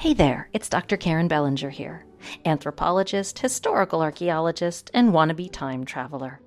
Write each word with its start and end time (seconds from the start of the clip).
Hey 0.00 0.14
there, 0.14 0.48
it's 0.54 0.70
Dr. 0.70 0.96
Karen 0.96 1.28
Bellinger 1.28 1.68
here, 1.68 2.06
anthropologist, 2.46 3.38
historical 3.38 4.00
archaeologist, 4.00 4.90
and 4.94 5.12
wannabe 5.12 5.52
time 5.52 5.84
traveler. 5.84 6.40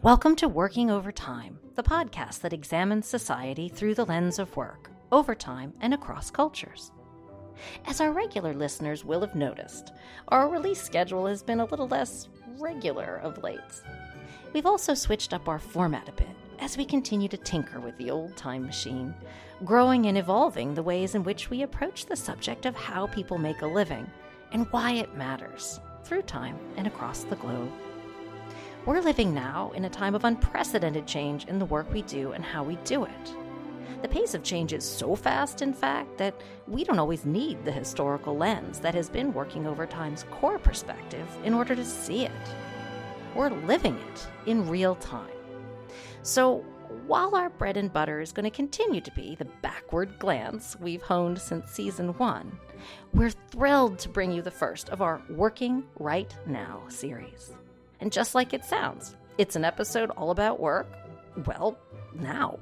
Welcome 0.00 0.34
to 0.36 0.48
Working 0.48 0.90
Over 0.90 1.12
Time, 1.12 1.58
the 1.74 1.82
podcast 1.82 2.40
that 2.40 2.54
examines 2.54 3.06
society 3.06 3.68
through 3.68 3.94
the 3.94 4.06
lens 4.06 4.38
of 4.38 4.56
work, 4.56 4.90
over 5.12 5.34
time, 5.34 5.74
and 5.82 5.92
across 5.92 6.30
cultures. 6.30 6.90
As 7.84 8.00
our 8.00 8.10
regular 8.10 8.54
listeners 8.54 9.04
will 9.04 9.20
have 9.20 9.34
noticed, 9.34 9.92
our 10.28 10.48
release 10.48 10.80
schedule 10.80 11.26
has 11.26 11.42
been 11.42 11.60
a 11.60 11.66
little 11.66 11.88
less 11.88 12.30
regular 12.58 13.16
of 13.16 13.42
late. 13.42 13.82
We've 14.54 14.64
also 14.64 14.94
switched 14.94 15.34
up 15.34 15.46
our 15.46 15.58
format 15.58 16.08
a 16.08 16.12
bit 16.12 16.34
as 16.60 16.76
we 16.76 16.84
continue 16.84 17.28
to 17.28 17.36
tinker 17.36 17.80
with 17.80 17.96
the 17.98 18.10
old 18.10 18.36
time 18.36 18.64
machine, 18.64 19.14
growing 19.64 20.06
and 20.06 20.18
evolving 20.18 20.74
the 20.74 20.82
ways 20.82 21.14
in 21.14 21.22
which 21.22 21.50
we 21.50 21.62
approach 21.62 22.06
the 22.06 22.16
subject 22.16 22.66
of 22.66 22.74
how 22.74 23.06
people 23.06 23.38
make 23.38 23.62
a 23.62 23.66
living 23.66 24.10
and 24.52 24.66
why 24.70 24.92
it 24.92 25.16
matters 25.16 25.80
through 26.04 26.22
time 26.22 26.58
and 26.76 26.86
across 26.86 27.24
the 27.24 27.36
globe. 27.36 27.70
We're 28.86 29.00
living 29.00 29.34
now 29.34 29.72
in 29.74 29.84
a 29.84 29.90
time 29.90 30.14
of 30.14 30.24
unprecedented 30.24 31.06
change 31.06 31.46
in 31.46 31.58
the 31.58 31.66
work 31.66 31.92
we 31.92 32.02
do 32.02 32.32
and 32.32 32.44
how 32.44 32.64
we 32.64 32.76
do 32.84 33.04
it. 33.04 33.34
The 34.00 34.08
pace 34.08 34.34
of 34.34 34.44
change 34.44 34.72
is 34.72 34.84
so 34.84 35.16
fast, 35.16 35.60
in 35.60 35.72
fact, 35.72 36.18
that 36.18 36.40
we 36.66 36.84
don't 36.84 37.00
always 37.00 37.26
need 37.26 37.64
the 37.64 37.72
historical 37.72 38.36
lens 38.36 38.78
that 38.80 38.94
has 38.94 39.10
been 39.10 39.34
working 39.34 39.66
over 39.66 39.86
time's 39.86 40.24
core 40.30 40.58
perspective 40.58 41.26
in 41.44 41.52
order 41.52 41.74
to 41.74 41.84
see 41.84 42.24
it. 42.24 42.32
We're 43.34 43.50
living 43.50 43.98
it 44.12 44.26
in 44.46 44.68
real 44.68 44.94
time. 44.96 45.37
So, 46.22 46.64
while 47.06 47.34
our 47.34 47.50
bread 47.50 47.76
and 47.76 47.92
butter 47.92 48.20
is 48.20 48.32
going 48.32 48.44
to 48.44 48.50
continue 48.50 49.00
to 49.00 49.10
be 49.12 49.34
the 49.34 49.46
backward 49.62 50.18
glance 50.18 50.76
we've 50.80 51.02
honed 51.02 51.38
since 51.38 51.70
season 51.70 52.08
one, 52.18 52.58
we're 53.12 53.30
thrilled 53.30 53.98
to 54.00 54.08
bring 54.08 54.32
you 54.32 54.42
the 54.42 54.50
first 54.50 54.88
of 54.90 55.02
our 55.02 55.22
Working 55.30 55.84
Right 55.98 56.34
Now 56.46 56.82
series. 56.88 57.52
And 58.00 58.12
just 58.12 58.34
like 58.34 58.54
it 58.54 58.64
sounds, 58.64 59.16
it's 59.38 59.56
an 59.56 59.64
episode 59.64 60.10
all 60.10 60.30
about 60.30 60.60
work, 60.60 60.86
well, 61.46 61.78
now. 62.14 62.58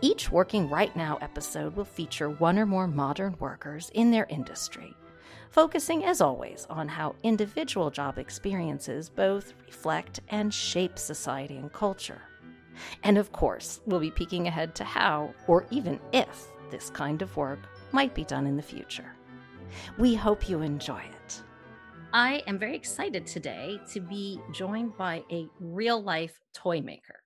Each 0.00 0.30
Working 0.30 0.68
Right 0.68 0.94
Now 0.96 1.18
episode 1.20 1.76
will 1.76 1.84
feature 1.84 2.30
one 2.30 2.58
or 2.58 2.66
more 2.66 2.86
modern 2.86 3.36
workers 3.38 3.90
in 3.94 4.10
their 4.10 4.26
industry, 4.28 4.94
focusing 5.50 6.04
as 6.04 6.20
always 6.20 6.66
on 6.68 6.88
how 6.88 7.14
individual 7.22 7.90
job 7.90 8.18
experiences 8.18 9.08
both 9.08 9.54
reflect 9.66 10.20
and 10.28 10.52
shape 10.52 10.98
society 10.98 11.56
and 11.56 11.72
culture. 11.72 12.22
And 13.02 13.18
of 13.18 13.32
course, 13.32 13.80
we'll 13.86 14.00
be 14.00 14.10
peeking 14.10 14.46
ahead 14.46 14.74
to 14.76 14.84
how, 14.84 15.34
or 15.46 15.66
even 15.70 16.00
if, 16.12 16.48
this 16.70 16.90
kind 16.90 17.22
of 17.22 17.36
work 17.36 17.60
might 17.92 18.14
be 18.14 18.24
done 18.24 18.46
in 18.46 18.56
the 18.56 18.62
future. 18.62 19.14
We 19.98 20.14
hope 20.14 20.48
you 20.48 20.62
enjoy 20.62 21.00
it. 21.00 21.42
I 22.12 22.42
am 22.46 22.58
very 22.58 22.76
excited 22.76 23.26
today 23.26 23.78
to 23.92 24.00
be 24.00 24.38
joined 24.52 24.96
by 24.98 25.24
a 25.30 25.48
real 25.60 26.02
life 26.02 26.38
toy 26.54 26.80
maker. 26.80 27.16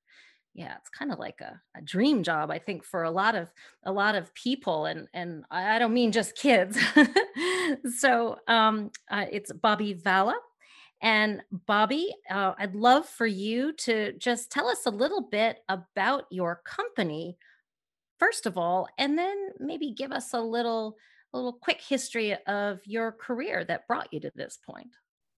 Yeah, 0.55 0.75
it's 0.79 0.89
kind 0.89 1.13
of 1.13 1.19
like 1.19 1.41
a, 1.41 1.61
a, 1.77 1.83
dream 1.83 2.23
job, 2.23 2.51
I 2.51 2.59
think, 2.59 2.83
for 2.83 3.03
a 3.03 3.11
lot 3.11 3.35
of 3.35 3.51
a 3.85 3.93
lot 3.93 4.15
of 4.15 4.33
people, 4.33 4.87
and 4.87 5.07
and 5.13 5.45
I 5.51 5.79
don't 5.79 5.93
mean 5.93 6.13
just 6.13 6.35
kids. 6.35 6.79
so 7.99 8.37
um, 8.49 8.91
uh, 9.11 9.27
it's 9.31 9.53
Bobby 9.53 9.93
Vala, 9.93 10.35
and 11.03 11.43
Bobby, 11.51 12.15
uh, 12.31 12.55
I'd 12.59 12.75
love 12.75 13.07
for 13.07 13.27
you 13.27 13.73
to 13.75 14.13
just 14.15 14.51
tell 14.51 14.69
us 14.69 14.87
a 14.87 14.91
little 14.91 15.21
bit 15.21 15.59
about 15.69 16.25
your 16.31 16.63
company, 16.65 17.37
first 18.19 18.47
of 18.47 18.57
all, 18.57 18.89
and 18.99 19.19
then 19.19 19.51
maybe 19.59 19.91
give 19.91 20.13
us 20.13 20.33
a 20.33 20.41
little, 20.41 20.97
a 21.35 21.37
little 21.37 21.53
quick 21.53 21.81
history 21.81 22.35
of 22.47 22.81
your 22.85 23.13
career 23.13 23.65
that 23.65 23.87
brought 23.87 24.13
you 24.13 24.21
to 24.21 24.33
this 24.35 24.59
point. 24.65 24.91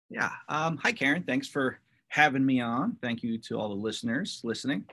Yeah. 0.09 0.29
Um, 0.47 0.77
hi, 0.77 0.91
Karen. 0.91 1.23
Thanks 1.23 1.47
for 1.47 1.79
having 2.09 2.45
me 2.45 2.61
on. 2.61 2.97
Thank 3.01 3.23
you 3.23 3.37
to 3.39 3.59
all 3.59 3.69
the 3.69 3.75
listeners 3.75 4.41
listening. 4.43 4.85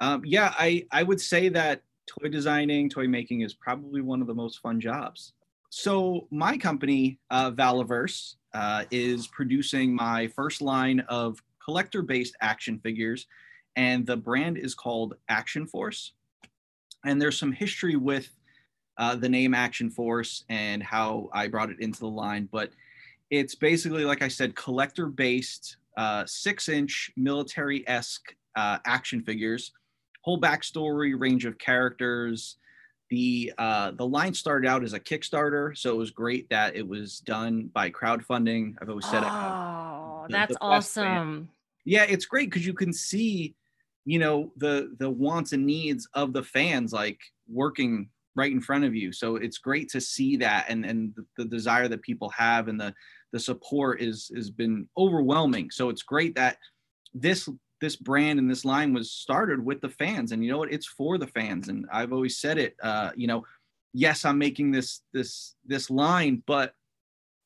Um, 0.00 0.22
yeah, 0.24 0.54
I, 0.58 0.86
I 0.90 1.02
would 1.02 1.20
say 1.20 1.48
that 1.50 1.82
toy 2.06 2.28
designing, 2.28 2.88
toy 2.88 3.06
making 3.06 3.42
is 3.42 3.54
probably 3.54 4.00
one 4.00 4.20
of 4.20 4.26
the 4.26 4.34
most 4.34 4.60
fun 4.60 4.80
jobs. 4.80 5.34
So, 5.70 6.28
my 6.30 6.56
company, 6.56 7.18
uh, 7.30 7.50
Valaverse, 7.50 8.36
uh, 8.54 8.84
is 8.90 9.26
producing 9.26 9.94
my 9.94 10.28
first 10.28 10.62
line 10.62 11.00
of 11.08 11.42
collector 11.62 12.02
based 12.02 12.36
action 12.40 12.78
figures, 12.78 13.26
and 13.76 14.06
the 14.06 14.16
brand 14.16 14.56
is 14.56 14.74
called 14.74 15.14
Action 15.28 15.66
Force. 15.66 16.12
And 17.04 17.20
there's 17.20 17.38
some 17.38 17.52
history 17.52 17.96
with 17.96 18.30
uh, 18.96 19.16
the 19.16 19.28
name 19.28 19.54
Action 19.54 19.90
Force 19.90 20.44
and 20.48 20.82
how 20.82 21.28
I 21.32 21.48
brought 21.48 21.70
it 21.70 21.80
into 21.80 22.00
the 22.00 22.08
line, 22.08 22.48
but 22.50 22.70
it's 23.30 23.54
basically, 23.54 24.04
like 24.04 24.22
I 24.22 24.28
said, 24.28 24.54
collector 24.54 25.06
based, 25.06 25.78
uh, 25.96 26.24
six 26.26 26.68
inch 26.68 27.10
military 27.16 27.86
esque 27.88 28.34
uh, 28.54 28.78
action 28.86 29.22
figures, 29.22 29.72
whole 30.22 30.40
backstory, 30.40 31.14
range 31.18 31.44
of 31.44 31.58
characters, 31.58 32.56
the 33.14 33.52
uh, 33.58 33.92
the 33.92 34.06
line 34.06 34.34
started 34.34 34.68
out 34.68 34.82
as 34.82 34.92
a 34.92 35.00
Kickstarter, 35.00 35.76
so 35.76 35.90
it 35.90 35.96
was 35.96 36.10
great 36.10 36.48
that 36.50 36.74
it 36.74 36.86
was 36.86 37.20
done 37.20 37.70
by 37.72 37.90
crowdfunding. 37.90 38.74
I've 38.80 38.88
always 38.88 39.06
said 39.06 39.22
oh, 39.24 40.24
the, 40.28 40.32
that's 40.32 40.54
the 40.54 40.60
awesome. 40.60 41.48
Yeah, 41.84 42.04
it's 42.08 42.26
great 42.26 42.50
because 42.50 42.66
you 42.66 42.74
can 42.74 42.92
see, 42.92 43.54
you 44.04 44.18
know, 44.18 44.50
the 44.56 44.94
the 44.98 45.08
wants 45.08 45.52
and 45.52 45.64
needs 45.64 46.08
of 46.14 46.32
the 46.32 46.42
fans 46.42 46.92
like 46.92 47.20
working 47.48 48.08
right 48.36 48.50
in 48.50 48.60
front 48.60 48.84
of 48.84 48.94
you. 48.94 49.12
So 49.12 49.36
it's 49.36 49.58
great 49.58 49.88
to 49.90 50.00
see 50.00 50.36
that 50.38 50.66
and 50.68 50.84
and 50.84 51.14
the, 51.14 51.24
the 51.36 51.44
desire 51.44 51.88
that 51.88 52.02
people 52.02 52.30
have 52.30 52.68
and 52.68 52.80
the 52.80 52.92
the 53.32 53.40
support 53.40 54.00
is 54.00 54.30
has 54.34 54.50
been 54.50 54.88
overwhelming. 54.98 55.70
So 55.70 55.88
it's 55.88 56.02
great 56.02 56.34
that 56.34 56.58
this 57.12 57.48
this 57.84 57.96
brand 57.96 58.38
and 58.38 58.50
this 58.50 58.64
line 58.64 58.92
was 58.92 59.12
started 59.12 59.64
with 59.64 59.80
the 59.80 59.88
fans 59.88 60.32
and 60.32 60.42
you 60.42 60.50
know 60.50 60.58
what? 60.58 60.72
It's 60.72 60.86
for 60.86 61.18
the 61.18 61.26
fans 61.26 61.68
and 61.68 61.86
i've 61.92 62.12
always 62.12 62.38
said 62.38 62.56
it 62.58 62.74
uh 62.82 63.10
you 63.14 63.26
know 63.26 63.44
yes 63.92 64.24
i'm 64.24 64.38
making 64.38 64.70
this 64.72 65.02
this 65.12 65.54
this 65.66 65.90
line 65.90 66.42
but 66.46 66.74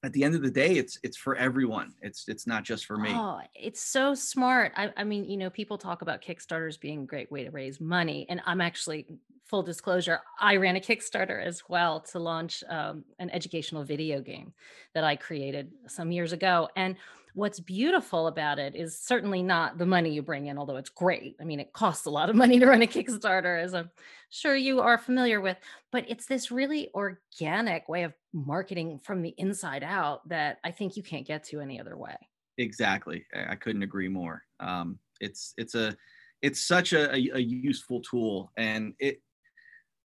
at 0.04 0.12
the 0.12 0.22
end 0.22 0.34
of 0.34 0.42
the 0.42 0.50
day 0.50 0.76
it's 0.76 0.98
it's 1.02 1.16
for 1.16 1.34
everyone. 1.34 1.92
It's 2.00 2.28
it's 2.28 2.46
not 2.46 2.62
just 2.62 2.86
for 2.86 2.96
me. 2.96 3.10
Oh 3.12 3.40
it's 3.54 3.82
so 3.82 4.14
smart. 4.14 4.72
I, 4.76 4.92
I 4.96 5.04
mean 5.04 5.24
you 5.24 5.36
know 5.36 5.50
people 5.50 5.76
talk 5.76 6.02
about 6.02 6.22
kickstarters 6.22 6.78
being 6.78 7.02
a 7.02 7.06
great 7.06 7.32
way 7.32 7.44
to 7.44 7.50
raise 7.50 7.80
money 7.80 8.26
and 8.28 8.40
i'm 8.46 8.60
actually 8.60 9.06
full 9.44 9.62
disclosure 9.62 10.20
i 10.38 10.56
ran 10.56 10.76
a 10.76 10.80
kickstarter 10.80 11.42
as 11.42 11.62
well 11.68 12.00
to 12.00 12.18
launch 12.18 12.62
um, 12.68 13.04
an 13.18 13.30
educational 13.30 13.82
video 13.82 14.20
game 14.20 14.52
that 14.94 15.04
i 15.04 15.16
created 15.16 15.72
some 15.86 16.12
years 16.12 16.32
ago 16.32 16.68
and 16.76 16.96
what's 17.34 17.60
beautiful 17.60 18.26
about 18.26 18.58
it 18.58 18.74
is 18.74 18.98
certainly 18.98 19.42
not 19.42 19.78
the 19.78 19.86
money 19.86 20.10
you 20.10 20.22
bring 20.22 20.46
in, 20.46 20.58
although 20.58 20.76
it's 20.76 20.90
great. 20.90 21.36
I 21.40 21.44
mean, 21.44 21.60
it 21.60 21.72
costs 21.72 22.06
a 22.06 22.10
lot 22.10 22.30
of 22.30 22.36
money 22.36 22.58
to 22.58 22.66
run 22.66 22.82
a 22.82 22.86
Kickstarter, 22.88 23.62
as 23.62 23.74
I'm 23.74 23.90
sure 24.30 24.56
you 24.56 24.80
are 24.80 24.98
familiar 24.98 25.40
with, 25.40 25.56
but 25.92 26.04
it's 26.08 26.26
this 26.26 26.50
really 26.50 26.90
organic 26.94 27.88
way 27.88 28.02
of 28.02 28.12
marketing 28.32 29.00
from 29.02 29.22
the 29.22 29.34
inside 29.38 29.82
out 29.82 30.28
that 30.28 30.58
I 30.64 30.70
think 30.70 30.96
you 30.96 31.02
can't 31.02 31.26
get 31.26 31.44
to 31.44 31.60
any 31.60 31.80
other 31.80 31.96
way. 31.96 32.16
Exactly. 32.58 33.24
I 33.34 33.54
couldn't 33.54 33.82
agree 33.82 34.08
more. 34.08 34.42
Um, 34.60 34.98
it's, 35.20 35.54
it's 35.56 35.74
a, 35.74 35.96
it's 36.42 36.60
such 36.60 36.92
a, 36.92 37.12
a, 37.12 37.40
useful 37.40 38.00
tool 38.00 38.52
and 38.56 38.94
it, 38.98 39.20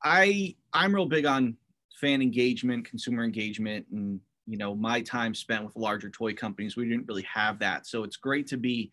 I, 0.03 0.55
I'm 0.73 0.93
real 0.95 1.05
big 1.05 1.25
on 1.25 1.57
fan 2.01 2.21
engagement, 2.21 2.85
consumer 2.85 3.23
engagement, 3.23 3.85
and 3.91 4.19
you 4.47 4.57
know 4.57 4.75
my 4.75 5.01
time 5.01 5.33
spent 5.33 5.63
with 5.63 5.75
larger 5.75 6.09
toy 6.09 6.33
companies 6.33 6.75
we 6.75 6.87
didn't 6.87 7.07
really 7.07 7.27
have 7.33 7.59
that. 7.59 7.87
So 7.87 8.03
it's 8.03 8.17
great 8.17 8.47
to 8.47 8.57
be 8.57 8.91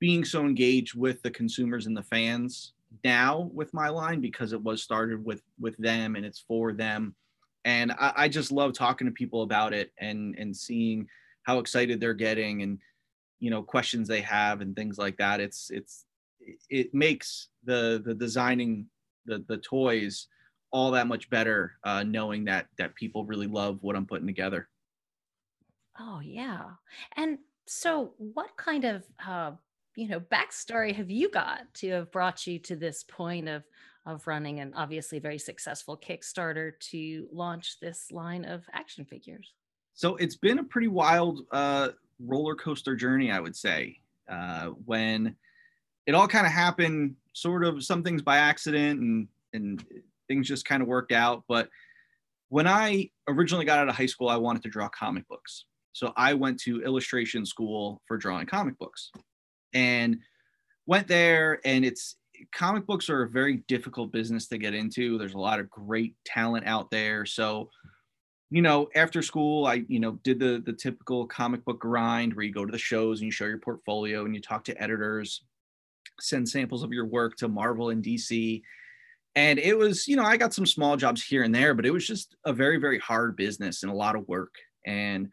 being 0.00 0.24
so 0.24 0.40
engaged 0.40 0.94
with 0.94 1.22
the 1.22 1.30
consumers 1.30 1.86
and 1.86 1.96
the 1.96 2.02
fans 2.02 2.72
now 3.04 3.50
with 3.54 3.72
my 3.72 3.88
line 3.88 4.20
because 4.20 4.52
it 4.52 4.62
was 4.62 4.82
started 4.82 5.24
with 5.24 5.42
with 5.60 5.76
them 5.76 6.16
and 6.16 6.24
it's 6.24 6.40
for 6.40 6.72
them. 6.72 7.14
And 7.64 7.92
I, 7.92 8.12
I 8.16 8.28
just 8.28 8.52
love 8.52 8.72
talking 8.72 9.06
to 9.06 9.12
people 9.12 9.42
about 9.42 9.72
it 9.72 9.92
and 9.98 10.34
and 10.38 10.56
seeing 10.56 11.08
how 11.44 11.58
excited 11.58 12.00
they're 12.00 12.14
getting 12.14 12.62
and 12.62 12.78
you 13.40 13.50
know 13.50 13.62
questions 13.62 14.08
they 14.08 14.20
have 14.22 14.60
and 14.60 14.74
things 14.74 14.98
like 14.98 15.16
that. 15.18 15.40
It's 15.40 15.70
it's 15.70 16.04
it 16.68 16.92
makes 16.92 17.48
the 17.64 18.02
the 18.04 18.14
designing 18.14 18.86
the 19.26 19.44
the 19.46 19.58
toys 19.58 20.26
all 20.72 20.90
that 20.92 21.06
much 21.06 21.30
better 21.30 21.74
uh, 21.84 22.02
knowing 22.02 22.44
that 22.46 22.66
that 22.78 22.94
people 22.94 23.24
really 23.24 23.46
love 23.46 23.78
what 23.82 23.94
I'm 23.94 24.06
putting 24.06 24.26
together. 24.26 24.68
Oh 26.00 26.20
yeah, 26.20 26.62
and 27.16 27.38
so 27.66 28.14
what 28.16 28.56
kind 28.56 28.84
of 28.84 29.04
uh, 29.24 29.52
you 29.94 30.08
know 30.08 30.20
backstory 30.20 30.94
have 30.94 31.10
you 31.10 31.30
got 31.30 31.72
to 31.74 31.90
have 31.90 32.10
brought 32.10 32.46
you 32.46 32.58
to 32.60 32.76
this 32.76 33.04
point 33.04 33.48
of 33.48 33.62
of 34.04 34.26
running 34.26 34.58
an 34.58 34.72
obviously 34.74 35.20
very 35.20 35.38
successful 35.38 35.96
Kickstarter 35.96 36.72
to 36.90 37.28
launch 37.32 37.78
this 37.80 38.10
line 38.10 38.44
of 38.44 38.64
action 38.72 39.04
figures? 39.04 39.52
So 39.94 40.16
it's 40.16 40.36
been 40.36 40.58
a 40.58 40.64
pretty 40.64 40.88
wild 40.88 41.42
uh, 41.52 41.90
roller 42.18 42.54
coaster 42.54 42.96
journey, 42.96 43.30
I 43.30 43.38
would 43.38 43.54
say. 43.54 43.98
Uh, 44.28 44.68
when 44.86 45.36
it 46.06 46.14
all 46.14 46.26
kind 46.26 46.46
of 46.46 46.52
happened, 46.52 47.14
sort 47.32 47.64
of 47.64 47.84
some 47.84 48.02
things 48.02 48.22
by 48.22 48.38
accident 48.38 49.00
and 49.00 49.28
and 49.52 49.84
things 50.28 50.48
just 50.48 50.64
kind 50.64 50.82
of 50.82 50.88
worked 50.88 51.12
out. 51.12 51.44
But 51.48 51.68
when 52.48 52.66
I 52.66 53.10
originally 53.28 53.64
got 53.64 53.78
out 53.78 53.88
of 53.88 53.96
high 53.96 54.06
school, 54.06 54.28
I 54.28 54.36
wanted 54.36 54.62
to 54.64 54.68
draw 54.68 54.88
comic 54.88 55.26
books. 55.28 55.64
So 55.92 56.12
I 56.16 56.34
went 56.34 56.60
to 56.60 56.82
illustration 56.82 57.44
school 57.46 58.02
for 58.06 58.16
drawing 58.16 58.46
comic 58.46 58.78
books 58.78 59.10
and 59.74 60.18
went 60.86 61.08
there. 61.08 61.60
And 61.64 61.84
it's 61.84 62.16
comic 62.54 62.86
books 62.86 63.08
are 63.08 63.22
a 63.22 63.28
very 63.28 63.58
difficult 63.68 64.12
business 64.12 64.48
to 64.48 64.58
get 64.58 64.74
into. 64.74 65.18
There's 65.18 65.34
a 65.34 65.38
lot 65.38 65.60
of 65.60 65.70
great 65.70 66.14
talent 66.24 66.66
out 66.66 66.90
there. 66.90 67.24
So, 67.26 67.70
you 68.50 68.62
know, 68.62 68.88
after 68.94 69.22
school, 69.22 69.66
I, 69.66 69.84
you 69.88 70.00
know, 70.00 70.18
did 70.22 70.38
the 70.38 70.62
the 70.64 70.72
typical 70.72 71.26
comic 71.26 71.64
book 71.64 71.80
grind 71.80 72.34
where 72.34 72.44
you 72.44 72.52
go 72.52 72.66
to 72.66 72.72
the 72.72 72.78
shows 72.78 73.20
and 73.20 73.26
you 73.26 73.32
show 73.32 73.46
your 73.46 73.58
portfolio 73.58 74.24
and 74.24 74.34
you 74.34 74.40
talk 74.40 74.64
to 74.64 74.82
editors, 74.82 75.44
send 76.20 76.48
samples 76.48 76.82
of 76.82 76.92
your 76.92 77.06
work 77.06 77.36
to 77.36 77.48
Marvel 77.48 77.90
and 77.90 78.04
DC 78.04 78.62
and 79.34 79.58
it 79.58 79.76
was 79.76 80.06
you 80.06 80.16
know 80.16 80.24
i 80.24 80.36
got 80.36 80.54
some 80.54 80.66
small 80.66 80.96
jobs 80.96 81.24
here 81.24 81.42
and 81.42 81.54
there 81.54 81.74
but 81.74 81.86
it 81.86 81.90
was 81.90 82.06
just 82.06 82.36
a 82.44 82.52
very 82.52 82.76
very 82.76 82.98
hard 82.98 83.36
business 83.36 83.82
and 83.82 83.92
a 83.92 83.94
lot 83.94 84.16
of 84.16 84.28
work. 84.28 84.54
And 84.84 85.28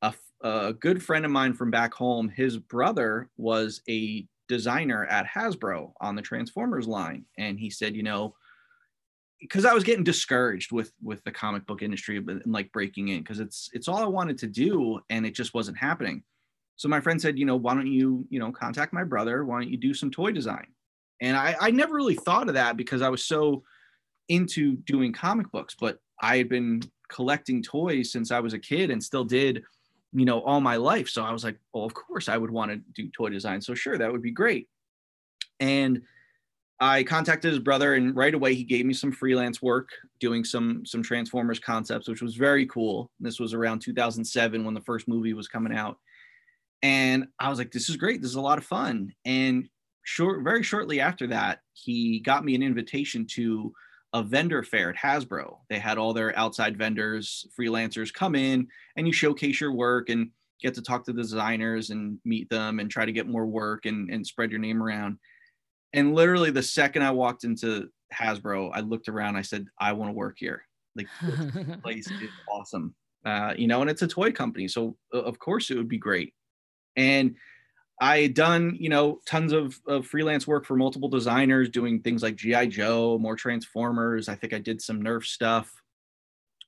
a, 0.00 0.14
a 0.42 0.72
good 0.72 1.02
friend 1.02 1.24
of 1.24 1.30
mine 1.30 1.52
from 1.52 1.70
back 1.70 1.92
home 1.94 2.28
his 2.28 2.56
brother 2.56 3.28
was 3.36 3.82
a 3.88 4.26
designer 4.48 5.04
at 5.06 5.26
hasbro 5.26 5.92
on 6.00 6.16
the 6.16 6.22
transformers 6.22 6.88
line. 6.88 7.24
And 7.38 7.58
he 7.58 7.70
said 7.70 7.94
you 7.94 8.02
know 8.02 8.34
because 9.40 9.64
i 9.64 9.72
was 9.72 9.84
getting 9.84 10.04
discouraged 10.04 10.72
with 10.72 10.92
with 11.02 11.22
the 11.24 11.30
comic 11.30 11.66
book 11.66 11.82
industry 11.82 12.18
and 12.18 12.42
like 12.46 12.72
breaking 12.72 13.08
in 13.08 13.20
because 13.20 13.40
it's 13.40 13.70
it's 13.72 13.88
all 13.88 13.98
i 13.98 14.06
wanted 14.06 14.36
to 14.38 14.46
do 14.46 15.00
and 15.08 15.24
it 15.24 15.34
just 15.34 15.54
wasn't 15.54 15.76
happening. 15.76 16.22
So 16.76 16.88
my 16.88 17.00
friend 17.00 17.20
said 17.20 17.38
you 17.38 17.44
know 17.44 17.56
why 17.56 17.74
don't 17.74 17.86
you 17.86 18.26
you 18.30 18.40
know 18.40 18.50
contact 18.50 18.92
my 18.92 19.04
brother. 19.04 19.44
Why 19.44 19.60
don't 19.60 19.70
you 19.70 19.76
do 19.76 19.94
some 19.94 20.10
toy 20.10 20.32
design 20.32 20.66
and 21.20 21.36
I, 21.36 21.56
I 21.60 21.70
never 21.70 21.94
really 21.94 22.14
thought 22.14 22.48
of 22.48 22.54
that 22.54 22.76
because 22.76 23.02
I 23.02 23.08
was 23.08 23.24
so 23.24 23.62
into 24.28 24.76
doing 24.76 25.12
comic 25.12 25.50
books, 25.50 25.76
but 25.78 25.98
I 26.20 26.38
had 26.38 26.48
been 26.48 26.82
collecting 27.08 27.62
toys 27.62 28.12
since 28.12 28.30
I 28.30 28.40
was 28.40 28.54
a 28.54 28.58
kid 28.58 28.90
and 28.90 29.02
still 29.02 29.24
did, 29.24 29.62
you 30.12 30.24
know, 30.24 30.40
all 30.42 30.60
my 30.60 30.76
life. 30.76 31.08
So 31.08 31.22
I 31.22 31.32
was 31.32 31.44
like, 31.44 31.58
well, 31.74 31.84
of 31.84 31.94
course 31.94 32.28
I 32.28 32.36
would 32.36 32.50
want 32.50 32.70
to 32.70 32.76
do 32.94 33.10
toy 33.10 33.28
design. 33.28 33.60
So 33.60 33.74
sure, 33.74 33.98
that 33.98 34.10
would 34.10 34.22
be 34.22 34.30
great. 34.30 34.68
And 35.58 36.02
I 36.82 37.02
contacted 37.02 37.50
his 37.50 37.60
brother 37.60 37.94
and 37.94 38.16
right 38.16 38.32
away 38.32 38.54
he 38.54 38.64
gave 38.64 38.86
me 38.86 38.94
some 38.94 39.12
freelance 39.12 39.60
work 39.60 39.90
doing 40.18 40.44
some 40.44 40.86
some 40.86 41.02
Transformers 41.02 41.58
concepts, 41.58 42.08
which 42.08 42.22
was 42.22 42.36
very 42.36 42.64
cool. 42.66 43.10
This 43.20 43.38
was 43.38 43.52
around 43.52 43.80
2007 43.80 44.64
when 44.64 44.72
the 44.72 44.80
first 44.80 45.06
movie 45.06 45.34
was 45.34 45.48
coming 45.48 45.76
out. 45.76 45.98
And 46.82 47.26
I 47.38 47.50
was 47.50 47.58
like, 47.58 47.72
this 47.72 47.90
is 47.90 47.96
great. 47.96 48.22
This 48.22 48.30
is 48.30 48.36
a 48.36 48.40
lot 48.40 48.56
of 48.56 48.64
fun. 48.64 49.12
And 49.26 49.68
short 50.02 50.42
very 50.42 50.62
shortly 50.62 51.00
after 51.00 51.26
that, 51.28 51.60
he 51.72 52.20
got 52.20 52.44
me 52.44 52.54
an 52.54 52.62
invitation 52.62 53.26
to 53.32 53.72
a 54.12 54.22
vendor 54.22 54.62
fair 54.62 54.90
at 54.90 54.96
Hasbro. 54.96 55.58
They 55.68 55.78
had 55.78 55.98
all 55.98 56.12
their 56.12 56.36
outside 56.36 56.76
vendors, 56.76 57.46
freelancers 57.58 58.12
come 58.12 58.34
in 58.34 58.66
and 58.96 59.06
you 59.06 59.12
showcase 59.12 59.60
your 59.60 59.72
work 59.72 60.08
and 60.08 60.30
get 60.60 60.74
to 60.74 60.82
talk 60.82 61.04
to 61.04 61.12
the 61.12 61.22
designers 61.22 61.90
and 61.90 62.18
meet 62.24 62.48
them 62.50 62.80
and 62.80 62.90
try 62.90 63.04
to 63.04 63.12
get 63.12 63.28
more 63.28 63.46
work 63.46 63.86
and, 63.86 64.10
and 64.10 64.26
spread 64.26 64.50
your 64.50 64.60
name 64.60 64.82
around. 64.82 65.18
And 65.92 66.14
literally 66.14 66.50
the 66.50 66.62
second 66.62 67.02
I 67.02 67.10
walked 67.12 67.44
into 67.44 67.88
Hasbro, 68.12 68.70
I 68.74 68.80
looked 68.80 69.08
around, 69.08 69.36
I 69.36 69.42
said, 69.42 69.66
I 69.80 69.92
want 69.92 70.10
to 70.10 70.14
work 70.14 70.36
here. 70.38 70.62
Like 70.96 71.06
this 71.22 71.76
place 71.82 72.10
is 72.10 72.30
awesome. 72.50 72.94
Uh, 73.24 73.54
you 73.56 73.68
know, 73.68 73.80
and 73.80 73.90
it's 73.90 74.02
a 74.02 74.08
toy 74.08 74.32
company. 74.32 74.66
So 74.66 74.96
of 75.12 75.38
course 75.38 75.70
it 75.70 75.76
would 75.76 75.88
be 75.88 75.98
great. 75.98 76.34
And 76.96 77.36
I 78.00 78.20
had 78.20 78.34
done, 78.34 78.76
you 78.80 78.88
know, 78.88 79.20
tons 79.26 79.52
of, 79.52 79.78
of 79.86 80.06
freelance 80.06 80.46
work 80.46 80.64
for 80.64 80.74
multiple 80.74 81.08
designers, 81.08 81.68
doing 81.68 82.00
things 82.00 82.22
like 82.22 82.34
GI 82.34 82.68
Joe, 82.68 83.18
more 83.18 83.36
Transformers. 83.36 84.28
I 84.28 84.34
think 84.34 84.54
I 84.54 84.58
did 84.58 84.80
some 84.80 85.02
Nerf 85.02 85.24
stuff, 85.24 85.70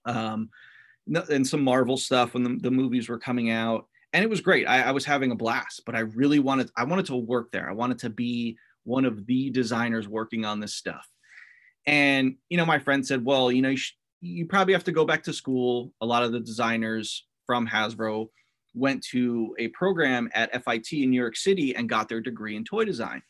um, 0.04 0.50
and 1.30 1.46
some 1.46 1.62
Marvel 1.62 1.96
stuff 1.96 2.34
when 2.34 2.42
the, 2.42 2.58
the 2.60 2.70
movies 2.70 3.08
were 3.08 3.18
coming 3.18 3.50
out, 3.50 3.86
and 4.12 4.22
it 4.22 4.28
was 4.28 4.42
great. 4.42 4.66
I, 4.66 4.82
I 4.82 4.90
was 4.90 5.06
having 5.06 5.30
a 5.30 5.36
blast, 5.36 5.82
but 5.86 5.94
I 5.94 6.00
really 6.00 6.38
wanted, 6.38 6.70
I 6.76 6.84
wanted 6.84 7.06
to 7.06 7.16
work 7.16 7.50
there. 7.50 7.68
I 7.68 7.72
wanted 7.72 7.98
to 8.00 8.10
be 8.10 8.58
one 8.84 9.06
of 9.06 9.24
the 9.26 9.48
designers 9.50 10.06
working 10.08 10.44
on 10.44 10.60
this 10.60 10.74
stuff. 10.74 11.08
And 11.86 12.36
you 12.50 12.58
know, 12.58 12.66
my 12.66 12.78
friend 12.78 13.04
said, 13.06 13.24
"Well, 13.24 13.50
you 13.50 13.62
know, 13.62 13.70
you, 13.70 13.76
sh- 13.76 13.96
you 14.20 14.46
probably 14.46 14.74
have 14.74 14.84
to 14.84 14.92
go 14.92 15.04
back 15.04 15.24
to 15.24 15.32
school. 15.32 15.92
A 16.00 16.06
lot 16.06 16.22
of 16.22 16.32
the 16.32 16.40
designers 16.40 17.26
from 17.46 17.66
Hasbro." 17.66 18.28
Went 18.74 19.02
to 19.04 19.54
a 19.58 19.68
program 19.68 20.30
at 20.34 20.52
FIT 20.64 20.92
in 20.92 21.10
New 21.10 21.20
York 21.20 21.36
City 21.36 21.74
and 21.74 21.88
got 21.88 22.08
their 22.08 22.20
degree 22.20 22.56
in 22.56 22.64
toy 22.64 22.84
design. 22.84 23.22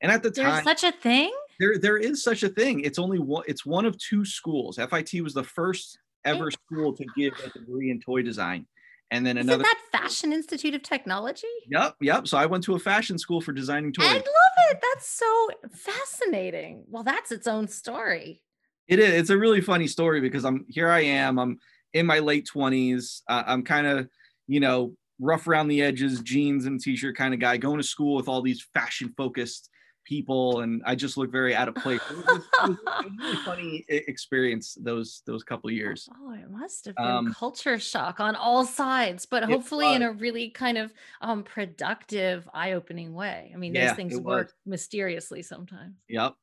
And 0.00 0.10
at 0.10 0.22
the 0.22 0.30
There's 0.30 0.48
time, 0.48 0.64
such 0.64 0.84
a 0.84 0.92
thing. 0.92 1.32
There, 1.60 1.78
there 1.78 1.96
is 1.96 2.22
such 2.22 2.42
a 2.42 2.48
thing. 2.48 2.80
It's 2.80 2.98
only 2.98 3.18
one. 3.18 3.44
It's 3.46 3.64
one 3.64 3.86
of 3.86 3.96
two 3.98 4.24
schools. 4.24 4.76
FIT 4.76 5.22
was 5.22 5.34
the 5.34 5.44
first 5.44 5.98
ever 6.24 6.50
school 6.50 6.92
to 6.94 7.04
give 7.16 7.32
a 7.44 7.50
degree 7.50 7.90
in 7.90 8.00
toy 8.00 8.22
design, 8.22 8.66
and 9.10 9.24
then 9.24 9.36
Isn't 9.36 9.50
another. 9.50 9.62
that 9.62 9.78
Fashion 9.92 10.32
Institute 10.32 10.74
of 10.74 10.82
Technology? 10.82 11.46
Yep, 11.68 11.96
yep. 12.00 12.26
So 12.26 12.36
I 12.38 12.46
went 12.46 12.64
to 12.64 12.74
a 12.74 12.78
fashion 12.78 13.18
school 13.18 13.40
for 13.40 13.52
designing 13.52 13.92
toys. 13.92 14.06
I 14.08 14.14
love 14.14 14.24
it. 14.70 14.78
That's 14.82 15.06
so 15.08 15.48
fascinating. 15.72 16.84
Well, 16.88 17.04
that's 17.04 17.30
its 17.30 17.46
own 17.46 17.68
story. 17.68 18.42
It 18.88 18.98
is. 18.98 19.12
It's 19.14 19.30
a 19.30 19.38
really 19.38 19.60
funny 19.60 19.86
story 19.86 20.20
because 20.20 20.44
I'm 20.44 20.66
here. 20.68 20.88
I 20.88 21.00
am. 21.00 21.38
I'm 21.38 21.58
in 21.92 22.04
my 22.06 22.18
late 22.18 22.46
twenties. 22.46 23.22
Uh, 23.28 23.44
I'm 23.46 23.62
kind 23.62 23.86
of 23.86 24.08
you 24.46 24.60
know, 24.60 24.94
rough 25.20 25.46
around 25.46 25.68
the 25.68 25.82
edges, 25.82 26.20
jeans 26.20 26.66
and 26.66 26.80
t-shirt 26.80 27.16
kind 27.16 27.34
of 27.34 27.40
guy, 27.40 27.56
going 27.56 27.78
to 27.78 27.86
school 27.86 28.14
with 28.14 28.28
all 28.28 28.42
these 28.42 28.66
fashion 28.74 29.12
focused 29.16 29.70
people, 30.04 30.60
and 30.60 30.82
I 30.84 30.94
just 30.94 31.16
look 31.16 31.32
very 31.32 31.54
out 31.54 31.68
of 31.68 31.74
place. 31.74 32.00
It 32.10 32.16
was, 32.16 32.26
it 32.26 32.32
was, 32.32 32.44
it 32.62 32.78
was 32.78 32.78
a 32.86 33.10
really 33.22 33.36
funny 33.36 33.84
experience 33.88 34.76
those 34.80 35.22
those 35.26 35.42
couple 35.42 35.70
years. 35.70 36.08
Oh, 36.20 36.32
it 36.32 36.50
must 36.50 36.84
have 36.86 36.96
been 36.96 37.06
um, 37.06 37.34
culture 37.34 37.78
shock 37.78 38.20
on 38.20 38.36
all 38.36 38.64
sides, 38.64 39.26
but 39.26 39.44
hopefully 39.44 39.94
in 39.94 40.02
a 40.02 40.12
really 40.12 40.50
kind 40.50 40.78
of 40.78 40.92
um, 41.20 41.42
productive, 41.42 42.48
eye-opening 42.52 43.14
way. 43.14 43.50
I 43.52 43.56
mean, 43.56 43.74
yeah, 43.74 43.88
those 43.88 43.96
things 43.96 44.18
work 44.18 44.52
mysteriously 44.66 45.42
sometimes. 45.42 45.96
Yep. 46.08 46.34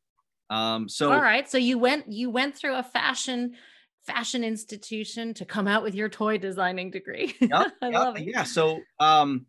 Um, 0.50 0.90
so 0.90 1.12
all 1.12 1.22
right, 1.22 1.50
so 1.50 1.58
you 1.58 1.78
went 1.78 2.12
you 2.12 2.30
went 2.30 2.56
through 2.56 2.76
a 2.76 2.84
fashion 2.84 3.56
fashion 4.06 4.44
institution 4.44 5.34
to 5.36 5.46
come 5.46 5.68
out 5.68 5.84
with 5.84 5.96
your 5.96 6.10
toy 6.10 6.38
designing 6.38 6.92
degree. 6.92 7.36
Yep, 7.40 7.52
I 7.82 7.90
yep, 7.90 7.94
love 7.94 8.18
it. 8.18 8.24
Yeah. 8.24 8.44
So, 8.44 8.80
um, 9.00 9.46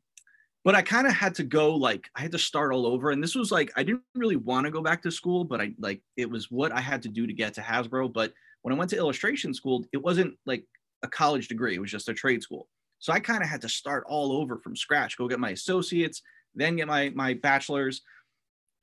but 0.64 0.74
I 0.74 0.82
kind 0.82 1.06
of 1.06 1.12
had 1.12 1.34
to 1.36 1.42
go 1.42 1.74
like 1.74 2.08
I 2.14 2.20
had 2.20 2.32
to 2.32 2.38
start 2.38 2.72
all 2.72 2.86
over, 2.86 3.10
and 3.10 3.22
this 3.22 3.34
was 3.34 3.50
like 3.50 3.70
I 3.76 3.82
didn't 3.82 4.02
really 4.14 4.36
want 4.36 4.66
to 4.66 4.70
go 4.70 4.82
back 4.82 5.02
to 5.02 5.10
school, 5.10 5.44
but 5.44 5.60
I 5.60 5.72
like 5.78 6.02
it 6.16 6.30
was 6.30 6.50
what 6.50 6.72
I 6.72 6.80
had 6.80 7.02
to 7.02 7.08
do 7.08 7.26
to 7.26 7.32
get 7.32 7.54
to 7.54 7.60
Hasbro. 7.60 8.12
But 8.12 8.32
when 8.62 8.74
I 8.74 8.78
went 8.78 8.90
to 8.90 8.96
illustration 8.96 9.54
school, 9.54 9.84
it 9.92 10.02
wasn't 10.02 10.36
like 10.46 10.64
a 11.02 11.08
college 11.08 11.48
degree; 11.48 11.74
it 11.74 11.80
was 11.80 11.90
just 11.90 12.08
a 12.08 12.14
trade 12.14 12.42
school. 12.42 12.68
So 12.98 13.12
I 13.12 13.18
kind 13.18 13.42
of 13.42 13.48
had 13.48 13.62
to 13.62 13.68
start 13.68 14.04
all 14.06 14.32
over 14.32 14.58
from 14.58 14.76
scratch, 14.76 15.18
go 15.18 15.26
get 15.26 15.40
my 15.40 15.50
associates, 15.50 16.22
then 16.54 16.76
get 16.76 16.86
my 16.86 17.10
my 17.14 17.34
bachelor's. 17.34 18.02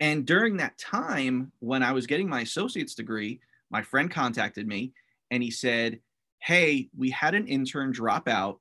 And 0.01 0.25
during 0.25 0.57
that 0.57 0.77
time, 0.77 1.51
when 1.59 1.83
I 1.83 1.91
was 1.91 2.07
getting 2.07 2.29
my 2.29 2.41
associate's 2.41 2.95
degree, 2.95 3.41
my 3.69 3.81
friend 3.81 4.09
contacted 4.09 4.65
me 4.65 4.93
and 5.31 5.43
he 5.43 5.51
said, 5.51 5.99
Hey, 6.41 6.89
we 6.97 7.09
had 7.09 7.35
an 7.35 7.47
intern 7.47 7.91
drop 7.91 8.27
out. 8.27 8.59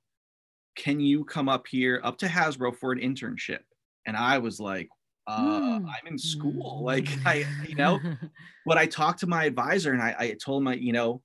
Can 0.76 1.00
you 1.00 1.24
come 1.24 1.48
up 1.48 1.66
here 1.66 2.00
up 2.02 2.18
to 2.18 2.26
Hasbro 2.26 2.76
for 2.76 2.92
an 2.92 2.98
internship? 2.98 3.60
And 4.06 4.16
I 4.16 4.38
was 4.38 4.58
like, 4.58 4.88
uh, 5.26 5.60
mm. 5.60 5.84
I'm 5.86 6.06
in 6.06 6.18
school. 6.18 6.82
Like 6.82 7.08
I, 7.26 7.44
you 7.68 7.74
know, 7.74 8.00
but 8.66 8.78
I 8.78 8.86
talked 8.86 9.20
to 9.20 9.26
my 9.26 9.44
advisor 9.44 9.92
and 9.92 10.02
I, 10.02 10.16
I 10.18 10.36
told 10.42 10.62
my, 10.62 10.74
you 10.74 10.92
know, 10.92 11.22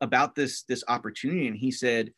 about 0.00 0.34
this, 0.34 0.62
this 0.64 0.84
opportunity. 0.88 1.48
And 1.48 1.56
he 1.56 1.70
said, 1.70 2.12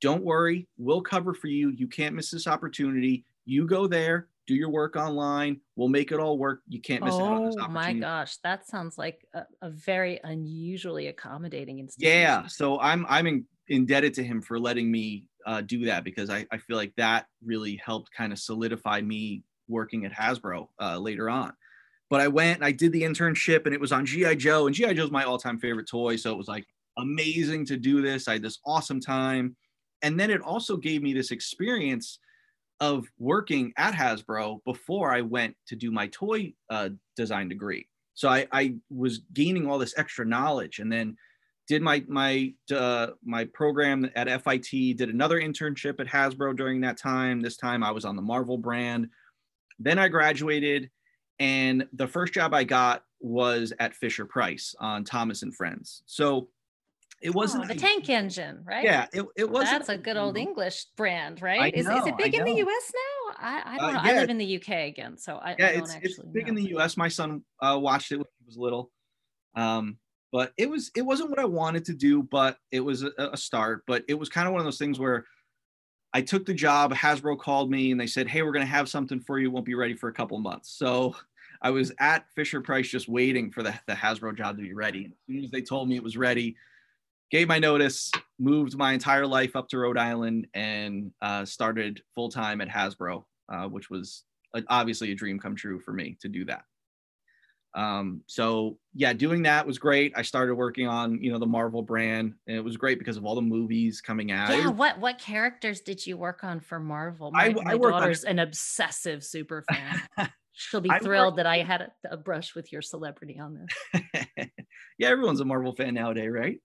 don't 0.00 0.22
worry, 0.22 0.68
we'll 0.78 1.02
cover 1.02 1.34
for 1.34 1.48
you. 1.48 1.70
You 1.70 1.88
can't 1.88 2.14
miss 2.14 2.30
this 2.30 2.46
opportunity. 2.46 3.24
You 3.44 3.66
go 3.66 3.86
there, 3.86 4.28
do 4.46 4.54
your 4.54 4.70
work 4.70 4.96
online. 4.96 5.60
We'll 5.76 5.88
make 5.88 6.12
it 6.12 6.18
all 6.18 6.38
work. 6.38 6.60
You 6.68 6.80
can't 6.80 7.02
miss 7.02 7.14
oh, 7.14 7.24
out 7.24 7.32
on 7.32 7.44
this 7.46 7.56
opportunity. 7.56 7.90
Oh 7.90 7.94
my 7.94 8.00
gosh, 8.00 8.36
that 8.38 8.66
sounds 8.66 8.98
like 8.98 9.26
a, 9.34 9.42
a 9.62 9.70
very 9.70 10.20
unusually 10.24 11.08
accommodating 11.08 11.78
institution. 11.78 12.18
Yeah, 12.18 12.46
so 12.46 12.78
I'm 12.80 13.06
I'm 13.08 13.26
in, 13.26 13.44
indebted 13.68 14.14
to 14.14 14.24
him 14.24 14.42
for 14.42 14.58
letting 14.58 14.90
me 14.90 15.26
uh, 15.46 15.60
do 15.62 15.86
that 15.86 16.04
because 16.04 16.30
I, 16.30 16.46
I 16.50 16.58
feel 16.58 16.76
like 16.76 16.92
that 16.96 17.26
really 17.44 17.76
helped 17.84 18.10
kind 18.12 18.32
of 18.32 18.38
solidify 18.38 19.00
me 19.00 19.42
working 19.68 20.04
at 20.04 20.12
Hasbro 20.12 20.68
uh, 20.80 20.98
later 20.98 21.30
on. 21.30 21.52
But 22.10 22.20
I 22.20 22.28
went 22.28 22.56
and 22.56 22.64
I 22.64 22.72
did 22.72 22.92
the 22.92 23.02
internship 23.02 23.64
and 23.64 23.74
it 23.74 23.80
was 23.80 23.92
on 23.92 24.06
GI 24.06 24.36
Joe 24.36 24.66
and 24.66 24.74
GI 24.74 24.94
Joe 24.94 25.04
is 25.04 25.10
my 25.10 25.24
all-time 25.24 25.58
favorite 25.58 25.88
toy, 25.88 26.16
so 26.16 26.30
it 26.32 26.36
was 26.38 26.48
like 26.48 26.66
amazing 26.98 27.64
to 27.66 27.76
do 27.76 28.02
this. 28.02 28.28
I 28.28 28.34
had 28.34 28.42
this 28.42 28.60
awesome 28.66 29.00
time, 29.00 29.56
and 30.02 30.20
then 30.20 30.30
it 30.30 30.42
also 30.42 30.76
gave 30.76 31.02
me 31.02 31.14
this 31.14 31.30
experience 31.30 32.18
of 32.80 33.06
working 33.18 33.72
at 33.76 33.94
Hasbro 33.94 34.62
before 34.64 35.12
I 35.12 35.20
went 35.20 35.56
to 35.68 35.76
do 35.76 35.90
my 35.90 36.08
toy 36.08 36.54
uh, 36.70 36.90
design 37.16 37.48
degree. 37.48 37.88
So 38.14 38.28
I, 38.28 38.46
I, 38.52 38.74
was 38.90 39.22
gaining 39.32 39.68
all 39.68 39.78
this 39.78 39.94
extra 39.96 40.24
knowledge, 40.24 40.78
and 40.78 40.90
then 40.90 41.16
did 41.66 41.82
my 41.82 42.04
my 42.06 42.52
uh, 42.74 43.08
my 43.24 43.44
program 43.46 44.10
at 44.14 44.28
FIT. 44.44 44.96
Did 44.96 45.08
another 45.08 45.40
internship 45.40 45.98
at 46.00 46.06
Hasbro 46.06 46.56
during 46.56 46.80
that 46.82 46.96
time. 46.96 47.40
This 47.40 47.56
time 47.56 47.82
I 47.82 47.90
was 47.90 48.04
on 48.04 48.16
the 48.16 48.22
Marvel 48.22 48.58
brand. 48.58 49.08
Then 49.78 49.98
I 49.98 50.08
graduated, 50.08 50.90
and 51.38 51.86
the 51.92 52.06
first 52.06 52.32
job 52.32 52.54
I 52.54 52.64
got 52.64 53.02
was 53.20 53.72
at 53.80 53.96
Fisher 53.96 54.26
Price 54.26 54.74
on 54.78 55.02
Thomas 55.02 55.42
and 55.42 55.54
Friends. 55.54 56.02
So 56.06 56.48
it 57.24 57.34
wasn't 57.34 57.64
oh, 57.64 57.68
the 57.68 57.74
tank 57.74 58.10
engine, 58.10 58.60
right? 58.66 58.84
Yeah, 58.84 59.06
it, 59.10 59.24
it 59.34 59.50
was. 59.50 59.64
That's 59.64 59.88
a 59.88 59.96
good 59.96 60.18
old 60.18 60.36
English 60.36 60.84
brand, 60.94 61.40
right? 61.40 61.74
Is, 61.74 61.86
know, 61.86 61.96
is 61.96 62.06
it 62.06 62.18
big 62.18 62.34
in 62.34 62.44
the 62.44 62.52
US 62.52 62.92
now? 62.94 63.34
I, 63.38 63.62
I 63.64 63.76
don't 63.78 63.84
uh, 63.84 63.92
know. 63.92 64.02
Yeah. 64.04 64.16
I 64.16 64.20
live 64.20 64.28
in 64.28 64.36
the 64.36 64.56
UK 64.56 64.68
again, 64.88 65.16
so 65.16 65.36
I, 65.36 65.56
yeah, 65.58 65.66
I 65.66 65.70
it's, 65.70 65.96
it's 66.02 66.18
big 66.18 66.44
know. 66.44 66.50
in 66.50 66.54
the 66.54 66.76
US. 66.76 66.98
My 66.98 67.08
son 67.08 67.42
uh, 67.62 67.78
watched 67.80 68.12
it 68.12 68.16
when 68.16 68.26
he 68.38 68.44
was 68.44 68.58
little. 68.58 68.90
Um, 69.54 69.96
but 70.32 70.52
it 70.58 70.68
was 70.68 70.90
it 70.94 71.00
wasn't 71.00 71.30
what 71.30 71.38
I 71.38 71.46
wanted 71.46 71.86
to 71.86 71.94
do, 71.94 72.22
but 72.22 72.58
it 72.70 72.80
was 72.80 73.04
a, 73.04 73.12
a 73.18 73.36
start. 73.38 73.84
But 73.86 74.04
it 74.06 74.14
was 74.14 74.28
kind 74.28 74.46
of 74.46 74.52
one 74.52 74.60
of 74.60 74.66
those 74.66 74.78
things 74.78 74.98
where 74.98 75.24
I 76.12 76.20
took 76.20 76.44
the 76.44 76.52
job. 76.52 76.92
Hasbro 76.92 77.38
called 77.38 77.70
me 77.70 77.90
and 77.90 77.98
they 77.98 78.06
said, 78.06 78.28
"Hey, 78.28 78.42
we're 78.42 78.52
going 78.52 78.66
to 78.66 78.70
have 78.70 78.90
something 78.90 79.18
for 79.18 79.38
you. 79.38 79.50
Won't 79.50 79.64
be 79.64 79.74
ready 79.74 79.94
for 79.94 80.10
a 80.10 80.12
couple 80.12 80.38
months." 80.40 80.76
So 80.76 81.16
I 81.62 81.70
was 81.70 81.90
at 82.00 82.26
Fisher 82.34 82.60
Price 82.60 82.88
just 82.88 83.08
waiting 83.08 83.50
for 83.50 83.62
the, 83.62 83.72
the 83.86 83.94
Hasbro 83.94 84.36
job 84.36 84.58
to 84.58 84.62
be 84.62 84.74
ready. 84.74 85.06
As 85.06 85.12
soon 85.26 85.44
as 85.44 85.50
they 85.50 85.62
told 85.62 85.88
me 85.88 85.96
it 85.96 86.02
was 86.02 86.18
ready, 86.18 86.56
gave 87.30 87.48
my 87.48 87.58
notice, 87.58 88.10
moved 88.38 88.76
my 88.76 88.92
entire 88.92 89.26
life 89.26 89.56
up 89.56 89.68
to 89.68 89.78
Rhode 89.78 89.98
Island, 89.98 90.46
and 90.54 91.12
uh, 91.22 91.44
started 91.44 92.02
full 92.14 92.30
time 92.30 92.60
at 92.60 92.68
Hasbro, 92.68 93.24
uh, 93.48 93.68
which 93.68 93.90
was 93.90 94.24
obviously 94.68 95.10
a 95.12 95.14
dream 95.14 95.38
come 95.38 95.56
true 95.56 95.80
for 95.80 95.92
me 95.92 96.16
to 96.20 96.28
do 96.28 96.44
that. 96.44 96.64
Um, 97.74 98.22
so 98.26 98.78
yeah, 98.94 99.12
doing 99.12 99.42
that 99.42 99.66
was 99.66 99.78
great. 99.78 100.12
I 100.14 100.22
started 100.22 100.54
working 100.54 100.86
on 100.86 101.20
you 101.20 101.32
know 101.32 101.38
the 101.38 101.46
Marvel 101.46 101.82
brand, 101.82 102.34
and 102.46 102.56
it 102.56 102.60
was 102.60 102.76
great 102.76 102.98
because 102.98 103.16
of 103.16 103.24
all 103.24 103.34
the 103.34 103.42
movies 103.42 104.00
coming 104.00 104.30
out. 104.30 104.50
Yeah, 104.50 104.68
what 104.68 104.98
what 105.00 105.18
characters 105.18 105.80
did 105.80 106.06
you 106.06 106.16
work 106.16 106.44
on 106.44 106.60
for 106.60 106.78
Marvel? 106.78 107.32
My, 107.32 107.46
I, 107.46 107.52
my 107.52 107.72
I 107.72 107.78
daughter's 107.78 108.24
on... 108.24 108.32
an 108.32 108.38
obsessive 108.38 109.24
super 109.24 109.64
fan. 109.68 110.00
She'll 110.52 110.80
be 110.80 110.90
thrilled 111.02 111.32
worked... 111.32 111.36
that 111.38 111.46
I 111.46 111.58
had 111.58 111.80
a, 111.80 111.90
a, 112.12 112.16
brush 112.16 112.54
with 112.54 112.70
your 112.70 112.80
celebrity 112.80 113.40
on 113.40 113.66
this. 113.92 114.02
yeah, 114.98 115.08
everyone's 115.08 115.40
a 115.40 115.44
Marvel 115.44 115.74
fan 115.74 115.94
nowadays, 115.94 116.30
right? 116.30 116.60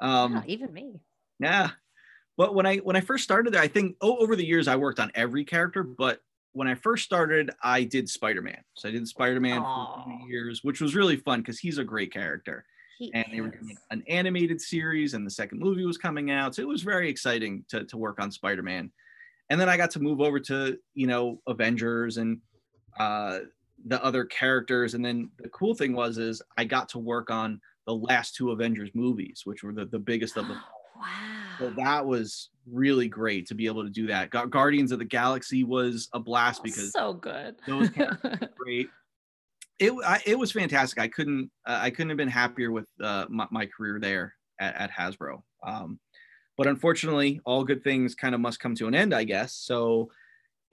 Um, 0.00 0.34
yeah, 0.34 0.42
even 0.46 0.72
me. 0.72 1.00
Yeah, 1.40 1.70
but 2.36 2.54
when 2.54 2.66
I 2.66 2.76
when 2.76 2.96
I 2.96 3.00
first 3.00 3.24
started 3.24 3.52
there, 3.52 3.62
I 3.62 3.68
think 3.68 3.96
oh, 4.00 4.16
over 4.18 4.36
the 4.36 4.46
years 4.46 4.68
I 4.68 4.76
worked 4.76 5.00
on 5.00 5.10
every 5.14 5.44
character, 5.44 5.82
but 5.82 6.20
when 6.52 6.68
I 6.68 6.74
first 6.74 7.04
started, 7.04 7.50
I 7.62 7.84
did 7.84 8.08
Spider 8.08 8.42
Man. 8.42 8.62
So 8.74 8.88
I 8.88 8.92
did 8.92 9.06
Spider 9.06 9.40
Man 9.40 9.60
for 9.62 10.04
years, 10.28 10.64
which 10.64 10.80
was 10.80 10.94
really 10.94 11.16
fun 11.16 11.40
because 11.40 11.58
he's 11.58 11.78
a 11.78 11.84
great 11.84 12.12
character. 12.12 12.64
He 12.98 13.12
and 13.14 13.26
is. 13.26 13.32
they 13.32 13.40
were 13.40 13.48
doing 13.48 13.76
an 13.90 14.02
animated 14.08 14.60
series, 14.60 15.14
and 15.14 15.24
the 15.24 15.30
second 15.30 15.60
movie 15.60 15.84
was 15.84 15.98
coming 15.98 16.30
out. 16.30 16.54
So 16.54 16.62
it 16.62 16.68
was 16.68 16.82
very 16.82 17.08
exciting 17.08 17.64
to, 17.68 17.84
to 17.84 17.96
work 17.96 18.20
on 18.20 18.32
Spider 18.32 18.62
Man. 18.62 18.90
And 19.50 19.60
then 19.60 19.68
I 19.68 19.76
got 19.76 19.90
to 19.92 20.00
move 20.00 20.20
over 20.20 20.40
to, 20.40 20.78
you 20.94 21.06
know, 21.06 21.40
Avengers 21.46 22.18
and 22.18 22.38
uh, 22.98 23.40
the 23.86 24.02
other 24.04 24.24
characters. 24.24 24.94
And 24.94 25.04
then 25.04 25.30
the 25.38 25.48
cool 25.48 25.74
thing 25.74 25.94
was, 25.94 26.18
is 26.18 26.42
I 26.56 26.64
got 26.64 26.88
to 26.90 26.98
work 26.98 27.30
on 27.30 27.60
the 27.88 27.94
last 27.94 28.34
two 28.34 28.50
Avengers 28.50 28.90
movies, 28.92 29.42
which 29.44 29.62
were 29.62 29.72
the, 29.72 29.86
the 29.86 29.98
biggest 29.98 30.36
of 30.36 30.46
them. 30.46 30.60
wow. 30.94 31.06
So 31.58 31.70
that 31.70 32.04
was 32.04 32.50
really 32.70 33.08
great 33.08 33.46
to 33.48 33.54
be 33.54 33.64
able 33.64 33.82
to 33.82 33.88
do 33.88 34.06
that. 34.08 34.28
Guardians 34.28 34.92
of 34.92 34.98
the 34.98 35.06
Galaxy 35.06 35.64
was 35.64 36.10
a 36.12 36.20
blast 36.20 36.62
because 36.62 36.92
so 36.92 37.14
good. 37.14 37.56
those 37.66 37.88
great. 38.56 38.90
It 39.78 39.92
I, 40.04 40.20
it 40.26 40.38
was 40.38 40.52
fantastic. 40.52 40.98
I 40.98 41.08
couldn't 41.08 41.50
uh, 41.66 41.78
I 41.80 41.88
couldn't 41.88 42.10
have 42.10 42.18
been 42.18 42.28
happier 42.28 42.70
with 42.70 42.88
uh, 43.02 43.24
my, 43.30 43.46
my, 43.50 43.64
career 43.64 43.98
there 43.98 44.34
at, 44.60 44.74
at 44.76 44.90
Hasbro. 44.90 45.42
Um, 45.66 45.98
but 46.58 46.66
unfortunately, 46.66 47.40
all 47.46 47.64
good 47.64 47.82
things 47.82 48.14
kind 48.14 48.34
of 48.34 48.40
must 48.42 48.60
come 48.60 48.74
to 48.74 48.86
an 48.86 48.94
end, 48.94 49.14
I 49.14 49.24
guess. 49.24 49.54
So 49.54 50.10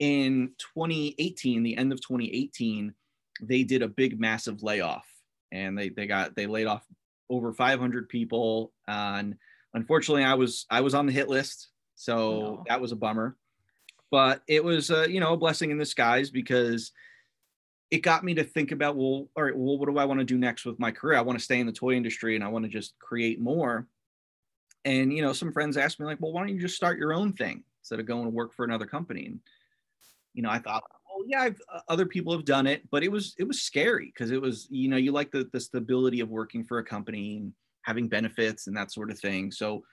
in 0.00 0.52
2018, 0.74 1.62
the 1.62 1.78
end 1.78 1.92
of 1.92 2.00
2018, 2.02 2.92
they 3.40 3.62
did 3.62 3.82
a 3.82 3.88
big 3.88 4.20
massive 4.20 4.62
layoff, 4.62 5.06
and 5.50 5.78
they 5.78 5.88
they 5.88 6.06
got 6.06 6.36
they 6.36 6.46
laid 6.46 6.66
off 6.66 6.84
over 7.28 7.52
500 7.52 8.08
people 8.08 8.72
on 8.88 9.36
unfortunately 9.74 10.24
i 10.24 10.34
was 10.34 10.66
i 10.70 10.80
was 10.80 10.94
on 10.94 11.06
the 11.06 11.12
hit 11.12 11.28
list 11.28 11.70
so 11.96 12.40
no. 12.40 12.64
that 12.68 12.80
was 12.80 12.92
a 12.92 12.96
bummer. 12.96 13.36
But 14.10 14.42
it 14.46 14.62
was 14.62 14.90
uh, 14.90 15.06
you 15.08 15.18
know 15.18 15.32
a 15.32 15.36
blessing 15.36 15.70
in 15.70 15.78
disguise 15.78 16.30
because 16.30 16.92
it 17.90 18.02
got 18.02 18.22
me 18.22 18.34
to 18.34 18.44
think 18.44 18.70
about 18.70 18.96
well 18.96 19.28
all 19.36 19.42
right 19.42 19.56
well 19.56 19.78
what 19.78 19.88
do 19.88 19.98
i 19.98 20.04
want 20.04 20.20
to 20.20 20.24
do 20.24 20.38
next 20.38 20.64
with 20.64 20.78
my 20.78 20.92
career? 20.92 21.18
I 21.18 21.22
want 21.22 21.38
to 21.38 21.44
stay 21.44 21.58
in 21.58 21.66
the 21.66 21.72
toy 21.72 21.94
industry 21.94 22.36
and 22.36 22.44
i 22.44 22.48
want 22.48 22.64
to 22.64 22.70
just 22.70 22.96
create 23.00 23.40
more. 23.40 23.88
And 24.84 25.12
you 25.12 25.22
know 25.22 25.32
some 25.32 25.52
friends 25.52 25.76
asked 25.76 25.98
me 25.98 26.06
like 26.06 26.20
well 26.20 26.32
why 26.32 26.42
don't 26.42 26.54
you 26.54 26.60
just 26.60 26.76
start 26.76 26.98
your 26.98 27.12
own 27.12 27.32
thing 27.32 27.64
instead 27.80 27.98
of 27.98 28.06
going 28.06 28.24
to 28.24 28.30
work 28.30 28.54
for 28.54 28.64
another 28.64 28.86
company? 28.86 29.26
And 29.26 29.40
you 30.34 30.42
know 30.42 30.50
i 30.50 30.58
thought 30.58 30.84
yeah 31.26 31.42
I've, 31.42 31.60
uh, 31.72 31.80
other 31.88 32.06
people 32.06 32.32
have 32.32 32.44
done 32.44 32.66
it 32.66 32.82
but 32.90 33.02
it 33.02 33.10
was 33.10 33.34
it 33.38 33.44
was 33.44 33.62
scary 33.62 34.06
because 34.06 34.30
it 34.30 34.40
was 34.40 34.66
you 34.70 34.88
know 34.88 34.96
you 34.96 35.12
like 35.12 35.30
the, 35.30 35.48
the 35.52 35.60
stability 35.60 36.20
of 36.20 36.28
working 36.28 36.64
for 36.64 36.78
a 36.78 36.84
company 36.84 37.38
and 37.38 37.52
having 37.86 38.08
benefits 38.08 38.66
and 38.66 38.76
that 38.76 38.92
sort 38.92 39.10
of 39.10 39.18
thing. 39.18 39.50
So 39.50 39.84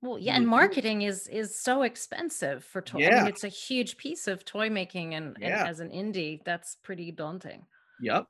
well, 0.00 0.18
yeah, 0.18 0.34
and 0.34 0.48
marketing 0.48 1.02
is 1.02 1.28
is 1.28 1.60
so 1.60 1.82
expensive 1.82 2.64
for 2.64 2.80
toy. 2.80 3.00
Yeah. 3.00 3.16
I 3.16 3.18
mean, 3.20 3.28
it's 3.28 3.44
a 3.44 3.48
huge 3.48 3.96
piece 3.96 4.26
of 4.26 4.44
toy 4.44 4.68
making, 4.68 5.14
and, 5.14 5.36
yeah. 5.38 5.60
and, 5.60 5.68
as 5.68 5.78
an 5.78 5.90
indie, 5.90 6.40
that's 6.44 6.76
pretty 6.82 7.12
daunting. 7.12 7.64
Yep. 8.00 8.26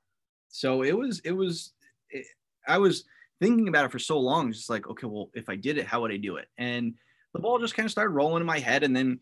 So 0.49 0.83
it 0.83 0.95
was, 0.95 1.19
it 1.21 1.31
was, 1.31 1.71
it, 2.11 2.27
I 2.67 2.77
was 2.77 3.05
thinking 3.41 3.69
about 3.69 3.85
it 3.85 3.91
for 3.91 3.97
so 3.97 4.19
long, 4.19 4.51
just 4.51 4.69
like, 4.69 4.87
okay, 4.87 5.07
well, 5.07 5.31
if 5.33 5.49
I 5.49 5.55
did 5.55 5.79
it, 5.79 5.87
how 5.87 6.01
would 6.01 6.11
I 6.11 6.17
do 6.17 6.35
it? 6.35 6.47
And 6.59 6.93
the 7.33 7.39
ball 7.39 7.57
just 7.57 7.73
kind 7.73 7.85
of 7.85 7.91
started 7.91 8.11
rolling 8.11 8.41
in 8.41 8.45
my 8.45 8.59
head, 8.59 8.83
and 8.83 8.95
then 8.95 9.19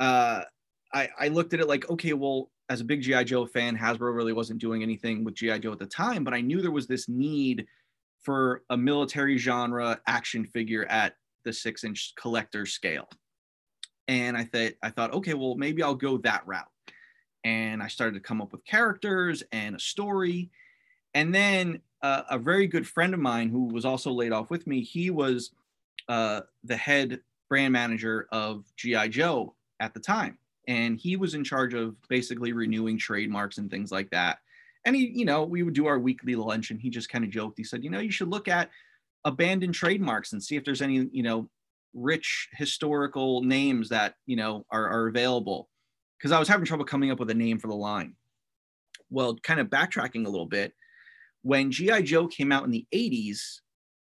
uh, 0.00 0.42
I 0.92 1.08
I 1.18 1.28
looked 1.28 1.54
at 1.54 1.60
it 1.60 1.68
like, 1.68 1.88
okay, 1.90 2.12
well, 2.12 2.50
as 2.68 2.80
a 2.80 2.84
big 2.84 3.02
GI 3.02 3.24
Joe 3.24 3.46
fan, 3.46 3.76
Hasbro 3.76 4.14
really 4.14 4.32
wasn't 4.32 4.60
doing 4.60 4.82
anything 4.82 5.24
with 5.24 5.34
GI 5.34 5.60
Joe 5.60 5.72
at 5.72 5.78
the 5.78 5.86
time, 5.86 6.24
but 6.24 6.34
I 6.34 6.40
knew 6.40 6.60
there 6.60 6.70
was 6.70 6.86
this 6.86 7.08
need 7.08 7.66
for 8.20 8.62
a 8.70 8.76
military 8.76 9.38
genre 9.38 10.00
action 10.06 10.44
figure 10.44 10.84
at 10.86 11.16
the 11.44 11.52
six 11.52 11.84
inch 11.84 12.14
collector 12.16 12.66
scale. 12.66 13.08
And 14.06 14.36
I 14.36 14.44
thought, 14.44 14.72
I 14.82 14.90
thought, 14.90 15.12
okay, 15.14 15.34
well, 15.34 15.54
maybe 15.54 15.82
I'll 15.82 15.94
go 15.94 16.18
that 16.18 16.46
route. 16.46 16.66
And 17.44 17.82
I 17.82 17.88
started 17.88 18.14
to 18.14 18.20
come 18.20 18.40
up 18.40 18.52
with 18.52 18.64
characters 18.64 19.42
and 19.52 19.76
a 19.76 19.80
story. 19.80 20.50
And 21.14 21.34
then 21.34 21.80
uh, 22.02 22.22
a 22.30 22.38
very 22.38 22.66
good 22.66 22.86
friend 22.86 23.14
of 23.14 23.20
mine 23.20 23.48
who 23.50 23.64
was 23.64 23.84
also 23.84 24.10
laid 24.10 24.32
off 24.32 24.50
with 24.50 24.66
me, 24.66 24.80
he 24.80 25.10
was 25.10 25.52
uh, 26.08 26.42
the 26.64 26.76
head 26.76 27.20
brand 27.48 27.72
manager 27.72 28.28
of 28.32 28.64
G.I. 28.76 29.08
Joe 29.08 29.54
at 29.80 29.94
the 29.94 30.00
time. 30.00 30.38
And 30.68 30.96
he 31.00 31.16
was 31.16 31.34
in 31.34 31.42
charge 31.42 31.74
of 31.74 31.96
basically 32.08 32.52
renewing 32.52 32.98
trademarks 32.98 33.58
and 33.58 33.68
things 33.70 33.90
like 33.90 34.10
that 34.10 34.38
and 34.84 34.96
he, 34.96 35.06
you 35.06 35.24
know, 35.24 35.44
we 35.44 35.62
would 35.62 35.74
do 35.74 35.86
our 35.86 35.98
weekly 35.98 36.34
lunch 36.34 36.70
and 36.70 36.80
he 36.80 36.90
just 36.90 37.08
kind 37.08 37.22
of 37.22 37.30
joked. 37.30 37.58
He 37.58 37.64
said, 37.64 37.84
you 37.84 37.90
know, 37.90 38.00
you 38.00 38.10
should 38.10 38.30
look 38.30 38.48
at 38.48 38.70
abandoned 39.24 39.74
trademarks 39.74 40.32
and 40.32 40.42
see 40.42 40.56
if 40.56 40.64
there's 40.64 40.82
any, 40.82 41.08
you 41.12 41.22
know, 41.22 41.50
rich 41.92 42.48
historical 42.52 43.42
names 43.42 43.90
that, 43.90 44.14
you 44.26 44.36
know, 44.36 44.64
are, 44.70 44.88
are 44.88 45.08
available. 45.08 45.68
Cause 46.22 46.32
I 46.32 46.38
was 46.38 46.48
having 46.48 46.64
trouble 46.64 46.86
coming 46.86 47.10
up 47.10 47.20
with 47.20 47.30
a 47.30 47.34
name 47.34 47.58
for 47.58 47.68
the 47.68 47.74
line. 47.74 48.14
Well, 49.10 49.36
kind 49.42 49.60
of 49.60 49.68
backtracking 49.68 50.26
a 50.26 50.30
little 50.30 50.46
bit, 50.46 50.72
when 51.42 51.70
G.I. 51.70 52.02
Joe 52.02 52.26
came 52.26 52.50
out 52.50 52.64
in 52.64 52.70
the 52.70 52.86
80s, 52.92 53.60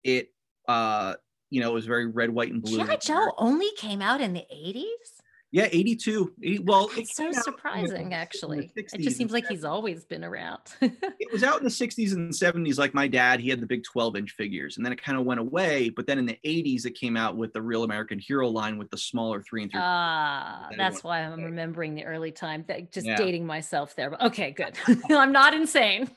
it, 0.03 0.29
uh, 0.67 1.15
you 1.49 1.61
know, 1.61 1.71
it 1.71 1.73
was 1.73 1.85
very 1.85 2.05
red, 2.05 2.29
white, 2.29 2.51
and 2.51 2.61
blue. 2.61 2.83
G.I. 2.83 2.97
Joe 2.97 3.31
only 3.37 3.69
came 3.77 4.01
out 4.01 4.21
in 4.21 4.33
the 4.33 4.45
80s? 4.53 5.14
Yeah, 5.51 5.69
82. 5.71 6.33
80, 6.43 6.59
well, 6.59 6.89
it's 6.97 7.15
so 7.15 7.31
surprising, 7.31 8.13
actually. 8.13 8.71
It 8.75 8.91
just 8.99 9.15
seems 9.15 9.31
like 9.31 9.47
he's 9.47 9.63
always 9.63 10.03
been 10.03 10.23
around. 10.23 10.59
it 10.81 11.31
was 11.31 11.43
out 11.45 11.59
in 11.59 11.63
the 11.63 11.69
60s 11.69 12.13
and 12.13 12.29
70s, 12.29 12.77
like 12.77 12.93
my 12.93 13.07
dad, 13.07 13.39
he 13.39 13.49
had 13.49 13.61
the 13.61 13.65
big 13.65 13.83
12 13.83 14.17
inch 14.17 14.31
figures, 14.31 14.75
and 14.75 14.85
then 14.85 14.91
it 14.91 15.01
kind 15.01 15.17
of 15.17 15.23
went 15.23 15.39
away. 15.39 15.89
But 15.89 16.07
then 16.07 16.19
in 16.19 16.25
the 16.25 16.37
80s, 16.45 16.85
it 16.85 16.95
came 16.95 17.15
out 17.15 17.37
with 17.37 17.53
the 17.53 17.61
Real 17.61 17.83
American 17.83 18.19
Hero 18.19 18.49
line 18.49 18.77
with 18.77 18.89
the 18.89 18.97
smaller 18.97 19.41
three 19.41 19.63
and 19.63 19.71
three. 19.71 19.79
Ah, 19.81 20.67
that's 20.75 21.05
why 21.05 21.21
I'm 21.21 21.41
remembering 21.41 21.95
the 21.95 22.03
early 22.03 22.31
time. 22.31 22.65
that, 22.67 22.91
Just 22.91 23.07
yeah. 23.07 23.15
dating 23.15 23.45
myself 23.45 23.95
there. 23.95 24.09
But 24.09 24.23
okay, 24.23 24.51
good. 24.51 24.77
I'm 25.09 25.31
not 25.31 25.53
insane. 25.53 26.09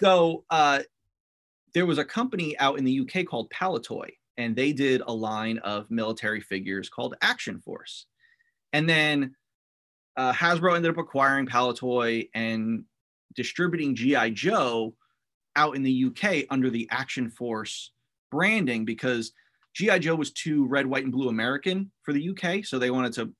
so 0.00 0.44
uh, 0.50 0.80
there 1.74 1.86
was 1.86 1.98
a 1.98 2.04
company 2.04 2.58
out 2.58 2.78
in 2.78 2.84
the 2.84 3.00
UK 3.00 3.26
called 3.26 3.50
Palitoy, 3.50 4.08
and 4.38 4.54
they 4.54 4.72
did 4.72 5.02
a 5.06 5.12
line 5.12 5.58
of 5.58 5.90
military 5.90 6.40
figures 6.40 6.88
called 6.88 7.14
Action 7.22 7.60
Force 7.60 8.06
and 8.72 8.88
then 8.88 9.34
uh, 10.16 10.32
Hasbro 10.32 10.76
ended 10.76 10.90
up 10.90 10.98
acquiring 10.98 11.46
Palitoy 11.46 12.28
and 12.34 12.84
distributing 13.34 13.94
GI 13.94 14.30
Joe 14.30 14.94
out 15.56 15.76
in 15.76 15.82
the 15.82 16.06
UK 16.06 16.46
under 16.50 16.70
the 16.70 16.88
Action 16.90 17.30
Force 17.30 17.92
branding 18.30 18.84
because 18.84 19.32
GI 19.74 19.98
Joe 20.00 20.14
was 20.14 20.32
too 20.32 20.66
red, 20.66 20.86
white, 20.86 21.04
and 21.04 21.12
blue 21.12 21.28
American 21.28 21.90
for 22.02 22.12
the 22.12 22.30
UK, 22.30 22.64
so 22.64 22.78
they 22.78 22.90
wanted 22.90 23.12
to 23.14 23.32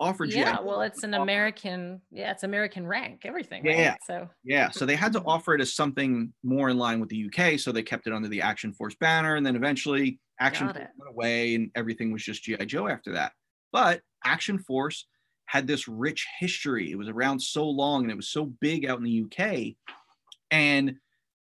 offer 0.00 0.26
GI. 0.26 0.40
Yeah, 0.40 0.60
well, 0.60 0.80
it's 0.82 1.04
an 1.04 1.14
American. 1.14 2.00
Yeah, 2.10 2.32
it's 2.32 2.42
American 2.42 2.84
rank, 2.84 3.22
everything. 3.24 3.64
Yeah. 3.64 3.90
Right? 3.90 3.98
So 4.04 4.28
yeah, 4.42 4.70
so 4.70 4.86
they 4.86 4.96
had 4.96 5.12
to 5.12 5.22
offer 5.24 5.54
it 5.54 5.60
as 5.60 5.72
something 5.72 6.32
more 6.42 6.68
in 6.68 6.78
line 6.78 6.98
with 6.98 7.10
the 7.10 7.26
UK, 7.26 7.60
so 7.60 7.70
they 7.70 7.82
kept 7.82 8.08
it 8.08 8.12
under 8.12 8.28
the 8.28 8.42
Action 8.42 8.72
Force 8.72 8.96
banner, 8.96 9.36
and 9.36 9.46
then 9.46 9.54
eventually 9.54 10.18
Action 10.40 10.66
Force 10.66 10.88
went 10.98 11.10
away, 11.10 11.54
and 11.54 11.70
everything 11.74 12.12
was 12.12 12.24
just 12.24 12.42
GI 12.42 12.66
Joe 12.66 12.88
after 12.88 13.12
that. 13.12 13.32
But 13.72 14.02
Action 14.24 14.58
Force 14.58 15.06
had 15.46 15.66
this 15.66 15.86
rich 15.88 16.26
history. 16.38 16.90
It 16.90 16.96
was 16.96 17.08
around 17.08 17.40
so 17.40 17.68
long 17.68 18.02
and 18.02 18.10
it 18.10 18.16
was 18.16 18.28
so 18.28 18.46
big 18.46 18.86
out 18.86 18.98
in 18.98 19.04
the 19.04 19.24
UK. 19.24 19.76
And 20.50 20.96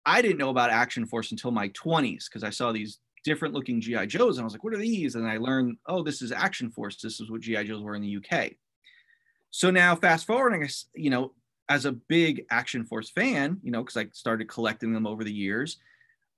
I 0.06 0.22
didn't 0.22 0.40
know 0.40 0.50
about 0.50 0.72
Action 0.72 1.06
Force 1.06 1.32
until 1.32 1.52
my 1.52 1.70
20s 1.70 2.26
because 2.26 2.44
I 2.44 2.50
saw 2.50 2.72
these 2.72 3.00
different 3.24 3.54
looking 3.54 3.80
GI 3.80 4.08
Joes, 4.08 4.38
and 4.38 4.44
I 4.44 4.46
was 4.46 4.54
like, 4.54 4.64
"What 4.64 4.74
are 4.74 4.78
these?" 4.78 5.16
And 5.16 5.28
I 5.28 5.38
learned, 5.38 5.78
"Oh, 5.86 6.04
this 6.04 6.22
is 6.22 6.32
Action 6.32 6.72
Force. 6.72 7.00
This 7.00 7.20
is 7.20 7.30
what 7.30 7.42
GI 7.42 7.66
Joes 7.66 7.84
were 7.84 7.96
in 7.96 8.02
the 8.02 8.18
UK." 8.18 8.58
So 9.52 9.70
now, 9.70 9.96
fast 9.96 10.26
forwarding, 10.26 10.68
you 10.96 11.10
know, 11.10 11.34
as 11.70 11.86
a 11.86 11.92
big 11.92 12.46
Action 12.50 12.86
Force 12.86 13.10
fan, 13.10 13.60
you 13.64 13.72
know, 13.72 13.84
because 13.84 13.98
I 13.98 14.08
started 14.14 14.50
collecting 14.50 14.94
them 14.94 15.06
over 15.06 15.24
the 15.24 15.34
years, 15.34 15.78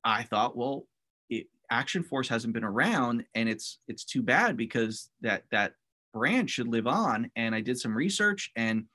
I 0.03 0.23
thought, 0.23 0.57
well, 0.57 0.87
it, 1.29 1.47
Action 1.73 2.03
Force 2.03 2.29
hasn't 2.29 2.53
been 2.53 2.63
around, 2.63 3.25
and 3.33 3.49
it's 3.49 3.79
it's 3.87 4.05
too 4.05 4.21
bad 4.21 4.55
because 4.55 5.09
that 5.21 5.43
that 5.51 5.73
brand 6.13 6.47
should 6.49 6.67
live 6.67 6.85
on. 6.85 7.31
And 7.35 7.55
I 7.55 7.61
did 7.61 7.79
some 7.79 7.97
research, 7.97 8.51
and 8.55 8.85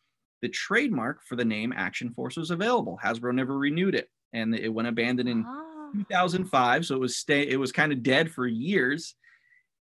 the 0.42 0.49
trademark 0.49 1.25
for 1.25 1.35
the 1.35 1.44
name 1.44 1.75
Action 1.76 2.12
Force 2.12 2.37
was 2.37 2.52
available. 2.52 2.97
Hasbro 3.02 3.35
never 3.35 3.58
renewed 3.58 3.97
it, 3.97 4.08
and 4.32 4.54
it 4.54 4.68
went 4.68 4.87
abandoned 4.87 5.28
in 5.28 5.44
ah. 5.47 5.64
oh. 5.97 6.04
2005. 6.08 6.87
So 6.87 6.94
it 6.94 7.00
was 7.00 7.16
stay. 7.16 7.49
It 7.49 7.58
was 7.58 7.73
kind 7.73 7.92
of 7.92 8.04
dead 8.04 8.30
for 8.30 8.47
years. 8.47 9.16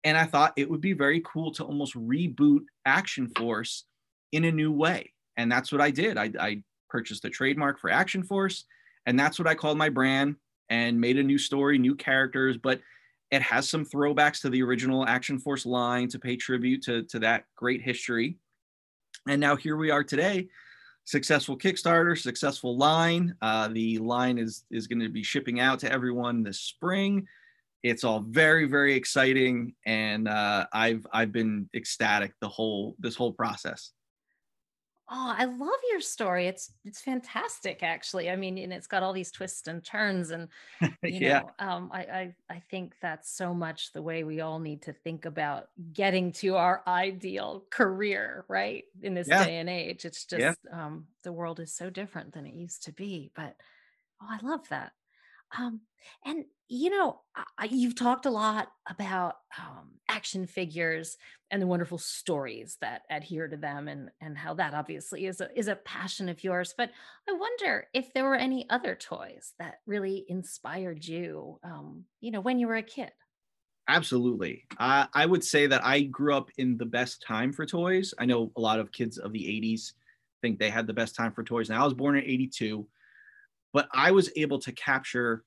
And 0.04 0.18
I 0.18 0.26
thought 0.26 0.54
it 0.56 0.70
would 0.70 0.82
be 0.82 0.94
very 0.94 1.22
cool 1.26 1.52
to 1.54 1.66
almost 1.66 1.94
reboot 1.96 2.62
Action 2.86 3.30
Force 3.38 3.86
in 4.32 4.46
a 4.46 4.52
new 4.52 4.72
way. 4.72 5.14
And 5.36 5.52
that's 5.52 5.72
what 5.72 5.82
I 5.82 5.92
did. 5.92 6.18
I, 6.18 6.32
I 6.40 6.64
purchased 6.90 7.22
the 7.22 7.30
trademark 7.30 7.80
for 7.80 7.92
Action 7.92 8.24
Force, 8.24 8.66
and 9.06 9.20
that's 9.20 9.38
what 9.38 9.48
I 9.48 9.54
called 9.54 9.78
my 9.78 9.90
brand 9.90 10.38
and 10.70 11.00
made 11.00 11.18
a 11.18 11.24
new 11.24 11.38
story, 11.38 11.78
new 11.78 11.96
characters, 11.96 12.58
but 12.58 12.82
it 13.32 13.42
has 13.42 13.70
some 13.70 13.86
throwbacks 13.86 14.42
to 14.42 14.50
the 14.50 14.64
original 14.64 15.06
Action 15.06 15.38
Force 15.38 15.66
line 15.66 16.08
to 16.10 16.20
pay 16.20 16.36
tribute 16.38 16.82
to, 16.84 17.04
to 17.04 17.20
that 17.20 17.44
great 17.56 17.82
history. 17.82 18.38
And 19.28 19.42
now 19.42 19.56
here 19.56 19.76
we 19.76 19.92
are 19.92 20.04
today, 20.04 20.48
successful 21.04 21.58
Kickstarter, 21.58 22.18
successful 22.18 22.78
line. 22.78 23.36
Uh, 23.42 23.68
the 23.68 23.98
line 23.98 24.38
is 24.38 24.64
is 24.72 24.88
going 24.88 25.02
to 25.02 25.10
be 25.10 25.24
shipping 25.24 25.60
out 25.60 25.80
to 25.80 25.92
everyone 25.92 26.44
this 26.44 26.60
spring. 26.60 27.28
It's 27.84 28.06
all 28.06 28.22
very 28.22 28.66
very 28.66 28.96
exciting, 28.96 29.74
and 29.86 30.28
uh, 30.30 30.68
I've 30.72 31.06
I've 31.12 31.34
been 31.34 31.70
ecstatic 31.76 32.34
the 32.40 32.50
whole 32.50 32.96
this 33.00 33.16
whole 33.16 33.34
process. 33.34 33.92
Oh, 35.10 35.34
I 35.38 35.46
love 35.46 35.80
your 35.90 36.02
story. 36.02 36.48
It's 36.48 36.74
it's 36.84 37.00
fantastic, 37.00 37.82
actually. 37.82 38.30
I 38.30 38.36
mean, 38.36 38.58
and 38.58 38.74
it's 38.74 38.88
got 38.88 39.04
all 39.04 39.14
these 39.14 39.32
twists 39.32 39.68
and 39.68 39.82
turns, 39.82 40.32
and 40.32 40.50
you 40.82 40.90
yeah. 41.02 41.40
know, 41.40 41.52
um, 41.60 41.90
I, 41.94 42.00
I 42.00 42.36
I 42.50 42.60
think 42.70 42.94
that's 43.02 43.32
so 43.32 43.54
much 43.54 43.94
the 43.94 44.02
way 44.02 44.26
we 44.26 44.42
all 44.42 44.60
need 44.60 44.82
to 44.84 44.94
think 44.94 45.24
about 45.24 45.70
getting 45.94 46.34
to 46.34 46.58
our 46.58 46.84
ideal 46.86 47.64
career, 47.70 48.44
right? 48.50 48.84
In 49.02 49.14
this 49.14 49.30
yeah. 49.30 49.46
day 49.46 49.58
and 49.58 49.70
age, 49.70 50.04
it's 50.04 50.26
just 50.26 50.42
yeah. 50.42 50.54
um, 50.74 51.06
the 51.24 51.32
world 51.32 51.62
is 51.62 51.74
so 51.74 51.90
different 51.90 52.34
than 52.34 52.46
it 52.46 52.54
used 52.54 52.84
to 52.84 52.92
be. 52.92 53.32
But 53.34 53.56
oh, 54.22 54.28
I 54.30 54.46
love 54.46 54.68
that. 54.70 54.92
Um, 55.58 55.82
and 56.26 56.46
you 56.70 56.90
know, 56.90 57.22
I, 57.58 57.66
you've 57.66 57.96
talked 57.96 58.26
a 58.26 58.30
lot 58.30 58.70
about 58.90 59.36
um, 59.58 59.94
action 60.10 60.46
figures 60.46 61.16
and 61.50 61.62
the 61.62 61.68
wonderful 61.68 61.98
stories 61.98 62.78
that 62.82 63.04
adhere 63.10 63.48
to 63.48 63.56
them, 63.56 63.88
and 63.88 64.10
and 64.20 64.38
how 64.38 64.54
that 64.56 64.74
obviously 64.74 65.26
is 65.26 65.40
a 65.40 65.50
is 65.58 65.68
a 65.70 65.78
passion 65.78 66.28
of 66.28 66.44
yours. 66.44 66.74
But 66.78 66.92
I 67.30 67.34
wonder 67.34 67.88
if 67.94 68.14
there 68.14 68.26
were 68.26 68.36
any 68.36 68.70
other 68.70 68.96
toys 68.96 69.54
that 69.60 69.80
really 69.86 70.26
inspired 70.28 71.06
you, 71.06 71.60
um, 71.64 72.06
you 72.20 72.32
know, 72.32 72.42
when 72.42 72.60
you 72.60 72.68
were 72.68 72.76
a 72.76 72.84
kid. 72.84 73.12
Absolutely, 73.90 74.66
uh, 74.80 75.08
I 75.14 75.26
would 75.26 75.44
say 75.46 75.68
that 75.68 75.86
I 75.86 76.02
grew 76.02 76.36
up 76.36 76.50
in 76.58 76.78
the 76.78 76.86
best 76.86 77.24
time 77.26 77.54
for 77.54 77.66
toys. 77.66 78.14
I 78.20 78.26
know 78.26 78.52
a 78.58 78.62
lot 78.62 78.80
of 78.82 78.92
kids 78.92 79.18
of 79.18 79.32
the 79.32 79.48
'80s 79.48 79.94
think 80.42 80.60
they 80.60 80.70
had 80.70 80.88
the 80.88 80.94
best 80.94 81.16
time 81.16 81.32
for 81.32 81.44
toys. 81.44 81.70
Now 81.70 81.82
I 81.82 81.86
was 81.86 81.94
born 81.94 82.18
in 82.18 82.26
'82 82.26 82.86
but 83.74 83.88
I 83.94 84.12
was 84.12 84.32
able 84.36 84.60
to 84.60 84.72
capture 84.72 85.44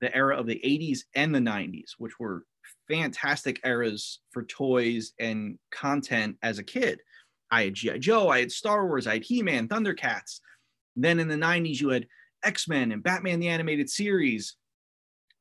the 0.00 0.14
era 0.14 0.36
of 0.36 0.46
the 0.46 0.60
80s 0.64 1.00
and 1.14 1.34
the 1.34 1.40
90s, 1.40 1.90
which 1.98 2.18
were 2.18 2.44
fantastic 2.88 3.60
eras 3.64 4.20
for 4.32 4.42
toys 4.44 5.12
and 5.20 5.58
content 5.70 6.36
as 6.42 6.58
a 6.58 6.64
kid. 6.64 7.00
I 7.50 7.64
had 7.64 7.74
G.I. 7.74 7.98
Joe, 7.98 8.28
I 8.28 8.40
had 8.40 8.52
Star 8.52 8.86
Wars, 8.86 9.06
I 9.06 9.14
had 9.14 9.24
He 9.24 9.42
Man, 9.42 9.68
Thundercats. 9.68 10.40
Then 10.96 11.20
in 11.20 11.28
the 11.28 11.36
90s, 11.36 11.80
you 11.80 11.90
had 11.90 12.06
X 12.44 12.68
Men 12.68 12.92
and 12.92 13.02
Batman 13.02 13.40
the 13.40 13.48
Animated 13.48 13.90
Series. 13.90 14.56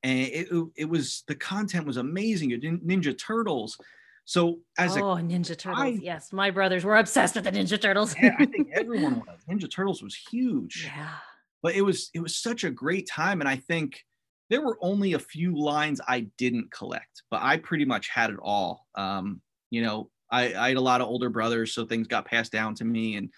And 0.04 0.20
it, 0.20 0.48
it 0.78 0.86
was 0.86 1.24
the 1.28 1.36
content 1.36 1.86
was 1.86 1.98
amazing. 1.98 2.50
You 2.50 2.60
had 2.62 2.82
Ninja 2.82 3.18
Turtles. 3.18 3.78
So 4.26 4.60
as 4.78 4.96
oh, 4.96 5.12
a 5.12 5.18
Ninja 5.18 5.58
Turtles, 5.58 5.82
I, 5.82 5.88
yes, 5.88 6.32
my 6.32 6.52
brothers 6.52 6.86
were 6.86 6.98
obsessed 6.98 7.36
with 7.36 7.44
the 7.46 7.52
Ninja 7.52 7.82
Turtles. 7.82 8.16
yeah, 8.22 8.36
I 8.40 8.46
think 8.46 8.70
everyone 8.74 9.20
was. 9.20 9.40
Ninja 9.50 9.70
Turtles 9.70 10.04
was 10.04 10.16
huge. 10.16 10.90
Yeah 10.94 11.16
but 11.62 11.76
it 11.76 11.82
was 11.82 12.10
it 12.14 12.20
was 12.20 12.36
such 12.36 12.64
a 12.64 12.70
great 12.70 13.08
time 13.08 13.42
and 13.42 13.50
i 13.50 13.56
think 13.56 14.04
there 14.50 14.62
were 14.62 14.78
only 14.82 15.14
a 15.14 15.20
few 15.20 15.58
lines 15.58 16.02
i 16.08 16.22
didn't 16.38 16.72
collect 16.72 17.24
but 17.30 17.42
i 17.42 17.58
pretty 17.58 17.86
much 17.86 18.10
had 18.10 18.30
it 18.30 18.40
all. 18.42 18.88
Um, 18.96 19.42
you 19.70 19.82
know 19.82 20.10
I, 20.32 20.54
I 20.54 20.68
had 20.70 20.78
a 20.78 20.82
lot 20.82 21.02
of 21.02 21.08
older 21.08 21.30
brothers 21.30 21.74
so 21.74 21.86
things 21.86 22.08
got 22.08 22.26
passed 22.26 22.52
down 22.52 22.76
to 22.76 22.86
me 22.86 23.16
and 23.16 23.30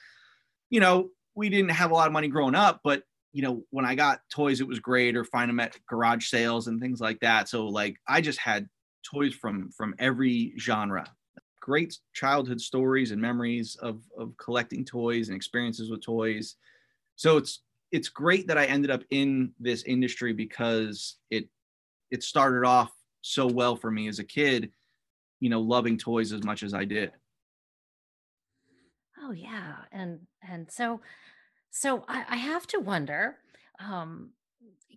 you 0.69 0.79
know 0.79 1.09
we 1.35 1.49
didn't 1.49 1.71
have 1.71 1.91
a 1.91 1.93
lot 1.93 2.07
of 2.07 2.13
money 2.13 2.27
growing 2.27 2.55
up 2.55 2.81
but 2.83 3.03
you 3.33 3.41
know 3.41 3.63
when 3.69 3.85
i 3.85 3.95
got 3.95 4.19
toys 4.29 4.59
it 4.59 4.67
was 4.67 4.79
great 4.79 5.15
or 5.15 5.23
find 5.23 5.49
them 5.49 5.59
at 5.59 5.77
garage 5.87 6.27
sales 6.27 6.67
and 6.67 6.81
things 6.81 6.99
like 6.99 7.19
that. 7.21 7.47
So 7.47 7.67
like 7.67 7.95
i 8.07 8.19
just 8.19 8.39
had 8.39 8.67
toys 9.03 9.33
from 9.33 9.71
from 9.71 9.95
every 9.99 10.53
genre. 10.59 11.05
Great 11.59 11.97
childhood 12.13 12.59
stories 12.59 13.11
and 13.11 13.21
memories 13.21 13.75
of 13.81 14.01
of 14.17 14.35
collecting 14.37 14.83
toys 14.83 15.29
and 15.29 15.35
experiences 15.35 15.91
with 15.91 16.01
toys. 16.01 16.55
So 17.15 17.37
it's 17.37 17.61
it's 17.91 18.09
great 18.09 18.47
that 18.47 18.57
I 18.57 18.65
ended 18.65 18.91
up 18.91 19.03
in 19.09 19.53
this 19.59 19.83
industry 19.83 20.33
because 20.33 21.17
it 21.29 21.47
it 22.09 22.23
started 22.23 22.65
off 22.65 22.91
so 23.21 23.47
well 23.47 23.75
for 23.75 23.91
me 23.91 24.07
as 24.07 24.19
a 24.19 24.23
kid, 24.23 24.71
you 25.39 25.49
know, 25.49 25.61
loving 25.61 25.97
toys 25.97 26.33
as 26.33 26.43
much 26.43 26.63
as 26.63 26.73
I 26.73 26.85
did. 26.85 27.11
Oh 29.21 29.31
yeah, 29.31 29.75
and 29.91 30.21
and 30.41 30.69
so 30.71 31.01
so 31.69 32.03
I, 32.07 32.25
I 32.27 32.35
have 32.37 32.67
to 32.67 32.79
wonder, 32.79 33.37
um, 33.79 34.31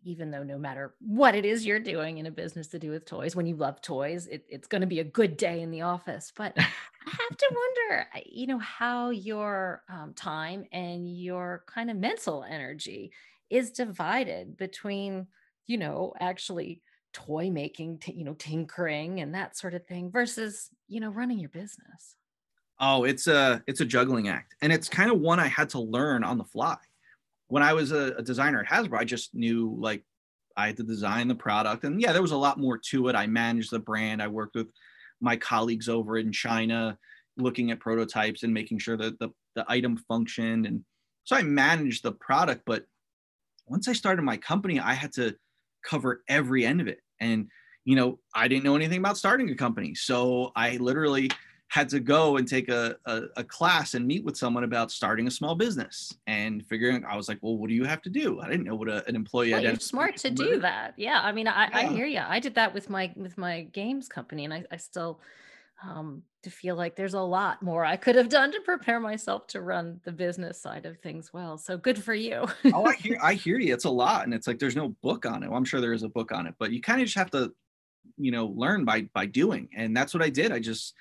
even 0.05 0.31
though 0.31 0.43
no 0.43 0.59
matter 0.59 0.95
what 1.01 1.35
it 1.35 1.45
is 1.45 1.65
you're 1.65 1.81
doing 1.81 2.19
in 2.19 2.27
a 2.27 2.31
business 2.31 2.69
to 2.69 2.79
do 2.79 2.91
with 2.91 3.07
toys, 3.07 3.35
when 3.35 3.47
you 3.47 3.57
love 3.57 3.81
toys, 3.81 4.27
it, 4.27 4.45
it's 4.49 4.69
going 4.69 4.83
to 4.83 4.87
be 4.87 5.01
a 5.01 5.05
good 5.05 5.37
day 5.37 5.63
in 5.63 5.71
the 5.71 5.83
office. 5.83 6.33
But 6.35 6.53
I 6.59 6.63
have 7.05 7.37
to 7.37 7.55
wonder, 7.55 8.07
you 8.27 8.47
know, 8.47 8.59
how 8.59 9.11
your 9.11 9.83
um, 9.89 10.15
time 10.15 10.65
and 10.73 11.09
your 11.09 11.65
kind 11.67 11.91
of 11.91 11.97
mental 11.97 12.45
energy 12.45 13.13
is 13.51 13.71
divided 13.71 14.57
between, 14.57 15.27
you 15.67 15.79
know, 15.79 16.13
actually 16.21 16.83
toy 17.13 17.51
making, 17.51 17.99
t- 17.99 18.13
you 18.13 18.25
know, 18.25 18.35
tinkering 18.35 19.21
and 19.21 19.35
that 19.35 19.57
sort 19.57 19.75
of 19.75 19.87
thing 19.87 20.11
versus, 20.11 20.71
you 20.89 21.01
know, 21.01 21.11
running 21.11 21.39
your 21.39 21.51
business. 21.51 22.17
Oh, 22.81 23.05
it's 23.05 23.29
a 23.29 23.63
it's 23.69 23.81
a 23.81 23.85
juggling 23.85 24.29
act, 24.29 24.57
and 24.61 24.73
it's 24.73 24.89
kind 24.89 25.09
of 25.09 25.21
one 25.21 25.39
I 25.39 25.47
had 25.47 25.69
to 25.71 25.81
learn 25.81 26.25
on 26.25 26.39
the 26.39 26.45
fly 26.45 26.77
when 27.49 27.63
I 27.63 27.73
was 27.73 27.93
a, 27.93 28.15
a 28.19 28.23
designer 28.23 28.61
at 28.61 28.67
Hasbro, 28.67 28.99
I 28.99 29.05
just 29.05 29.35
knew 29.35 29.77
like 29.79 30.05
I 30.57 30.67
had 30.69 30.77
to 30.79 30.83
design 30.83 31.29
the 31.29 31.35
product. 31.35 31.85
And 31.85 32.01
yeah, 32.01 32.13
there 32.13 32.23
was 32.23 32.33
a 32.33 32.37
lot 32.37 32.59
more 32.59 32.79
to 32.91 33.09
it. 33.09 33.17
I 33.17 33.27
managed 33.27 33.71
the 33.71 33.79
brand. 33.79 34.23
I 34.23 34.29
worked 34.29 34.55
with 34.55 34.69
my 35.21 35.37
colleagues 35.37 35.89
over 35.89 36.17
in 36.17 36.33
China, 36.33 36.99
looking 37.37 37.71
at 37.71 37.81
prototypes 37.81 38.43
and 38.43 38.55
making 38.55 38.79
sure 38.79 38.97
that 38.97 39.19
the, 39.19 39.31
the 39.55 39.65
item 39.69 39.97
functioned. 40.09 40.67
And 40.67 40.85
so 41.25 41.37
I 41.37 41.43
managed 41.43 42.03
the 42.03 42.13
product. 42.13 42.63
But 42.67 42.85
once 43.67 43.89
I 43.89 43.93
started 43.93 44.23
my 44.23 44.37
company, 44.37 44.79
I 44.79 44.93
had 44.95 45.13
to 45.15 45.35
cover 45.85 46.23
every 46.29 46.65
end 46.65 46.81
of 46.81 46.87
it. 46.87 47.01
And, 47.21 47.49
you 47.85 47.97
know, 47.97 48.19
I 48.35 48.49
didn't 48.49 48.65
know 48.65 48.77
anything 48.77 48.99
about 48.99 49.19
starting 49.19 49.51
a 49.51 49.55
company. 49.55 49.95
So 49.95 50.53
I 50.55 50.77
literally 50.77 51.31
had 51.69 51.89
to 51.89 51.99
go 51.99 52.37
and 52.37 52.47
take 52.47 52.69
a, 52.69 52.97
a, 53.07 53.23
a, 53.37 53.45
class 53.45 53.95
and 53.95 54.07
meet 54.07 54.23
with 54.25 54.37
someone 54.37 54.65
about 54.65 54.93
starting 54.93 55.27
a 55.27 55.31
small 55.31 55.55
business 55.55 56.17
and 56.27 56.65
figuring 56.67 57.05
i 57.05 57.17
was 57.17 57.29
like 57.29 57.39
well 57.43 57.57
what 57.57 57.69
do 57.69 57.75
you 57.75 57.85
have 57.85 58.03
to 58.03 58.11
do 58.11 58.41
i 58.41 58.49
didn't 58.49 58.65
know 58.65 58.75
what 58.75 58.89
a, 58.89 59.07
an 59.09 59.17
employee 59.17 59.53
well, 59.53 59.63
you're 59.63 59.75
smart 59.77 60.17
to 60.17 60.31
do 60.31 60.61
that 60.61 60.95
yeah 60.97 61.21
i 61.23 61.33
mean 61.33 61.49
I, 61.49 61.69
yeah. 61.69 61.79
I 61.79 61.87
hear 61.87 62.07
you 62.07 62.23
i 62.27 62.39
did 62.39 62.55
that 62.55 62.73
with 62.75 62.91
my 62.91 63.13
with 63.17 63.37
my 63.39 63.63
games 63.63 64.09
company 64.09 64.45
and 64.45 64.55
i, 64.55 64.65
I 64.71 64.77
still 64.77 65.21
um, 65.83 66.23
to 66.43 66.51
feel 66.51 66.77
like 66.77 66.97
there's 66.97 67.15
a 67.15 67.21
lot 67.21 67.63
more 67.63 67.85
I 67.85 67.97
could 67.97 68.17
have 68.17 68.29
done 68.29 68.53
to 68.53 68.61
prepare 68.61 69.01
myself 69.01 69.47
to 69.49 69.61
run 69.61 70.01
the 70.05 70.13
business 70.13 70.61
side 70.61 70.87
of 70.87 70.99
things 70.99 71.33
well. 71.33 71.59
So 71.59 71.77
good 71.77 72.03
for 72.03 72.15
you. 72.15 72.47
oh, 72.73 72.87
I 72.87 72.95
hear 72.95 73.19
I 73.23 73.35
hear 73.35 73.59
you. 73.59 73.65
It's 73.75 73.87
a 73.87 73.91
lot, 73.91 74.25
and 74.25 74.33
it's 74.33 74.47
like 74.47 74.59
there's 74.59 74.77
no 74.77 74.91
book 75.03 75.27
on 75.27 75.43
it. 75.43 75.49
Well, 75.49 75.59
I'm 75.59 75.65
sure 75.65 75.81
there 75.81 75.93
is 75.93 76.05
a 76.05 76.09
book 76.09 76.33
on 76.33 76.47
it, 76.47 76.55
but 76.59 76.71
you 76.71 76.81
kind 76.81 77.01
of 77.01 77.07
just 77.07 77.19
have 77.19 77.31
to, 77.33 77.53
you 78.17 78.31
know, 78.31 78.47
learn 78.47 78.85
by 78.85 79.09
by 79.13 79.27
doing. 79.27 79.69
And 79.75 79.97
that's 79.97 80.15
what 80.15 80.23
I 80.23 80.31
did. 80.31 80.53
I 80.53 80.61
just 80.61 80.95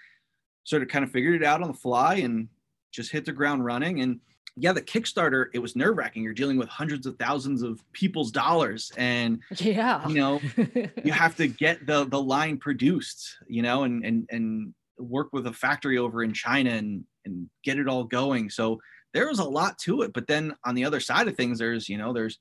sort 0.63 0.82
of 0.82 0.88
kind 0.88 1.04
of 1.04 1.12
figured 1.12 1.41
it 1.41 1.45
out 1.45 1.62
on 1.62 1.67
the 1.67 1.73
fly 1.73 2.15
and 2.15 2.47
just 2.91 3.12
hit 3.12 3.26
the 3.26 3.32
ground 3.32 3.65
running. 3.65 4.02
And 4.02 4.19
yeah, 4.56 4.71
the 4.71 4.82
Kickstarter, 4.82 5.47
it 5.54 5.60
was 5.60 5.76
nerve 5.76 5.97
wracking. 5.97 6.23
You're 6.23 6.34
dealing 6.34 6.58
with 6.58 6.69
hundreds 6.69 7.06
of 7.08 7.17
thousands 7.17 7.63
of 7.63 7.84
people's 7.91 8.32
dollars. 8.32 8.91
And 8.97 9.39
yeah, 9.58 10.08
you 10.08 10.15
know, 10.15 10.41
you 11.04 11.12
have 11.12 11.36
to 11.38 11.47
get 11.47 11.86
the 11.88 12.06
the 12.06 12.21
line 12.21 12.58
produced, 12.58 13.38
you 13.47 13.62
know, 13.62 13.84
and 13.84 14.06
and 14.06 14.28
and 14.30 14.73
work 14.99 15.30
with 15.34 15.47
a 15.47 15.54
factory 15.54 15.97
over 15.97 16.23
in 16.23 16.34
China 16.34 16.69
and 16.69 17.04
and 17.26 17.49
get 17.63 17.80
it 17.80 17.88
all 17.88 18.04
going. 18.04 18.49
So 18.49 18.80
there 19.13 19.28
was 19.28 19.39
a 19.39 19.43
lot 19.43 19.78
to 19.80 20.04
it. 20.04 20.13
But 20.13 20.28
then 20.28 20.54
on 20.65 20.76
the 20.76 20.86
other 20.86 20.99
side 20.99 21.28
of 21.28 21.36
things, 21.36 21.60
there's, 21.60 21.88
you 21.89 21.97
know, 21.97 22.13
there's 22.13 22.39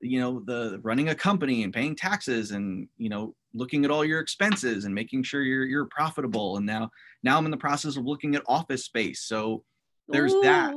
you 0.00 0.20
know 0.20 0.40
the 0.40 0.80
running 0.82 1.08
a 1.10 1.14
company 1.14 1.62
and 1.62 1.74
paying 1.74 1.94
taxes 1.94 2.52
and 2.52 2.88
you 2.96 3.08
know 3.08 3.34
looking 3.54 3.84
at 3.84 3.90
all 3.90 4.04
your 4.04 4.20
expenses 4.20 4.84
and 4.84 4.94
making 4.94 5.22
sure 5.22 5.42
you're 5.42 5.64
you're 5.64 5.86
profitable. 5.86 6.56
And 6.56 6.66
now 6.66 6.90
now 7.22 7.38
i'm 7.38 7.44
in 7.44 7.50
the 7.50 7.56
process 7.56 7.96
of 7.96 8.04
looking 8.04 8.34
at 8.34 8.42
office 8.46 8.84
space. 8.84 9.22
So 9.22 9.64
there's 10.08 10.32
Ooh, 10.32 10.42
that 10.42 10.74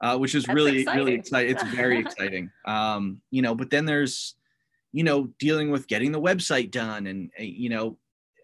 uh, 0.00 0.18
which 0.18 0.34
is 0.34 0.46
really 0.48 0.80
exciting. 0.80 0.98
really 0.98 1.14
exciting. 1.14 1.50
it's 1.50 1.62
very 1.74 1.98
exciting. 2.04 2.50
Um 2.64 3.20
you 3.30 3.42
know 3.42 3.54
but 3.54 3.70
then 3.70 3.84
there's 3.84 4.34
you 4.92 5.04
know 5.04 5.28
dealing 5.38 5.70
with 5.70 5.86
getting 5.86 6.12
the 6.12 6.20
website 6.20 6.70
done 6.70 7.06
and 7.06 7.30
uh, 7.38 7.42
you 7.42 7.68
know 7.68 7.98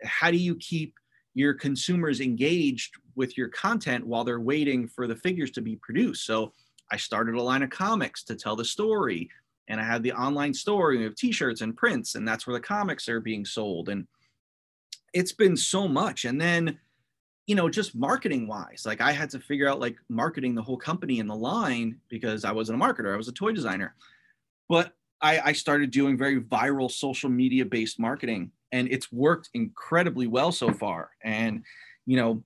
how 0.05 0.31
do 0.31 0.37
you 0.37 0.57
keep 0.57 0.95
your 1.35 1.55
consumers 1.55 2.21
engaged 2.21 2.97
with 3.15 3.39
your 3.39 3.49
content 3.49 4.07
while 4.07 4.25
they're 4.25 4.41
waiting 4.41 4.87
for 4.87 5.07
the 5.07 5.17
figures 5.17 5.51
to 5.53 5.61
be 5.61 5.77
produced? 5.77 6.27
So 6.27 6.53
i 6.91 6.97
started 6.97 7.35
a 7.37 7.43
line 7.43 7.63
of 7.63 7.71
comics 7.71 8.23
to 8.25 8.37
tell 8.37 8.57
the 8.57 8.65
story 8.65 9.31
and 9.69 9.81
I 9.81 9.85
have 9.85 10.03
the 10.03 10.13
online 10.13 10.55
store 10.55 10.91
and 10.91 11.01
we 11.01 11.05
have 11.05 11.15
t-shirts 11.15 11.61
and 11.61 11.77
prints 11.77 12.15
and 12.15 12.27
that's 12.27 12.47
where 12.47 12.55
the 12.55 12.61
comics 12.61 13.09
are 13.09 13.21
being 13.21 13.45
sold 13.45 13.89
and 13.89 14.07
it's 15.13 15.33
been 15.33 15.57
so 15.57 15.87
much. 15.87 16.25
And 16.25 16.41
then 16.41 16.79
you 17.47 17.57
know 17.57 17.69
just 17.69 17.97
marketing 17.97 18.47
wise 18.47 18.85
like 18.87 19.01
I 19.01 19.11
had 19.11 19.29
to 19.31 19.41
figure 19.41 19.69
out 19.69 19.81
like 19.81 19.97
marketing 20.09 20.55
the 20.55 20.63
whole 20.63 20.77
company 20.77 21.19
in 21.19 21.27
the 21.27 21.35
line 21.35 21.99
because 22.09 22.45
I 22.45 22.53
wasn't 22.53 22.81
a 22.81 22.85
marketer 22.85 23.13
I 23.13 23.17
was 23.17 23.29
a 23.29 23.33
toy 23.33 23.53
designer. 23.53 23.95
But 24.69 24.93
I, 25.21 25.41
I 25.41 25.53
started 25.53 25.91
doing 25.91 26.17
very 26.17 26.41
viral 26.41 26.91
social 26.91 27.31
media 27.31 27.65
based 27.65 27.99
marketing 27.99 28.53
and 28.71 28.89
it's 28.91 29.13
worked 29.13 29.51
incredibly 29.55 30.27
well 30.27 30.53
so 30.53 30.73
far. 30.73 31.11
And 31.23 31.65
you 32.07 32.17
know 32.17 32.45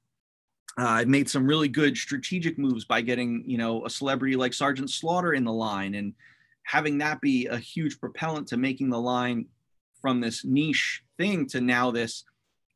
uh, 0.79 0.85
I 0.85 1.05
made 1.07 1.29
some 1.29 1.47
really 1.47 1.69
good 1.69 1.97
strategic 1.97 2.59
moves 2.59 2.85
by 2.85 3.01
getting, 3.01 3.45
you 3.47 3.57
know, 3.57 3.87
a 3.87 3.91
celebrity 3.91 4.37
like 4.37 4.53
Sergeant 4.53 4.91
Slaughter 4.91 5.33
in 5.33 5.45
the 5.45 5.53
line 5.53 5.95
and 5.95 6.13
having 6.67 6.99
that 6.99 7.21
be 7.21 7.47
a 7.47 7.57
huge 7.57 7.99
propellant 8.01 8.49
to 8.49 8.57
making 8.57 8.91
the 8.91 9.01
line 9.01 9.47
from 10.03 10.21
this 10.21 10.45
niche 10.45 11.03
thing 11.17 11.47
to 11.47 11.61
now 11.61 11.93
this 11.93 12.25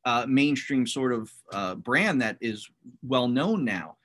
uh, 0.05 0.25
mainstream 0.29 0.87
sort 0.87 1.13
of 1.13 1.31
uh, 1.53 1.75
brand 1.75 2.23
that 2.23 2.39
is 2.41 2.69
well 3.03 3.29
known 3.29 3.65
now. 3.65 3.97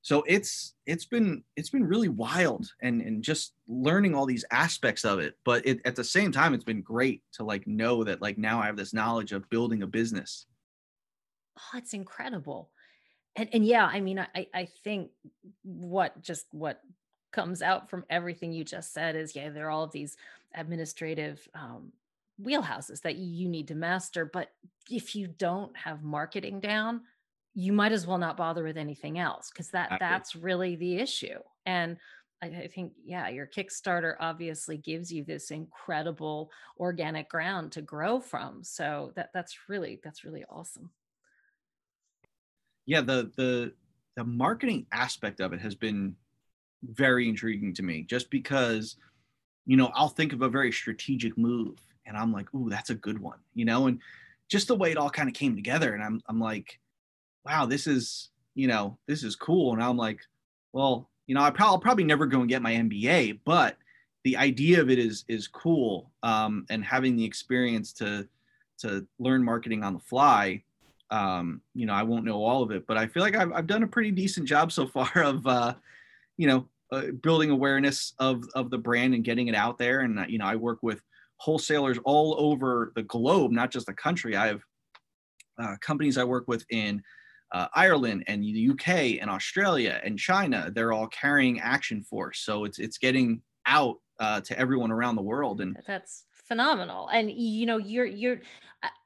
So 0.00 0.24
it's 0.26 0.74
it's 0.86 1.04
been 1.04 1.42
it's 1.54 1.68
been 1.68 1.84
really 1.84 2.08
wild 2.08 2.70
and 2.80 3.02
and 3.02 3.22
just 3.22 3.52
learning 3.68 4.14
all 4.14 4.24
these 4.24 4.44
aspects 4.50 5.04
of 5.04 5.18
it. 5.18 5.34
But 5.44 5.66
it, 5.66 5.80
at 5.84 5.96
the 5.96 6.04
same 6.04 6.32
time, 6.32 6.54
it's 6.54 6.64
been 6.64 6.80
great 6.80 7.22
to 7.34 7.44
like 7.44 7.66
know 7.66 8.04
that 8.04 8.22
like 8.22 8.38
now 8.38 8.60
I 8.60 8.66
have 8.66 8.76
this 8.76 8.94
knowledge 8.94 9.32
of 9.32 9.50
building 9.50 9.82
a 9.82 9.86
business. 9.86 10.46
Oh, 11.58 11.78
it's 11.78 11.92
incredible. 11.92 12.70
And, 13.34 13.48
and 13.52 13.66
yeah, 13.66 13.84
I 13.84 14.00
mean, 14.00 14.18
I, 14.18 14.46
I 14.54 14.68
think 14.82 15.10
what 15.62 16.22
just 16.22 16.46
what 16.52 16.80
comes 17.32 17.62
out 17.62 17.90
from 17.90 18.04
everything 18.10 18.52
you 18.52 18.64
just 18.64 18.92
said 18.92 19.16
is 19.16 19.36
yeah, 19.36 19.50
there 19.50 19.66
are 19.66 19.70
all 19.70 19.84
of 19.84 19.92
these 19.92 20.16
administrative 20.54 21.46
um, 21.54 21.92
wheelhouses 22.42 23.02
that 23.02 23.16
you 23.16 23.48
need 23.48 23.68
to 23.68 23.74
master. 23.74 24.24
But 24.24 24.50
if 24.90 25.14
you 25.14 25.26
don't 25.26 25.76
have 25.76 26.02
marketing 26.02 26.60
down, 26.60 27.02
you 27.54 27.72
might 27.72 27.92
as 27.92 28.06
well 28.06 28.18
not 28.18 28.36
bother 28.36 28.64
with 28.64 28.76
anything 28.76 29.18
else 29.18 29.50
because 29.50 29.70
that 29.70 29.96
that's 29.98 30.36
really 30.36 30.76
the 30.76 30.96
issue. 30.96 31.38
And 31.64 31.96
I, 32.42 32.46
I 32.46 32.68
think, 32.68 32.92
yeah, 33.04 33.28
your 33.28 33.46
Kickstarter 33.46 34.14
obviously 34.20 34.76
gives 34.76 35.10
you 35.10 35.24
this 35.24 35.50
incredible 35.50 36.50
organic 36.78 37.30
ground 37.30 37.72
to 37.72 37.82
grow 37.82 38.20
from. 38.20 38.62
So 38.62 39.12
that 39.16 39.30
that's 39.32 39.56
really 39.68 40.00
that's 40.04 40.24
really 40.24 40.44
awesome. 40.50 40.90
Yeah, 42.84 43.00
the 43.00 43.32
the 43.36 43.72
the 44.16 44.24
marketing 44.24 44.86
aspect 44.92 45.40
of 45.40 45.52
it 45.52 45.60
has 45.60 45.74
been 45.74 46.14
very 46.82 47.28
intriguing 47.28 47.74
to 47.74 47.82
me 47.82 48.02
just 48.02 48.30
because 48.30 48.96
you 49.64 49.76
know 49.76 49.90
i'll 49.94 50.08
think 50.08 50.32
of 50.32 50.42
a 50.42 50.48
very 50.48 50.70
strategic 50.70 51.36
move 51.36 51.78
and 52.06 52.16
i'm 52.16 52.32
like 52.32 52.52
ooh 52.54 52.68
that's 52.68 52.90
a 52.90 52.94
good 52.94 53.18
one 53.18 53.38
you 53.54 53.64
know 53.64 53.86
and 53.86 54.00
just 54.48 54.68
the 54.68 54.76
way 54.76 54.90
it 54.90 54.96
all 54.96 55.10
kind 55.10 55.28
of 55.28 55.34
came 55.34 55.56
together 55.56 55.94
and 55.94 56.02
i'm 56.02 56.20
i'm 56.28 56.40
like 56.40 56.78
wow 57.44 57.66
this 57.66 57.86
is 57.86 58.30
you 58.54 58.66
know 58.66 58.96
this 59.06 59.22
is 59.22 59.36
cool 59.36 59.72
and 59.72 59.82
i'm 59.82 59.96
like 59.96 60.20
well 60.72 61.08
you 61.26 61.34
know 61.34 61.42
I 61.42 61.50
pro- 61.50 61.66
i'll 61.66 61.78
probably 61.78 62.04
never 62.04 62.26
go 62.26 62.40
and 62.40 62.48
get 62.48 62.62
my 62.62 62.72
mba 62.74 63.38
but 63.44 63.76
the 64.24 64.36
idea 64.36 64.80
of 64.80 64.90
it 64.90 64.98
is 64.98 65.24
is 65.28 65.46
cool 65.46 66.10
um, 66.24 66.66
and 66.68 66.84
having 66.84 67.16
the 67.16 67.24
experience 67.24 67.92
to 67.94 68.26
to 68.78 69.06
learn 69.18 69.42
marketing 69.42 69.84
on 69.84 69.94
the 69.94 70.00
fly 70.00 70.62
um, 71.10 71.60
you 71.74 71.86
know 71.86 71.94
i 71.94 72.02
won't 72.02 72.24
know 72.24 72.42
all 72.42 72.62
of 72.62 72.70
it 72.70 72.86
but 72.86 72.96
i 72.96 73.06
feel 73.06 73.22
like 73.22 73.36
i've, 73.36 73.52
I've 73.52 73.66
done 73.66 73.84
a 73.84 73.88
pretty 73.88 74.10
decent 74.10 74.46
job 74.46 74.72
so 74.72 74.86
far 74.86 75.10
of 75.16 75.46
uh, 75.46 75.74
you 76.36 76.46
know 76.46 76.68
uh, 76.92 77.12
building 77.22 77.50
awareness 77.50 78.14
of 78.18 78.44
of 78.54 78.70
the 78.70 78.78
brand 78.78 79.14
and 79.14 79.24
getting 79.24 79.48
it 79.48 79.54
out 79.54 79.78
there. 79.78 80.00
And 80.00 80.18
uh, 80.18 80.24
you 80.28 80.38
know 80.38 80.46
i 80.46 80.56
work 80.56 80.78
with 80.82 81.00
wholesalers 81.38 81.98
all 82.04 82.36
over 82.38 82.92
the 82.94 83.02
globe 83.02 83.52
not 83.52 83.70
just 83.70 83.86
the 83.86 83.94
country. 83.94 84.36
I 84.36 84.46
have 84.48 84.62
uh, 85.58 85.76
companies 85.80 86.18
i 86.18 86.24
work 86.24 86.48
with 86.48 86.64
in 86.70 87.02
uh, 87.52 87.66
ireland 87.74 88.24
and 88.26 88.42
the 88.42 88.70
uk 88.70 88.88
and 88.88 89.30
australia 89.30 90.00
and 90.04 90.18
china. 90.18 90.70
They're 90.74 90.92
all 90.92 91.08
carrying 91.08 91.60
action 91.60 92.02
force. 92.02 92.40
So 92.40 92.64
it's 92.64 92.78
it's 92.78 92.98
getting 92.98 93.42
out 93.66 93.96
uh, 94.18 94.40
to 94.42 94.58
everyone 94.58 94.90
around 94.90 95.16
the 95.16 95.22
world. 95.22 95.60
And 95.60 95.76
that's 95.86 96.25
phenomenal 96.46 97.08
and 97.08 97.30
you 97.30 97.66
know 97.66 97.78
you're 97.78 98.06
you're 98.06 98.40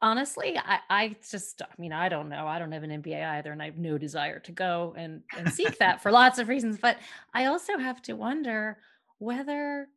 honestly 0.02 0.58
I, 0.58 0.78
I 0.90 1.16
just 1.28 1.62
i 1.62 1.66
mean 1.78 1.92
i 1.92 2.08
don't 2.08 2.28
know 2.28 2.46
i 2.46 2.58
don't 2.58 2.72
have 2.72 2.82
an 2.82 3.02
mba 3.02 3.24
either 3.24 3.52
and 3.52 3.62
i 3.62 3.66
have 3.66 3.78
no 3.78 3.96
desire 3.96 4.38
to 4.40 4.52
go 4.52 4.94
and 4.96 5.22
and 5.36 5.50
seek 5.50 5.78
that 5.78 6.02
for 6.02 6.12
lots 6.12 6.38
of 6.38 6.48
reasons 6.48 6.78
but 6.80 6.98
i 7.32 7.46
also 7.46 7.78
have 7.78 8.02
to 8.02 8.14
wonder 8.14 8.78
whether 9.18 9.88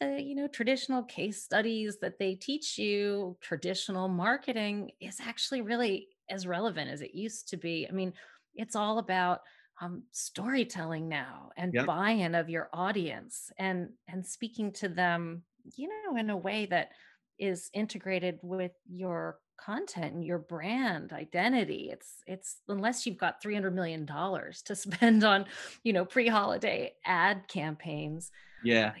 the 0.00 0.20
you 0.20 0.34
know 0.34 0.46
traditional 0.48 1.02
case 1.02 1.42
studies 1.42 1.98
that 2.00 2.18
they 2.18 2.34
teach 2.34 2.78
you 2.78 3.36
traditional 3.40 4.08
marketing 4.08 4.90
is 5.00 5.18
actually 5.20 5.60
really 5.60 6.08
as 6.30 6.46
relevant 6.46 6.90
as 6.90 7.02
it 7.02 7.14
used 7.14 7.48
to 7.48 7.56
be 7.56 7.86
i 7.88 7.92
mean 7.92 8.12
it's 8.54 8.76
all 8.76 8.98
about 8.98 9.40
um, 9.82 10.02
storytelling 10.10 11.06
now 11.06 11.50
and 11.58 11.74
yep. 11.74 11.84
buy-in 11.84 12.34
of 12.34 12.48
your 12.48 12.70
audience 12.72 13.52
and 13.58 13.90
and 14.08 14.24
speaking 14.24 14.72
to 14.72 14.88
them 14.88 15.42
you 15.76 15.88
know, 15.88 16.18
in 16.18 16.30
a 16.30 16.36
way 16.36 16.66
that 16.66 16.90
is 17.38 17.70
integrated 17.74 18.38
with 18.42 18.72
your 18.88 19.38
content 19.58 20.14
and 20.14 20.24
your 20.24 20.38
brand 20.38 21.12
identity. 21.12 21.88
It's 21.90 22.22
it's 22.26 22.58
unless 22.68 23.06
you've 23.06 23.18
got 23.18 23.42
300 23.42 23.74
million 23.74 24.04
dollars 24.04 24.62
to 24.62 24.76
spend 24.76 25.24
on 25.24 25.46
you 25.82 25.92
know 25.92 26.04
pre-holiday 26.04 26.92
ad 27.04 27.48
campaigns 27.48 28.30
yeah. 28.64 28.92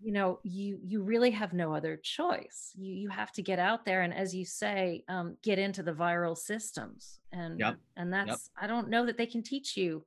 you 0.00 0.12
know 0.12 0.38
you 0.42 0.78
you 0.82 1.02
really 1.02 1.30
have 1.30 1.52
no 1.52 1.74
other 1.74 1.96
choice. 1.96 2.72
You 2.74 2.92
you 2.94 3.08
have 3.08 3.32
to 3.32 3.42
get 3.42 3.58
out 3.58 3.84
there 3.84 4.02
and 4.02 4.12
as 4.12 4.34
you 4.34 4.44
say 4.44 5.04
um, 5.08 5.36
get 5.42 5.58
into 5.58 5.82
the 5.82 5.92
viral 5.92 6.36
systems. 6.36 7.18
And 7.32 7.58
yep. 7.58 7.78
and 7.96 8.12
that's 8.12 8.28
yep. 8.28 8.38
i 8.60 8.66
don't 8.66 8.90
know 8.90 9.06
that 9.06 9.16
they 9.16 9.24
can 9.24 9.42
teach 9.42 9.74
you 9.74 10.04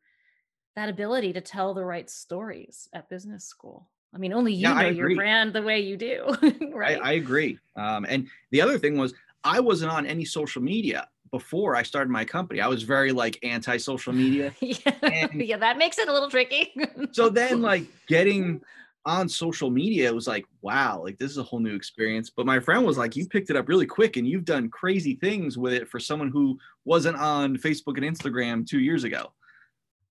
that 0.76 0.90
ability 0.90 1.34
to 1.34 1.42
tell 1.42 1.74
the 1.74 1.84
right 1.84 2.08
stories 2.08 2.88
at 2.94 3.10
business 3.10 3.46
school 3.46 3.90
I 4.16 4.18
mean, 4.18 4.32
only 4.32 4.54
you 4.54 4.70
yeah, 4.70 4.82
know 4.82 4.88
your 4.88 5.14
brand 5.14 5.52
the 5.52 5.62
way 5.62 5.82
you 5.82 5.98
do, 5.98 6.26
right? 6.74 6.98
I, 7.04 7.10
I 7.10 7.12
agree. 7.14 7.60
Um, 7.76 8.06
and 8.08 8.30
the 8.52 8.62
other 8.62 8.80
thing 8.80 8.98
was, 8.98 9.14
I 9.44 9.60
wasn't 9.60 9.92
on 9.92 10.06
any 10.06 10.24
social 10.24 10.62
media 10.62 11.10
before 11.32 11.76
I 11.76 11.84
started 11.84 12.10
my 12.10 12.24
company. 12.24 12.62
I 12.62 12.68
was 12.68 12.84
very 12.84 13.12
like 13.12 13.38
anti 13.44 13.76
social 13.76 14.14
media. 14.14 14.56
yeah. 14.62 15.28
yeah, 15.34 15.58
that 15.58 15.78
makes 15.78 15.98
it 16.00 16.08
a 16.08 16.14
little 16.14 16.30
tricky. 16.30 16.74
so 17.12 17.28
then, 17.28 17.62
like, 17.62 17.84
getting 18.08 18.62
on 19.06 19.28
social 19.28 19.70
media, 19.70 20.08
it 20.08 20.16
was 20.16 20.28
like, 20.28 20.46
wow, 20.62 21.02
like 21.04 21.20
this 21.20 21.30
is 21.30 21.38
a 21.38 21.44
whole 21.44 21.60
new 21.60 21.76
experience. 21.76 22.30
But 22.30 22.46
my 22.46 22.60
friend 22.60 22.86
was 22.86 22.98
like, 22.98 23.18
you 23.18 23.28
picked 23.28 23.50
it 23.50 23.58
up 23.58 23.68
really 23.68 23.86
quick 23.86 24.16
and 24.16 24.26
you've 24.26 24.46
done 24.46 24.70
crazy 24.70 25.16
things 25.16 25.58
with 25.58 25.74
it 25.74 25.90
for 25.90 26.00
someone 26.00 26.30
who 26.30 26.58
wasn't 26.86 27.18
on 27.18 27.58
Facebook 27.58 27.98
and 27.98 28.18
Instagram 28.18 28.66
two 28.66 28.80
years 28.80 29.04
ago. 29.04 29.32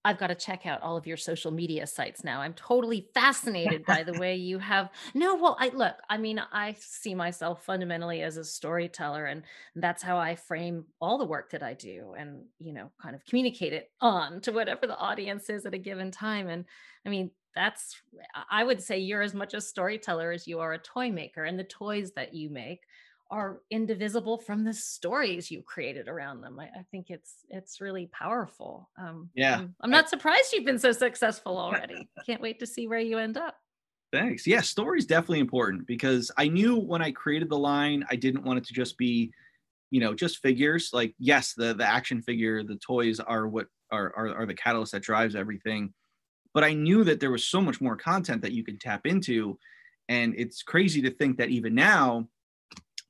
I've 0.05 0.19
got 0.19 0.27
to 0.27 0.35
check 0.35 0.67
out 0.67 0.83
all 0.83 0.97
of 0.97 1.07
your 1.07 1.17
social 1.17 1.51
media 1.51 1.87
sites 1.87 2.23
now. 2.23 2.41
I'm 2.41 2.53
totally 2.55 3.09
fascinated 3.15 3.85
by 3.87 4.03
the 4.03 4.19
way 4.19 4.37
you 4.37 4.59
have. 4.59 4.91
No, 5.15 5.37
well, 5.37 5.57
I 5.59 5.69
look, 5.69 5.95
I 6.11 6.19
mean, 6.19 6.41
I 6.53 6.77
see 6.79 7.15
myself 7.15 7.65
fundamentally 7.65 8.21
as 8.21 8.37
a 8.37 8.45
storyteller, 8.45 9.25
and 9.25 9.45
that's 9.75 10.03
how 10.03 10.19
I 10.19 10.37
frame 10.37 10.85
all 11.01 11.17
the 11.17 11.25
work 11.25 11.53
that 11.53 11.63
I 11.63 11.73
do 11.73 12.15
and, 12.19 12.45
you 12.59 12.75
know, 12.75 12.91
kind 13.01 13.15
of 13.15 13.25
communicate 13.25 13.73
it 13.73 13.91
on 14.01 14.41
to 14.43 14.53
whatever 14.53 14.87
the 14.87 14.99
audience 14.99 15.49
is 15.49 15.65
at 15.65 15.75
a 15.75 15.79
given 15.79 16.11
time. 16.11 16.49
And 16.49 16.67
I 17.07 17.09
mean, 17.09 17.31
that's, 17.55 17.97
I 18.51 18.65
would 18.65 18.83
say 18.83 18.99
you're 18.99 19.23
as 19.23 19.33
much 19.33 19.55
a 19.55 19.61
storyteller 19.61 20.33
as 20.33 20.47
you 20.47 20.59
are 20.61 20.73
a 20.73 20.79
toy 20.79 21.11
maker, 21.11 21.45
and 21.45 21.59
the 21.59 21.65
toys 21.65 22.13
that 22.17 22.35
you 22.35 22.51
make 22.51 22.81
are 23.35 23.63
indivisible 23.69 24.39
from 24.39 24.63
the 24.63 24.73
stories 24.73 25.51
you 25.51 25.61
created 25.61 26.07
around 26.07 26.41
them. 26.41 26.61
I, 26.61 26.67
I 26.67 26.85
think 26.93 27.11
it's 27.11 27.45
it's 27.51 27.81
really 27.81 28.07
powerful. 28.13 28.89
Um, 28.97 29.29
yeah, 29.35 29.57
I'm, 29.57 29.75
I'm 29.81 29.91
not 29.91 30.05
I, 30.05 30.09
surprised 30.09 30.53
you've 30.53 30.65
been 30.65 30.79
so 30.79 30.93
successful 30.93 31.59
already. 31.59 32.09
Can't 32.27 32.41
wait 32.41 32.61
to 32.61 32.67
see 32.67 32.87
where 32.87 33.01
you 33.01 33.19
end 33.19 33.37
up. 33.37 33.57
Thanks. 34.13 34.47
Yeah, 34.47 34.61
story 34.61 35.01
is 35.01 35.07
definitely 35.07 35.41
important 35.41 35.85
because 35.89 36.31
I 36.39 36.47
knew 36.47 36.77
when 36.77 37.03
I 37.03 37.11
created 37.11 37.49
the 37.49 37.59
line, 37.59 38.05
I 38.09 38.15
didn't 38.15 38.45
want 38.45 38.59
it 38.59 38.67
to 38.67 38.73
just 38.73 38.97
be, 38.97 39.33
you 39.91 39.99
know, 39.99 40.15
just 40.15 40.39
figures. 40.39 40.91
Like, 40.93 41.13
yes, 41.19 41.55
the 41.55 41.75
the 41.75 41.85
action 41.85 42.23
figure, 42.23 42.63
the 42.63 42.77
toys 42.77 43.19
are 43.19 43.49
what 43.49 43.67
are 43.91 44.13
are, 44.17 44.37
are 44.37 44.47
the 44.47 44.55
catalyst 44.55 44.93
that 44.93 45.03
drives 45.03 45.35
everything. 45.35 45.93
But 46.53 46.63
I 46.63 46.73
knew 46.73 47.03
that 47.03 47.19
there 47.19 47.33
was 47.33 47.45
so 47.49 47.61
much 47.61 47.81
more 47.81 47.97
content 47.97 48.43
that 48.43 48.53
you 48.53 48.63
could 48.63 48.81
tap 48.81 49.07
into 49.07 49.59
and 50.09 50.35
it's 50.37 50.63
crazy 50.63 51.01
to 51.03 51.11
think 51.11 51.39
that 51.39 51.49
even 51.49 51.75
now 51.75 52.29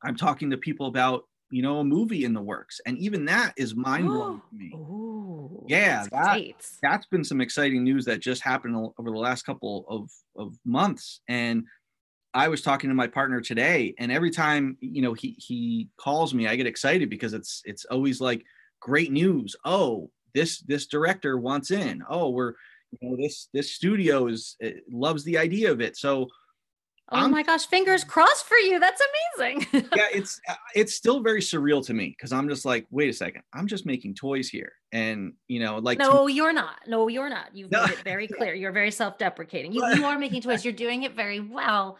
i'm 0.04 0.16
talking 0.16 0.50
to 0.50 0.56
people 0.56 0.86
about 0.86 1.24
you 1.50 1.62
know 1.62 1.78
a 1.78 1.84
movie 1.84 2.24
in 2.24 2.32
the 2.32 2.42
works. 2.42 2.80
And 2.84 2.98
even 2.98 3.24
that 3.26 3.54
is 3.56 3.76
mind-blowing 3.76 4.40
to 4.50 4.56
me. 4.56 4.72
Ooh, 4.74 5.64
Yeah, 5.68 6.06
that's 6.10 6.10
that 6.10 6.78
that's 6.82 7.06
been 7.06 7.22
some 7.22 7.40
exciting 7.40 7.84
news 7.84 8.04
that 8.06 8.20
just 8.20 8.42
happened 8.42 8.74
over 8.76 9.10
the 9.10 9.16
last 9.16 9.42
couple 9.44 9.84
of, 9.88 10.10
of 10.36 10.56
months. 10.64 11.20
And 11.28 11.64
i 12.36 12.48
was 12.48 12.62
talking 12.62 12.90
to 12.90 12.94
my 12.94 13.06
partner 13.06 13.40
today 13.40 13.94
and 14.00 14.10
every 14.10 14.30
time 14.30 14.76
you 14.80 15.00
know 15.00 15.14
he 15.14 15.36
he 15.38 15.88
calls 15.96 16.34
me 16.34 16.48
i 16.48 16.56
get 16.56 16.66
excited 16.66 17.08
because 17.08 17.32
it's 17.32 17.62
it's 17.64 17.84
always 17.84 18.20
like 18.20 18.42
great 18.80 19.12
news. 19.12 19.54
Oh 19.64 20.10
this 20.34 20.58
this 20.60 20.86
director 20.86 21.38
wants 21.38 21.70
in. 21.70 22.02
Oh 22.08 22.30
we're 22.30 22.54
you 22.90 22.98
know 23.08 23.16
this 23.16 23.48
this 23.54 23.72
studio 23.72 24.26
is 24.26 24.56
eh, 24.60 24.72
loves 24.90 25.22
the 25.24 25.38
idea 25.38 25.70
of 25.70 25.80
it. 25.80 25.96
So 25.96 26.28
Oh 27.10 27.16
I'm- 27.18 27.30
my 27.30 27.42
gosh, 27.42 27.66
fingers 27.66 28.02
crossed 28.02 28.46
for 28.46 28.56
you. 28.56 28.80
That's 28.80 29.02
amazing. 29.38 29.66
yeah 29.96 30.06
it's 30.12 30.40
uh, 30.48 30.54
it's 30.74 30.94
still 30.94 31.20
very 31.20 31.40
surreal 31.40 31.84
to 31.86 31.92
me 31.92 32.08
because 32.16 32.32
i'm 32.32 32.48
just 32.48 32.64
like 32.64 32.86
wait 32.90 33.08
a 33.08 33.12
second 33.12 33.42
i'm 33.52 33.66
just 33.66 33.84
making 33.84 34.14
toys 34.14 34.48
here 34.48 34.72
and 34.92 35.32
you 35.48 35.60
know 35.60 35.78
like 35.78 35.98
no, 35.98 36.28
you're 36.28 36.52
not. 36.52 36.76
No, 36.86 37.08
you're 37.08 37.28
not. 37.28 37.54
You've 37.54 37.70
made 37.70 37.90
it 37.90 37.98
very 38.04 38.26
clear. 38.38 38.54
You're 38.54 38.72
very 38.72 38.90
self-deprecating. 38.92 39.72
You, 39.72 39.84
you 39.96 40.04
are 40.06 40.18
making 40.18 40.42
toys. 40.42 40.64
You're 40.64 40.72
doing 40.72 41.02
it 41.02 41.14
very 41.14 41.40
well, 41.40 41.98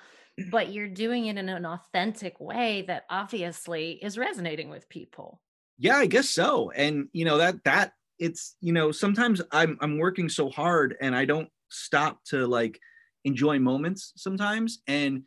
but 0.50 0.72
you're 0.72 0.88
doing 0.88 1.26
it 1.26 1.36
in 1.36 1.48
an 1.48 1.66
authentic 1.66 2.38
way 2.40 2.82
that 2.86 3.04
obviously 3.10 3.92
is 4.02 4.16
resonating 4.16 4.70
with 4.70 4.88
people. 4.88 5.40
yeah 5.78 5.96
i 5.96 6.06
guess 6.06 6.30
so 6.30 6.70
and 6.70 7.08
you 7.12 7.24
know 7.24 7.38
that 7.38 7.56
that 7.64 7.92
it's 8.20 8.54
you 8.60 8.72
know 8.72 8.92
sometimes 8.92 9.42
i'm 9.50 9.76
i'm 9.80 9.98
working 9.98 10.28
so 10.28 10.48
hard 10.48 10.96
and 11.00 11.16
i 11.16 11.24
don't 11.24 11.48
stop 11.68 12.22
to 12.24 12.46
like 12.46 12.78
enjoy 13.24 13.58
moments 13.58 14.12
sometimes. 14.16 14.82
And 14.86 15.24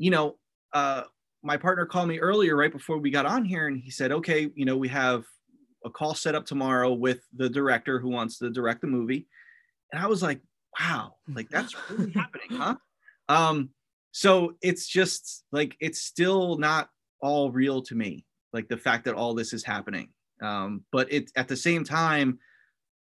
you 0.00 0.10
know 0.10 0.36
uh 0.72 1.02
my 1.42 1.56
partner 1.56 1.86
called 1.86 2.08
me 2.08 2.18
earlier 2.18 2.56
right 2.56 2.72
before 2.72 2.98
we 2.98 3.10
got 3.10 3.26
on 3.26 3.44
here 3.44 3.68
and 3.68 3.78
he 3.78 3.90
said 3.90 4.10
okay 4.10 4.50
you 4.54 4.64
know 4.64 4.76
we 4.76 4.88
have 4.88 5.24
a 5.84 5.90
call 5.90 6.14
set 6.14 6.34
up 6.34 6.44
tomorrow 6.44 6.92
with 6.92 7.20
the 7.36 7.48
director 7.48 8.00
who 8.00 8.08
wants 8.08 8.38
to 8.38 8.50
direct 8.50 8.80
the 8.80 8.86
movie. 8.86 9.26
And 9.92 10.02
i 10.02 10.06
was 10.06 10.22
like 10.22 10.40
wow 10.78 11.14
like 11.32 11.48
that's 11.50 11.74
really 11.90 12.12
happening 12.12 12.48
huh? 12.52 12.76
Um 13.28 13.70
so 14.12 14.54
it's 14.62 14.88
just 14.88 15.44
like 15.52 15.76
it's 15.80 16.00
still 16.00 16.58
not 16.58 16.88
all 17.22 17.52
real 17.52 17.82
to 17.82 17.94
me 17.94 18.24
like 18.52 18.68
the 18.68 18.76
fact 18.76 19.04
that 19.04 19.14
all 19.14 19.34
this 19.34 19.52
is 19.52 19.64
happening. 19.64 20.08
Um 20.42 20.84
but 20.90 21.12
it 21.12 21.30
at 21.36 21.48
the 21.48 21.56
same 21.56 21.84
time 21.84 22.38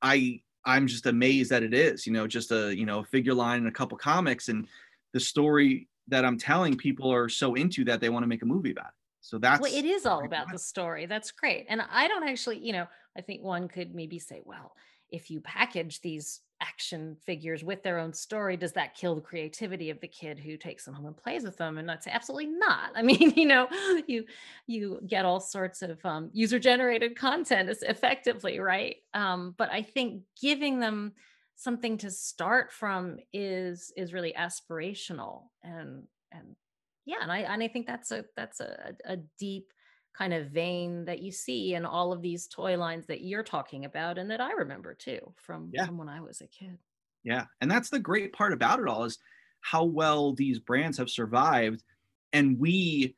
i 0.02 0.40
i'm 0.64 0.86
just 0.86 1.06
amazed 1.06 1.50
that 1.50 1.62
it 1.62 1.74
is 1.74 2.06
you 2.06 2.12
know 2.12 2.26
just 2.26 2.50
a 2.52 2.74
you 2.74 2.86
know 2.86 3.00
a 3.00 3.04
figure 3.04 3.34
line 3.34 3.58
and 3.58 3.68
a 3.68 3.72
couple 3.72 3.96
comics 3.96 4.48
and 4.48 4.66
the 5.12 5.20
story 5.20 5.88
that 6.08 6.24
i'm 6.24 6.38
telling 6.38 6.76
people 6.76 7.12
are 7.12 7.28
so 7.28 7.54
into 7.54 7.84
that 7.84 8.00
they 8.00 8.08
want 8.08 8.22
to 8.22 8.28
make 8.28 8.42
a 8.42 8.46
movie 8.46 8.70
about 8.70 8.86
it 8.86 9.02
so 9.22 9.38
that's 9.38 9.62
well, 9.62 9.72
it 9.72 9.84
is 9.84 10.04
all 10.04 10.24
about 10.24 10.50
the 10.50 10.58
story. 10.58 11.06
That's 11.06 11.30
great. 11.30 11.66
And 11.68 11.80
I 11.90 12.08
don't 12.08 12.28
actually, 12.28 12.58
you 12.58 12.72
know, 12.72 12.86
I 13.16 13.20
think 13.20 13.40
one 13.40 13.68
could 13.68 13.94
maybe 13.94 14.18
say, 14.18 14.42
well, 14.44 14.72
if 15.12 15.30
you 15.30 15.40
package 15.40 16.00
these 16.00 16.40
action 16.60 17.16
figures 17.26 17.62
with 17.62 17.82
their 17.82 17.98
own 17.98 18.12
story, 18.12 18.56
does 18.56 18.72
that 18.72 18.94
kill 18.94 19.14
the 19.14 19.20
creativity 19.20 19.90
of 19.90 20.00
the 20.00 20.08
kid 20.08 20.38
who 20.38 20.56
takes 20.56 20.84
them 20.84 20.94
home 20.94 21.06
and 21.06 21.16
plays 21.16 21.44
with 21.44 21.56
them? 21.56 21.78
And 21.78 21.90
I'd 21.90 22.02
say 22.02 22.10
absolutely 22.12 22.50
not. 22.50 22.90
I 22.96 23.02
mean, 23.02 23.32
you 23.36 23.46
know, 23.46 23.68
you 24.06 24.24
you 24.66 25.00
get 25.06 25.24
all 25.24 25.40
sorts 25.40 25.82
of 25.82 26.04
um, 26.04 26.30
user 26.32 26.58
generated 26.58 27.16
content 27.16 27.70
effectively, 27.82 28.58
right? 28.58 28.96
Um, 29.14 29.54
but 29.58 29.70
I 29.70 29.82
think 29.82 30.22
giving 30.40 30.80
them 30.80 31.12
something 31.56 31.98
to 31.98 32.10
start 32.10 32.72
from 32.72 33.18
is 33.32 33.92
is 33.96 34.12
really 34.12 34.34
aspirational 34.36 35.44
and 35.62 36.04
and 36.32 36.56
yeah 37.04 37.18
and 37.22 37.30
i 37.30 37.40
and 37.40 37.62
i 37.62 37.68
think 37.68 37.86
that's 37.86 38.10
a 38.10 38.24
that's 38.36 38.60
a, 38.60 38.94
a 39.04 39.18
deep 39.38 39.72
kind 40.14 40.34
of 40.34 40.50
vein 40.50 41.04
that 41.06 41.20
you 41.22 41.32
see 41.32 41.74
in 41.74 41.84
all 41.86 42.12
of 42.12 42.22
these 42.22 42.46
toy 42.48 42.76
lines 42.76 43.06
that 43.06 43.22
you're 43.22 43.42
talking 43.42 43.84
about 43.84 44.18
and 44.18 44.30
that 44.30 44.40
i 44.40 44.52
remember 44.52 44.94
too 44.94 45.34
from 45.36 45.70
Yeah. 45.72 45.86
from 45.86 45.98
when 45.98 46.08
i 46.08 46.20
was 46.20 46.40
a 46.40 46.46
kid 46.46 46.78
Yeah. 47.24 47.46
And 47.60 47.70
that's 47.70 47.90
the 47.90 48.00
great 48.00 48.32
part 48.32 48.52
about 48.52 48.80
it 48.80 48.88
all 48.88 49.04
is 49.04 49.18
how 49.60 49.84
well 49.84 50.34
these 50.34 50.58
brands 50.58 50.98
have 50.98 51.08
survived. 51.10 51.84
And 52.32 52.58
we, 52.58 53.14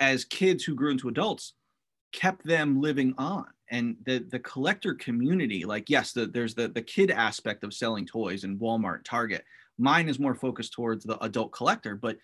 as 0.00 0.24
kids 0.24 0.64
who 0.64 0.74
grew 0.74 0.90
into 0.92 1.08
adults, 1.08 1.54
kept 2.12 2.46
them 2.46 2.80
living 2.80 3.14
on. 3.18 3.46
And 3.70 3.96
the 4.06 4.18
the 4.20 4.40
collector 4.40 4.94
community, 4.94 5.64
like 5.64 5.90
yes, 5.90 6.12
the, 6.12 6.26
there's 6.26 6.54
the 6.54 6.68
the 6.68 6.82
kid 6.82 7.10
aspect 7.10 7.64
of 7.64 7.74
selling 7.74 8.06
toys 8.06 8.44
in 8.44 8.58
Walmart, 8.58 9.04
Target. 9.04 9.44
Mine 9.78 10.08
is 10.08 10.18
more 10.18 10.34
focused 10.34 10.72
towards 10.72 11.04
the 11.04 11.22
adult 11.22 11.52
collector, 11.52 11.94
but 11.96 12.18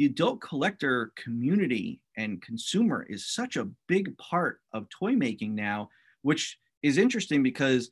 the 0.00 0.06
adult 0.06 0.40
collector 0.40 1.12
community 1.14 2.00
and 2.16 2.40
consumer 2.40 3.04
is 3.10 3.34
such 3.34 3.58
a 3.58 3.68
big 3.86 4.16
part 4.16 4.60
of 4.72 4.88
toy 4.88 5.12
making 5.12 5.54
now, 5.54 5.90
which 6.22 6.58
is 6.82 6.96
interesting 6.96 7.42
because 7.42 7.90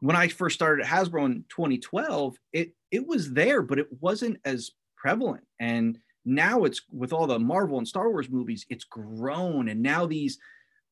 when 0.00 0.16
I 0.16 0.26
first 0.26 0.56
started 0.56 0.84
at 0.84 0.90
Hasbro 0.90 1.26
in 1.26 1.44
2012, 1.50 2.34
it 2.52 2.72
it 2.90 3.06
was 3.06 3.32
there, 3.32 3.62
but 3.62 3.78
it 3.78 3.86
wasn't 4.00 4.40
as 4.44 4.72
prevalent. 4.96 5.44
And 5.60 5.96
now 6.24 6.64
it's 6.64 6.82
with 6.90 7.12
all 7.12 7.28
the 7.28 7.38
Marvel 7.38 7.78
and 7.78 7.86
Star 7.86 8.10
Wars 8.10 8.28
movies, 8.28 8.66
it's 8.68 8.82
grown. 8.82 9.68
And 9.68 9.80
now 9.80 10.06
these 10.06 10.38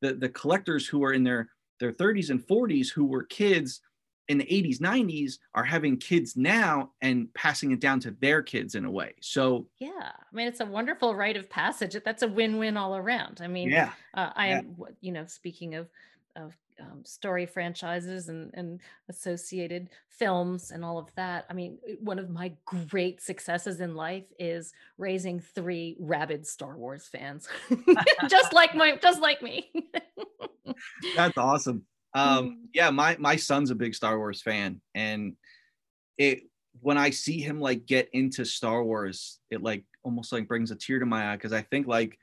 the 0.01 0.15
the 0.15 0.29
collectors 0.29 0.87
who 0.87 1.03
are 1.03 1.13
in 1.13 1.25
their 1.25 1.49
their 1.81 1.91
30s 1.93 2.31
and 2.31 2.41
40s 2.41 2.89
who 2.89 3.05
were 3.05 3.25
kids 3.25 3.81
in 4.29 4.39
the 4.39 4.45
80s, 4.45 4.79
90s 4.79 5.39
are 5.55 5.65
having 5.65 5.97
kids 5.97 6.37
now 6.37 6.93
and 7.01 7.33
passing 7.35 7.73
it 7.73 7.81
down 7.81 8.01
to 8.01 8.13
their 8.13 8.43
kids 8.43 8.75
in 8.75 8.85
a 8.85 8.91
way. 8.91 9.15
So 9.21 9.67
yeah 9.79 10.13
i 10.15 10.35
mean 10.35 10.47
it's 10.47 10.61
a 10.61 10.67
wonderful 10.67 11.15
rite 11.15 11.37
of 11.37 11.51
passage 11.51 11.97
that's 12.05 12.23
a 12.23 12.29
win-win 12.29 12.77
all 12.77 12.97
around 12.97 13.41
i 13.43 13.47
mean 13.47 13.71
yeah, 13.71 13.93
uh, 14.15 14.31
I 14.35 14.49
Yeah. 14.49 14.59
am, 14.59 14.77
you 15.01 15.13
know, 15.13 15.27
speaking 15.27 15.75
of 15.75 15.89
of 16.37 16.57
um, 16.81 17.05
story 17.05 17.47
franchises 17.47 18.29
and 18.29 18.51
and 18.55 18.81
associated 19.09 19.91
films 20.09 20.71
and 20.71 20.85
all 20.85 20.99
of 20.99 21.15
that. 21.17 21.45
I 21.51 21.53
mean, 21.53 21.79
one 22.01 22.19
of 22.19 22.31
my 22.31 22.53
great 22.65 23.21
successes 23.21 23.81
in 23.81 23.95
life 23.95 24.25
is 24.39 24.73
raising 24.97 25.41
three 25.41 25.97
rabid 26.01 26.47
Star 26.47 26.77
Wars 26.77 27.07
fans, 27.07 27.49
just 28.29 28.53
like 28.53 28.75
my, 28.75 28.97
just 28.97 29.21
like 29.21 29.43
me. 29.43 29.71
that's 31.17 31.37
awesome. 31.37 31.85
Um, 32.15 32.49
Mm. 32.49 32.69
yeah, 32.75 32.91
my 32.91 33.17
my 33.19 33.37
son's 33.37 33.71
a 33.71 33.75
big 33.75 33.95
Star 33.95 34.19
Wars 34.19 34.43
fan, 34.43 34.81
and 34.95 35.37
it 36.19 36.45
when 36.81 36.99
I 36.99 37.11
see 37.11 37.41
him 37.41 37.61
like 37.61 37.87
get 37.87 38.09
into 38.13 38.45
Star 38.45 38.83
Wars, 38.85 39.41
it 39.51 39.63
like 39.63 39.85
almost 40.05 40.33
like 40.33 40.49
brings 40.49 40.71
a 40.71 40.77
tear 40.77 40.99
to 40.99 41.07
my 41.07 41.33
eye 41.33 41.37
because 41.37 41.53
I 41.53 41.63
think 41.63 41.87
like 41.87 42.19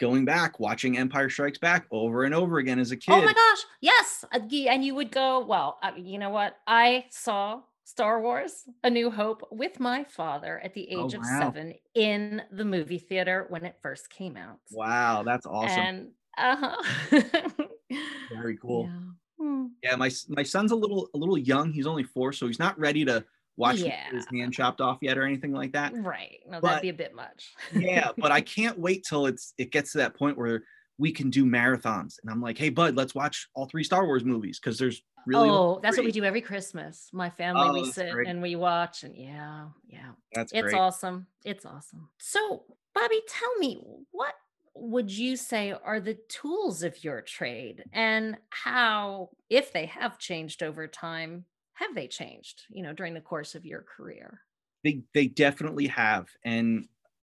going 0.00 0.24
back 0.24 0.60
watching 0.60 0.98
Empire 0.98 1.30
Strikes 1.30 1.58
Back 1.58 1.86
over 1.90 2.24
and 2.24 2.34
over 2.34 2.58
again 2.58 2.78
as 2.78 2.90
a 2.90 2.96
kid. 2.96 3.12
Oh 3.12 3.22
my 3.24 3.32
gosh, 3.32 3.64
yes, 3.80 4.24
uh, 4.32 4.40
and 4.70 4.84
you 4.84 4.94
would 4.94 5.10
go. 5.10 5.44
Well, 5.44 5.78
you 5.96 6.18
know 6.18 6.30
what? 6.30 6.56
I 6.66 7.06
saw 7.10 7.62
Star 7.84 8.20
Wars: 8.20 8.64
A 8.82 8.90
New 8.90 9.10
Hope 9.10 9.46
with 9.50 9.80
my 9.80 10.04
father 10.04 10.58
at 10.60 10.74
the 10.74 10.88
Oh, 10.92 11.06
age 11.06 11.14
of 11.14 11.24
seven 11.24 11.74
in 11.94 12.42
the 12.50 12.64
movie 12.64 12.98
theater 12.98 13.46
when 13.48 13.64
it 13.64 13.76
first 13.82 14.10
came 14.10 14.36
out. 14.36 14.58
Wow, 14.70 15.22
that's 15.22 15.46
awesome. 15.46 15.84
And 15.84 16.12
uh-huh. 16.36 17.66
Very 18.30 18.56
cool. 18.58 18.84
Yeah. 18.84 19.00
Hmm. 19.40 19.66
Yeah, 19.82 19.96
my 19.96 20.10
my 20.28 20.42
son's 20.42 20.72
a 20.72 20.76
little 20.76 21.08
a 21.14 21.18
little 21.18 21.38
young. 21.38 21.72
He's 21.72 21.86
only 21.86 22.04
four, 22.04 22.32
so 22.32 22.46
he's 22.46 22.58
not 22.58 22.78
ready 22.78 23.04
to 23.04 23.24
watch 23.56 23.78
get 23.82 24.12
his 24.12 24.26
hand 24.32 24.52
chopped 24.52 24.80
off 24.80 24.98
yet 25.00 25.16
or 25.16 25.22
anything 25.24 25.52
like 25.52 25.72
that. 25.72 25.92
Right. 25.94 26.40
No, 26.48 26.60
But- 26.60 26.68
that'd 26.68 26.82
be 26.82 26.88
a 26.88 26.94
bit 26.94 27.14
much. 27.14 27.54
yeah, 27.74 28.10
but 28.18 28.32
I 28.32 28.40
can't 28.40 28.78
wait 28.78 29.04
till 29.08 29.26
it's 29.26 29.54
it 29.58 29.70
gets 29.72 29.92
to 29.92 29.98
that 29.98 30.14
point 30.14 30.36
where 30.38 30.62
we 30.98 31.10
can 31.12 31.30
do 31.30 31.44
marathons. 31.44 32.16
And 32.22 32.30
I'm 32.30 32.40
like, 32.40 32.56
hey 32.58 32.68
bud, 32.70 32.96
let's 32.96 33.14
watch 33.14 33.48
all 33.54 33.66
three 33.66 33.84
Star 33.84 34.06
Wars 34.06 34.24
movies 34.24 34.60
because 34.60 34.78
there's 34.78 35.02
really 35.26 35.48
oh, 35.50 35.80
that's 35.82 35.96
what 35.96 36.04
we 36.06 36.12
do 36.12 36.22
every 36.24 36.40
Christmas. 36.40 37.08
My 37.12 37.30
family, 37.30 37.62
Oh, 37.68 37.72
we 37.72 37.90
sit 37.90 38.12
great. 38.12 38.28
and 38.28 38.40
we 38.42 38.54
watch, 38.56 39.02
and 39.04 39.16
yeah, 39.16 39.66
yeah. 39.88 40.10
That's 40.34 40.52
It's 40.52 40.62
great. 40.62 40.74
awesome. 40.74 41.26
It's 41.44 41.64
awesome. 41.66 42.08
So, 42.18 42.64
Bobby, 42.94 43.20
tell 43.28 43.54
me 43.58 43.80
what 44.12 44.34
would 44.74 45.10
you 45.10 45.36
say 45.36 45.72
are 45.72 46.00
the 46.00 46.18
tools 46.28 46.82
of 46.82 47.02
your 47.04 47.22
trade? 47.22 47.84
And 47.92 48.36
how, 48.50 49.30
if 49.48 49.72
they 49.72 49.86
have 49.86 50.18
changed 50.18 50.62
over 50.62 50.86
time, 50.88 51.44
have 51.74 51.94
they 51.94 52.08
changed, 52.08 52.62
you 52.68 52.82
know, 52.82 52.92
during 52.92 53.14
the 53.14 53.20
course 53.20 53.54
of 53.54 53.64
your 53.64 53.82
career? 53.82 54.40
they 54.84 55.02
they 55.14 55.26
definitely 55.26 55.88
have. 55.88 56.28
And 56.44 56.86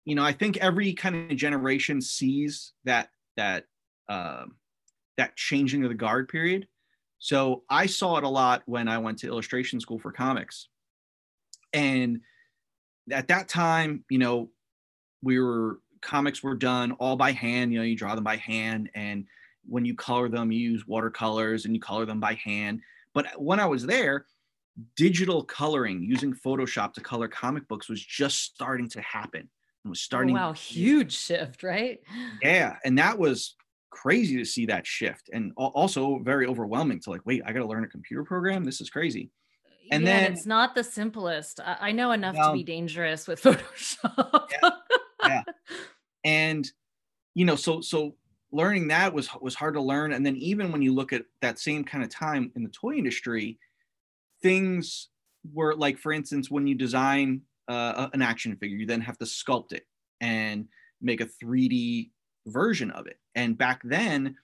you 0.06 0.14
know 0.14 0.24
i 0.24 0.32
think 0.32 0.56
every 0.56 0.94
kind 0.94 1.30
of 1.30 1.36
generation 1.36 2.00
sees 2.00 2.72
that 2.84 3.10
that 3.36 3.66
um 4.08 4.56
that 5.18 5.36
changing 5.36 5.82
of 5.82 5.90
the 5.90 5.94
guard 5.94 6.28
period. 6.28 6.66
So 7.18 7.64
i 7.68 7.84
saw 7.84 8.16
it 8.16 8.24
a 8.24 8.28
lot 8.28 8.62
when 8.64 8.88
i 8.88 8.96
went 8.96 9.18
to 9.18 9.26
illustration 9.26 9.78
school 9.80 9.98
for 9.98 10.12
comics. 10.12 10.68
And 11.74 12.20
at 13.12 13.28
that 13.28 13.48
time 13.48 14.04
you 14.08 14.18
know 14.18 14.50
we 15.22 15.38
were 15.38 15.80
comics 16.02 16.42
were 16.42 16.54
done 16.56 16.92
all 16.92 17.16
by 17.16 17.32
hand 17.32 17.72
you 17.72 17.78
know 17.78 17.84
you 17.84 17.96
draw 17.96 18.14
them 18.14 18.24
by 18.24 18.36
hand 18.36 18.90
and 18.94 19.26
when 19.68 19.84
you 19.84 19.94
color 19.94 20.28
them 20.28 20.50
you 20.50 20.58
use 20.58 20.86
watercolors 20.86 21.64
and 21.66 21.74
you 21.74 21.80
color 21.80 22.06
them 22.06 22.20
by 22.20 22.34
hand 22.42 22.80
but 23.12 23.26
when 23.40 23.60
i 23.60 23.66
was 23.66 23.84
there 23.86 24.24
digital 24.96 25.44
coloring 25.44 26.02
using 26.02 26.32
Photoshop 26.32 26.94
to 26.94 27.00
color 27.02 27.28
comic 27.28 27.68
books 27.68 27.88
was 27.88 28.02
just 28.02 28.40
starting 28.44 28.88
to 28.90 29.00
happen. 29.02 29.40
and 29.84 29.90
was 29.90 29.98
Oh, 29.98 30.04
starting. 30.04 30.34
wow, 30.34 30.52
huge 30.52 31.12
shift, 31.12 31.62
right? 31.62 32.00
Yeah, 32.42 32.76
and 32.84 32.96
that 32.98 33.18
was 33.18 33.56
crazy 33.90 34.36
to 34.38 34.44
see 34.44 34.66
that 34.66 34.86
shift, 34.86 35.28
and 35.34 35.52
also 35.56 36.20
very 36.20 36.46
overwhelming 36.46 37.00
to 37.00 37.10
like, 37.10 37.26
wait, 37.26 37.42
I 37.44 37.52
got 37.52 37.58
to 37.58 37.66
learn 37.66 37.84
a 37.84 37.88
computer 37.88 38.24
program. 38.24 38.64
This 38.64 38.80
is 38.80 38.88
crazy. 38.88 39.30
And 39.90 40.04
yeah, 40.04 40.20
then- 40.20 40.32
it's 40.32 40.46
not 40.46 40.74
the 40.74 40.84
simplest. 40.84 41.60
I, 41.60 41.76
I 41.88 41.92
know 41.92 42.12
enough 42.12 42.36
to 42.36 42.52
be 42.54 42.62
dangerous 42.62 43.26
with 43.26 43.42
Photoshop. 43.42 44.48
And 46.24 46.70
you 47.34 47.44
know 47.44 47.56
so 47.56 47.80
so 47.80 48.14
learning 48.52 48.88
that 48.88 49.12
was 49.12 49.28
was 49.40 49.54
hard 49.54 49.74
to 49.74 49.80
learn. 49.80 50.12
And 50.12 50.24
then 50.24 50.36
even 50.36 50.72
when 50.72 50.82
you 50.82 50.94
look 50.94 51.12
at 51.12 51.22
that 51.40 51.58
same 51.58 51.84
kind 51.84 52.02
of 52.02 52.10
time 52.10 52.50
in 52.56 52.62
the 52.62 52.70
toy 52.70 52.94
industry 52.94 53.58
things 54.42 55.08
were 55.52 55.74
like 55.74 55.98
for 55.98 56.12
instance 56.12 56.50
when 56.50 56.66
you 56.66 56.74
design 56.74 57.42
uh, 57.68 58.08
an 58.12 58.22
action 58.22 58.56
figure 58.56 58.76
you 58.76 58.86
then 58.86 59.00
have 59.00 59.18
to 59.18 59.24
sculpt 59.24 59.72
it 59.72 59.86
and 60.20 60.66
make 61.00 61.20
a 61.20 61.26
3d 61.26 62.10
version 62.46 62.90
of 62.90 63.06
it. 63.06 63.18
And 63.34 63.56
back 63.56 63.80
then 63.84 64.36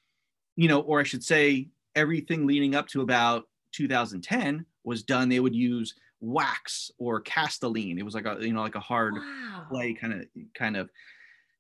you 0.55 0.69
know 0.69 0.81
or 0.81 1.01
i 1.01 1.03
should 1.03 1.25
say 1.25 1.69
everything 1.95 2.47
leading 2.47 2.75
up 2.75 2.87
to 2.89 3.01
about 3.01 3.45
2010 3.73 4.65
was 4.85 5.03
done. 5.03 5.29
They 5.29 5.41
would 5.41 5.55
use 5.55 5.95
wax 6.21 6.91
or 6.99 7.21
Castilene 7.23 7.99
it 7.99 8.03
was 8.03 8.15
like 8.15 8.27
a 8.27 8.39
you 8.41 8.53
know 8.53 8.63
like 8.63 8.75
a 8.75 8.81
hard 8.81 9.15
wow. 9.15 9.67
clay 9.69 9.95
kind 9.95 10.13
of 10.13 10.27
kind 10.55 10.77
of 10.77 10.91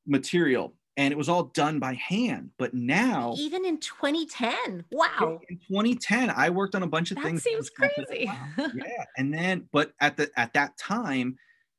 material 0.07 0.75
and 0.97 1.13
it 1.13 1.17
was 1.17 1.29
all 1.29 1.45
done 1.45 1.79
by 1.79 1.95
hand 1.95 2.51
but 2.59 2.73
now 2.73 3.35
Even 3.39 3.65
in 3.67 3.79
2010. 3.79 4.85
Wow. 4.93 5.41
in 5.49 5.59
2010 5.59 6.31
i 6.31 6.49
worked 6.51 6.75
on 6.75 6.83
a 6.83 6.87
bunch 6.87 7.11
of 7.11 7.19
things. 7.19 7.43
That 7.45 7.51
things 7.51 7.71
seems 7.77 7.93
crazy. 8.07 8.27
wow. 8.27 8.49
yeah 8.75 9.05
and 9.17 9.33
then 9.33 9.69
but 9.73 9.93
at 10.01 10.17
the 10.17 10.31
at 10.37 10.53
that 10.55 10.77
time 10.79 11.37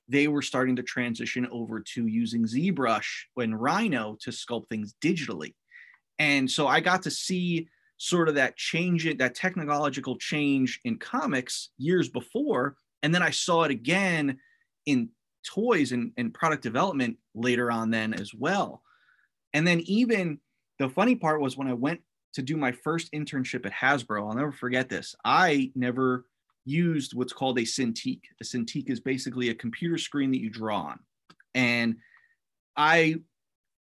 they 0.10 0.28
were 0.28 0.42
starting 0.42 0.76
to 0.78 0.84
transition 0.84 1.48
over 1.52 1.80
to 1.82 2.08
using 2.08 2.46
ZBrush 2.46 3.24
and 3.38 3.60
Rhino 3.60 4.18
to 4.22 4.30
sculpt 4.30 4.70
things 4.70 4.96
digitally. 5.02 5.54
And 6.18 6.50
so 6.50 6.68
I 6.68 6.80
got 6.80 7.04
to 7.04 7.12
see 7.12 7.68
sort 7.97 8.29
of 8.29 8.36
that 8.36 8.55
change, 8.55 9.07
that 9.17 9.36
technological 9.36 10.17
change 10.17 10.79
in 10.86 10.97
comics 10.97 11.69
years 11.77 12.10
before. 12.10 12.75
And 13.03 13.13
then 13.13 13.23
I 13.23 13.31
saw 13.31 13.63
it 13.63 13.71
again 13.71 14.39
in 14.86 15.10
toys 15.45 15.91
and, 15.91 16.12
and 16.17 16.33
product 16.33 16.63
development 16.63 17.17
later 17.33 17.71
on 17.71 17.89
then 17.89 18.13
as 18.13 18.33
well. 18.33 18.81
And 19.53 19.65
then 19.65 19.81
even 19.81 20.39
the 20.79 20.89
funny 20.89 21.15
part 21.15 21.41
was 21.41 21.57
when 21.57 21.67
I 21.67 21.73
went 21.73 22.01
to 22.33 22.41
do 22.41 22.57
my 22.57 22.71
first 22.71 23.12
internship 23.13 23.65
at 23.65 23.73
Hasbro, 23.73 24.27
I'll 24.27 24.36
never 24.36 24.51
forget 24.51 24.89
this. 24.89 25.15
I 25.25 25.71
never 25.75 26.25
used 26.65 27.15
what's 27.15 27.33
called 27.33 27.57
a 27.57 27.63
Cintiq. 27.63 28.19
A 28.41 28.43
Cintiq 28.43 28.89
is 28.89 28.99
basically 28.99 29.49
a 29.49 29.55
computer 29.55 29.97
screen 29.97 30.31
that 30.31 30.41
you 30.41 30.49
draw 30.49 30.81
on. 30.81 30.99
And 31.55 31.95
I 32.75 33.15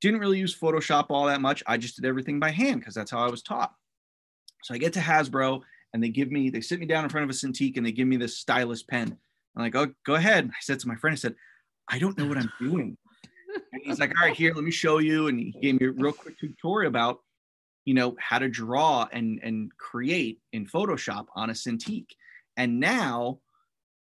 didn't 0.01 0.21
really 0.21 0.39
use 0.39 0.57
Photoshop 0.57 1.07
all 1.09 1.25
that 1.27 1.41
much. 1.41 1.61
I 1.67 1.77
just 1.77 1.97
did 1.97 2.05
everything 2.05 2.39
by 2.39 2.49
hand 2.49 2.79
because 2.79 2.95
that's 2.95 3.11
how 3.11 3.19
I 3.19 3.29
was 3.29 3.43
taught. 3.43 3.73
So 4.67 4.73
I 4.73 4.79
get 4.79 4.91
to 4.93 4.99
Hasbro 4.99 5.61
and 5.93 6.03
they 6.03 6.09
give 6.09 6.29
me, 6.29 6.49
they 6.49 6.59
sit 6.59 6.81
me 6.81 6.85
down 6.85 7.05
in 7.05 7.09
front 7.09 7.23
of 7.23 7.29
a 7.29 7.33
Cintiq 7.33 7.77
and 7.77 7.85
they 7.85 7.93
give 7.93 8.05
me 8.05 8.17
this 8.17 8.37
stylus 8.37 8.83
pen. 8.83 9.17
I'm 9.55 9.63
like, 9.63 9.77
oh, 9.77 9.93
go 10.05 10.15
ahead. 10.15 10.49
I 10.49 10.59
said 10.59 10.81
to 10.81 10.89
my 10.89 10.97
friend, 10.97 11.13
I 11.13 11.15
said, 11.15 11.35
I 11.87 11.99
don't 11.99 12.17
know 12.17 12.27
what 12.27 12.37
I'm 12.37 12.51
doing. 12.59 12.97
And 13.71 13.81
he's 13.81 13.97
like, 13.97 14.11
all 14.19 14.27
right, 14.27 14.35
here, 14.35 14.53
let 14.53 14.65
me 14.65 14.71
show 14.71 14.97
you. 14.97 15.29
And 15.29 15.39
he 15.39 15.51
gave 15.61 15.79
me 15.79 15.87
a 15.87 15.91
real 15.91 16.11
quick 16.11 16.37
tutorial 16.37 16.89
about, 16.89 17.19
you 17.85 17.93
know, 17.93 18.17
how 18.19 18.39
to 18.39 18.49
draw 18.49 19.07
and 19.13 19.39
and 19.41 19.71
create 19.77 20.41
in 20.51 20.65
Photoshop 20.65 21.27
on 21.33 21.49
a 21.49 21.53
Cintiq. 21.53 22.07
And 22.57 22.81
now 22.81 23.39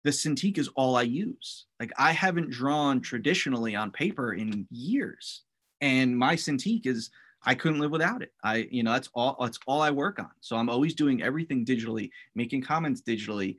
the 0.03 0.11
Cintiq 0.11 0.59
is 0.59 0.69
all 0.75 0.95
I 0.95 1.01
use. 1.01 1.65
Like 1.79 1.91
I 1.97 2.11
haven't 2.11 2.51
drawn 2.51 3.01
traditionally 3.01 3.75
on 3.75 3.89
paper 3.89 4.33
in 4.33 4.67
years. 4.69 5.41
And 5.81 6.15
my 6.15 6.35
Cintiq 6.35 6.85
is 6.85 7.09
I 7.45 7.55
couldn't 7.55 7.79
live 7.79 7.91
without 7.91 8.21
it. 8.21 8.31
I, 8.43 8.67
you 8.71 8.83
know, 8.83 8.93
that's 8.93 9.09
all 9.13 9.37
that's 9.39 9.59
all 9.67 9.81
I 9.81 9.91
work 9.91 10.19
on. 10.19 10.29
So 10.41 10.55
I'm 10.55 10.69
always 10.69 10.95
doing 10.95 11.21
everything 11.21 11.65
digitally, 11.65 12.09
making 12.35 12.61
comments 12.63 13.01
digitally. 13.01 13.57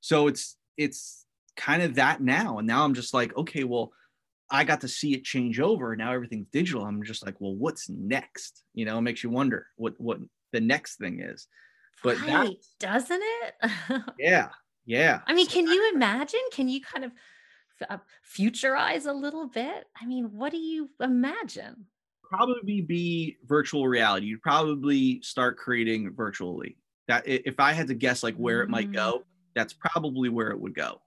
So 0.00 0.28
it's 0.28 0.56
it's 0.76 1.26
kind 1.56 1.82
of 1.82 1.96
that 1.96 2.20
now. 2.22 2.58
And 2.58 2.66
now 2.66 2.84
I'm 2.84 2.94
just 2.94 3.12
like, 3.12 3.36
okay, 3.36 3.64
well, 3.64 3.92
I 4.50 4.64
got 4.64 4.80
to 4.82 4.88
see 4.88 5.12
it 5.14 5.24
change 5.24 5.60
over. 5.60 5.94
Now 5.96 6.12
everything's 6.12 6.48
digital. 6.52 6.84
I'm 6.84 7.02
just 7.02 7.24
like, 7.24 7.34
well, 7.40 7.54
what's 7.54 7.88
next? 7.88 8.62
You 8.74 8.84
know, 8.86 8.98
it 8.98 9.02
makes 9.02 9.22
you 9.22 9.30
wonder 9.30 9.66
what 9.76 9.94
what 9.98 10.18
the 10.52 10.60
next 10.60 10.96
thing 10.96 11.20
is. 11.20 11.46
But 12.02 12.18
that- 12.20 12.46
right, 12.46 12.56
doesn't 12.78 13.22
it? 13.22 14.02
Yeah, 14.18 14.48
yeah. 14.86 15.20
I 15.26 15.34
mean, 15.34 15.48
can 15.48 15.66
you 15.66 15.90
imagine? 15.94 16.40
Can 16.52 16.68
you 16.68 16.80
kind 16.80 17.04
of 17.04 17.12
uh, 17.90 17.98
futurize 18.24 19.06
a 19.06 19.12
little 19.12 19.46
bit? 19.48 19.84
I 20.00 20.06
mean, 20.06 20.30
what 20.32 20.50
do 20.52 20.58
you 20.58 20.90
imagine? 21.00 21.86
Probably 22.28 22.80
be 22.80 23.36
virtual 23.46 23.88
reality. 23.88 24.26
You'd 24.26 24.42
probably 24.42 25.20
start 25.22 25.56
creating 25.56 26.12
virtually. 26.14 26.76
That 27.08 27.26
if 27.26 27.58
I 27.58 27.72
had 27.72 27.86
to 27.88 27.94
guess, 27.94 28.22
like 28.22 28.36
where 28.36 28.62
it 28.62 28.68
might 28.68 28.92
go, 28.92 29.24
that's 29.54 29.72
probably 29.72 30.28
where 30.28 30.50
it 30.50 30.60
would 30.60 30.74
go. 30.74 31.00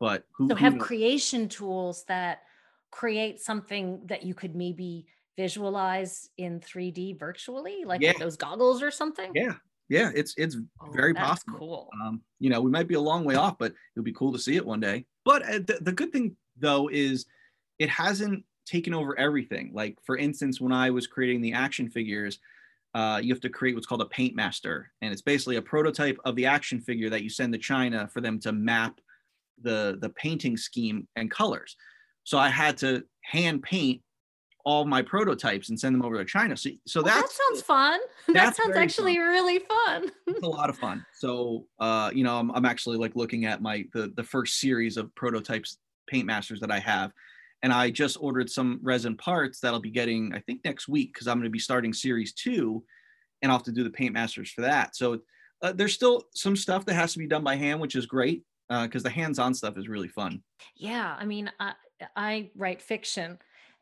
But 0.00 0.24
who? 0.36 0.48
So 0.48 0.56
have 0.56 0.78
creation 0.78 1.48
tools 1.48 2.04
that 2.08 2.42
create 2.90 3.40
something 3.40 4.00
that 4.06 4.24
you 4.24 4.34
could 4.34 4.56
maybe 4.56 5.06
visualize 5.36 6.30
in 6.38 6.58
3D 6.60 7.18
virtually, 7.18 7.84
like 7.84 8.00
Yeah. 8.00 8.10
with 8.10 8.18
those 8.18 8.36
goggles 8.36 8.82
or 8.82 8.90
something. 8.90 9.30
Yeah, 9.34 9.54
yeah. 9.88 10.10
It's 10.14 10.34
it's 10.36 10.56
Oh, 10.80 10.90
very 10.90 11.14
possible. 11.14 11.58
Cool. 11.58 11.88
Um, 12.02 12.22
you 12.40 12.50
know, 12.50 12.60
we 12.60 12.70
might 12.70 12.88
be 12.88 12.94
a 12.94 13.00
long 13.00 13.24
way 13.24 13.36
off, 13.36 13.58
but 13.58 13.70
it 13.72 13.76
would 13.96 14.04
be 14.04 14.12
cool 14.12 14.32
to 14.32 14.38
see 14.38 14.56
it 14.56 14.66
one 14.66 14.80
day. 14.80 15.06
But 15.24 15.42
uh, 15.42 15.58
the, 15.58 15.78
the 15.82 15.92
good 15.92 16.12
thing 16.12 16.36
though 16.56 16.88
is 16.92 17.26
it 17.78 17.88
hasn't 17.88 18.44
taken 18.68 18.94
over 18.94 19.18
everything. 19.18 19.70
Like 19.72 19.96
for 20.04 20.16
instance, 20.16 20.60
when 20.60 20.72
I 20.72 20.90
was 20.90 21.06
creating 21.06 21.40
the 21.40 21.52
action 21.52 21.88
figures, 21.88 22.38
uh, 22.94 23.20
you 23.22 23.32
have 23.32 23.40
to 23.42 23.48
create 23.48 23.74
what's 23.74 23.86
called 23.86 24.02
a 24.02 24.06
paint 24.06 24.34
master, 24.34 24.90
and 25.02 25.12
it's 25.12 25.22
basically 25.22 25.56
a 25.56 25.62
prototype 25.62 26.18
of 26.24 26.36
the 26.36 26.46
action 26.46 26.80
figure 26.80 27.10
that 27.10 27.22
you 27.22 27.30
send 27.30 27.52
to 27.52 27.58
China 27.58 28.08
for 28.12 28.20
them 28.20 28.38
to 28.40 28.52
map 28.52 29.00
the 29.62 29.98
the 30.00 30.10
painting 30.10 30.56
scheme 30.56 31.06
and 31.16 31.30
colors. 31.30 31.76
So 32.24 32.38
I 32.38 32.48
had 32.48 32.76
to 32.78 33.04
hand 33.22 33.62
paint 33.62 34.02
all 34.64 34.84
my 34.84 35.00
prototypes 35.00 35.70
and 35.70 35.80
send 35.80 35.94
them 35.94 36.04
over 36.04 36.18
to 36.18 36.24
China. 36.24 36.56
So 36.56 36.70
so 36.86 37.00
Oh, 37.00 37.04
that 37.04 37.28
sounds 37.30 37.62
fun. 37.62 37.98
that 38.28 38.54
sounds 38.54 38.76
actually 38.76 39.18
really 39.18 39.60
fun. 39.60 40.10
it's 40.26 40.42
a 40.42 40.46
lot 40.46 40.68
of 40.68 40.76
fun. 40.76 41.04
So, 41.14 41.66
uh, 41.80 42.10
you 42.12 42.24
know, 42.24 42.38
I'm, 42.38 42.50
I'm 42.50 42.66
actually 42.66 42.98
like 42.98 43.16
looking 43.16 43.46
at 43.46 43.62
my 43.62 43.84
the 43.94 44.12
the 44.14 44.22
first 44.22 44.60
series 44.60 44.96
of 44.96 45.14
prototypes 45.14 45.78
paint 46.06 46.26
masters 46.26 46.60
that 46.60 46.70
I 46.70 46.80
have, 46.80 47.12
and 47.62 47.72
I 47.72 47.90
just 47.90 48.16
ordered 48.20 48.50
some 48.50 48.80
resin 48.82 49.16
parts 49.16 49.60
that 49.60 49.74
I'll 49.74 49.80
be 49.80 49.90
getting 49.90 50.32
I 50.34 50.40
think 50.40 50.64
next 50.64 50.88
week 50.88 51.12
because 51.12 51.26
I'm 51.26 51.38
going 51.38 51.44
to 51.44 51.50
be 51.50 51.58
starting 51.58 51.92
series 51.92 52.32
two, 52.32 52.84
and 53.42 53.50
I'll 53.50 53.58
have 53.58 53.64
to 53.64 53.72
do 53.72 53.84
the 53.84 53.90
paint 53.90 54.14
masters 54.14 54.50
for 54.50 54.62
that. 54.62 54.96
So 54.96 55.20
uh, 55.62 55.72
there's 55.72 55.94
still 55.94 56.24
some 56.34 56.56
stuff 56.56 56.84
that 56.86 56.94
has 56.94 57.12
to 57.12 57.18
be 57.18 57.26
done 57.26 57.42
by 57.42 57.56
hand, 57.56 57.80
which 57.80 57.96
is 57.96 58.06
great 58.06 58.44
because 58.70 59.02
the 59.02 59.10
hands-on 59.10 59.54
stuff 59.54 59.78
is 59.78 59.88
really 59.88 60.08
fun. 60.08 60.42
Yeah, 60.76 61.16
I 61.18 61.24
mean, 61.24 61.50
I, 61.58 61.72
I 62.14 62.50
write 62.54 62.82
fiction, 62.82 63.38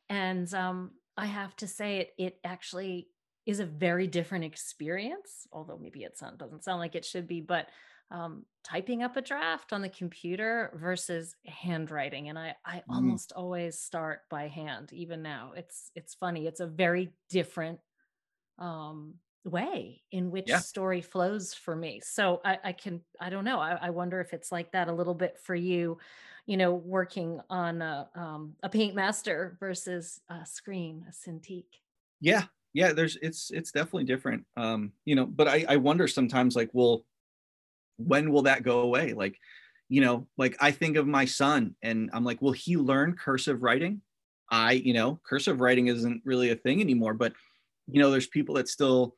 and 0.08 0.52
um, 0.54 0.92
I 1.16 1.26
have 1.26 1.56
to 1.56 1.66
say 1.66 1.98
it. 1.98 2.14
It 2.18 2.38
actually 2.44 3.08
is 3.46 3.60
a 3.60 3.66
very 3.66 4.06
different 4.06 4.44
experience. 4.44 5.46
Although 5.52 5.78
maybe 5.78 6.04
it 6.04 6.18
doesn't 6.38 6.64
sound 6.64 6.78
like 6.78 6.94
it 6.94 7.04
should 7.04 7.26
be, 7.26 7.40
but 7.40 7.68
um, 8.10 8.46
typing 8.64 9.02
up 9.02 9.16
a 9.16 9.22
draft 9.22 9.72
on 9.72 9.82
the 9.82 9.88
computer 9.88 10.72
versus 10.76 11.36
handwriting, 11.46 12.28
and 12.28 12.38
I 12.38 12.56
I 12.64 12.84
Mm. 12.88 13.16
almost 13.16 13.32
always 13.32 13.78
start 13.80 14.22
by 14.30 14.48
hand. 14.48 14.92
Even 14.92 15.22
now, 15.22 15.52
it's 15.52 15.90
it's 15.94 16.14
funny. 16.14 16.46
It's 16.46 16.60
a 16.60 16.66
very 16.66 17.14
different 17.28 17.80
um 18.58 19.20
way 19.44 20.02
in 20.10 20.30
which 20.32 20.56
Yeah. 20.56 20.62
story 20.62 21.00
flows 21.00 21.54
for 21.54 21.76
me 21.76 22.00
so 22.00 22.40
i, 22.44 22.58
I 22.64 22.72
can 22.72 23.04
i 23.20 23.30
don't 23.30 23.44
know 23.44 23.60
I, 23.60 23.74
I 23.74 23.90
wonder 23.90 24.20
if 24.20 24.32
it's 24.34 24.50
like 24.50 24.72
that 24.72 24.88
a 24.88 24.92
little 24.92 25.14
bit 25.14 25.38
for 25.38 25.54
you 25.54 25.98
you 26.46 26.56
know 26.56 26.74
working 26.74 27.40
on 27.48 27.80
a, 27.80 28.10
um, 28.16 28.56
a 28.64 28.68
paint 28.68 28.96
master 28.96 29.56
versus 29.60 30.20
a 30.28 30.44
screen 30.44 31.06
a 31.08 31.12
cintiq 31.12 31.66
yeah 32.20 32.44
yeah 32.72 32.92
there's 32.92 33.16
it's 33.16 33.50
it's 33.50 33.72
definitely 33.72 34.04
different 34.04 34.46
um 34.56 34.92
you 35.04 35.14
know 35.14 35.26
but 35.26 35.48
i 35.48 35.64
i 35.68 35.76
wonder 35.76 36.08
sometimes 36.08 36.56
like 36.56 36.70
well 36.72 37.04
when 37.96 38.30
will 38.30 38.42
that 38.42 38.62
go 38.62 38.80
away? 38.80 39.12
Like 39.12 39.38
you 39.88 40.00
know 40.00 40.26
like 40.36 40.56
i 40.60 40.70
think 40.70 40.96
of 40.96 41.06
my 41.06 41.24
son 41.24 41.74
and 41.82 42.10
i'm 42.12 42.24
like 42.24 42.42
will 42.42 42.52
he 42.52 42.76
learn 42.76 43.14
cursive 43.14 43.62
writing? 43.62 44.00
I 44.48 44.72
you 44.72 44.94
know 44.94 45.20
cursive 45.28 45.60
writing 45.60 45.88
isn't 45.88 46.22
really 46.24 46.50
a 46.50 46.56
thing 46.56 46.80
anymore 46.80 47.14
but 47.14 47.32
you 47.88 48.00
know 48.00 48.10
there's 48.10 48.28
people 48.28 48.54
that 48.56 48.68
still 48.68 49.16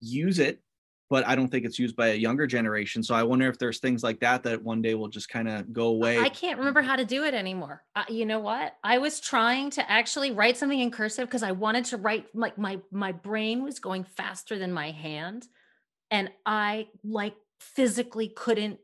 use 0.00 0.38
it 0.38 0.62
but 1.10 1.26
i 1.26 1.34
don't 1.34 1.48
think 1.48 1.66
it's 1.66 1.78
used 1.78 1.94
by 1.94 2.08
a 2.08 2.14
younger 2.14 2.46
generation. 2.46 3.02
So 3.02 3.14
i 3.14 3.22
wonder 3.22 3.48
if 3.50 3.58
there's 3.58 3.80
things 3.80 4.02
like 4.02 4.20
that 4.20 4.42
that 4.44 4.62
one 4.62 4.80
day 4.80 4.94
will 4.94 5.08
just 5.08 5.28
kind 5.28 5.46
of 5.46 5.72
go 5.72 5.88
away. 5.88 6.18
I 6.18 6.30
can't 6.30 6.58
remember 6.58 6.80
how 6.80 6.96
to 6.96 7.04
do 7.04 7.24
it 7.24 7.34
anymore. 7.34 7.82
Uh, 7.94 8.04
you 8.08 8.24
know 8.24 8.40
what? 8.40 8.76
I 8.82 8.96
was 8.96 9.20
trying 9.20 9.68
to 9.72 9.90
actually 9.90 10.30
write 10.30 10.56
something 10.56 10.80
in 10.80 10.90
cursive 10.90 11.28
because 11.28 11.42
i 11.42 11.52
wanted 11.52 11.84
to 11.86 11.98
write 11.98 12.26
like 12.34 12.56
my 12.56 12.80
my 12.90 13.12
brain 13.12 13.62
was 13.62 13.78
going 13.78 14.04
faster 14.04 14.58
than 14.58 14.72
my 14.72 14.90
hand. 14.90 15.46
And 16.10 16.30
i 16.46 16.88
like 17.04 17.34
physically 17.74 18.28
couldn't 18.28 18.78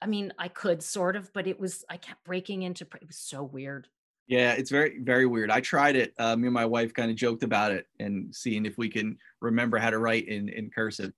i 0.00 0.06
mean 0.06 0.32
i 0.38 0.48
could 0.48 0.82
sort 0.82 1.16
of 1.16 1.32
but 1.32 1.46
it 1.46 1.60
was 1.60 1.84
i 1.88 1.96
kept 1.96 2.24
breaking 2.24 2.62
into 2.62 2.84
it 2.84 3.06
was 3.06 3.16
so 3.16 3.42
weird 3.42 3.88
Yeah, 4.28 4.58
it's 4.58 4.70
very 4.70 4.98
very 4.98 5.26
weird. 5.26 5.50
I 5.52 5.60
tried 5.60 5.94
it. 5.94 6.12
Uh, 6.18 6.34
me 6.34 6.48
and 6.48 6.54
my 6.54 6.66
wife 6.66 6.92
kind 6.92 7.10
of 7.12 7.16
joked 7.16 7.44
about 7.44 7.70
it 7.70 7.86
and 8.00 8.34
seeing 8.34 8.66
if 8.66 8.76
we 8.76 8.88
can 8.88 9.18
remember 9.40 9.78
how 9.78 9.90
to 9.90 9.98
write 9.98 10.26
in 10.26 10.48
in 10.48 10.68
cursive. 10.70 11.12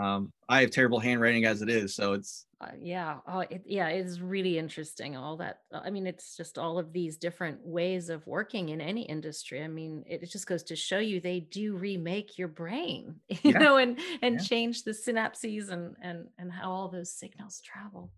Um, 0.00 0.32
I 0.48 0.62
have 0.62 0.70
terrible 0.70 0.98
handwriting 0.98 1.44
as 1.44 1.62
it 1.62 1.68
is, 1.68 1.94
so 1.94 2.14
it's 2.14 2.46
uh, 2.62 2.68
yeah, 2.80 3.16
oh, 3.26 3.40
it, 3.40 3.62
yeah, 3.66 3.88
it's 3.88 4.20
really 4.20 4.56
interesting. 4.56 5.16
All 5.16 5.36
that, 5.38 5.60
I 5.72 5.90
mean, 5.90 6.06
it's 6.06 6.36
just 6.36 6.58
all 6.58 6.78
of 6.78 6.92
these 6.92 7.16
different 7.16 7.58
ways 7.66 8.08
of 8.08 8.24
working 8.26 8.68
in 8.68 8.80
any 8.80 9.02
industry. 9.02 9.64
I 9.64 9.68
mean, 9.68 10.04
it, 10.06 10.22
it 10.22 10.30
just 10.30 10.46
goes 10.46 10.62
to 10.64 10.76
show 10.76 10.98
you 10.98 11.20
they 11.20 11.40
do 11.40 11.74
remake 11.74 12.38
your 12.38 12.48
brain, 12.48 13.16
you 13.28 13.38
yeah. 13.42 13.58
know, 13.58 13.76
and 13.78 13.98
and 14.22 14.36
yeah. 14.36 14.40
change 14.40 14.84
the 14.84 14.92
synapses 14.92 15.70
and 15.70 15.96
and 16.00 16.28
and 16.38 16.52
how 16.52 16.70
all 16.70 16.88
those 16.88 17.12
signals 17.12 17.60
travel. 17.60 18.12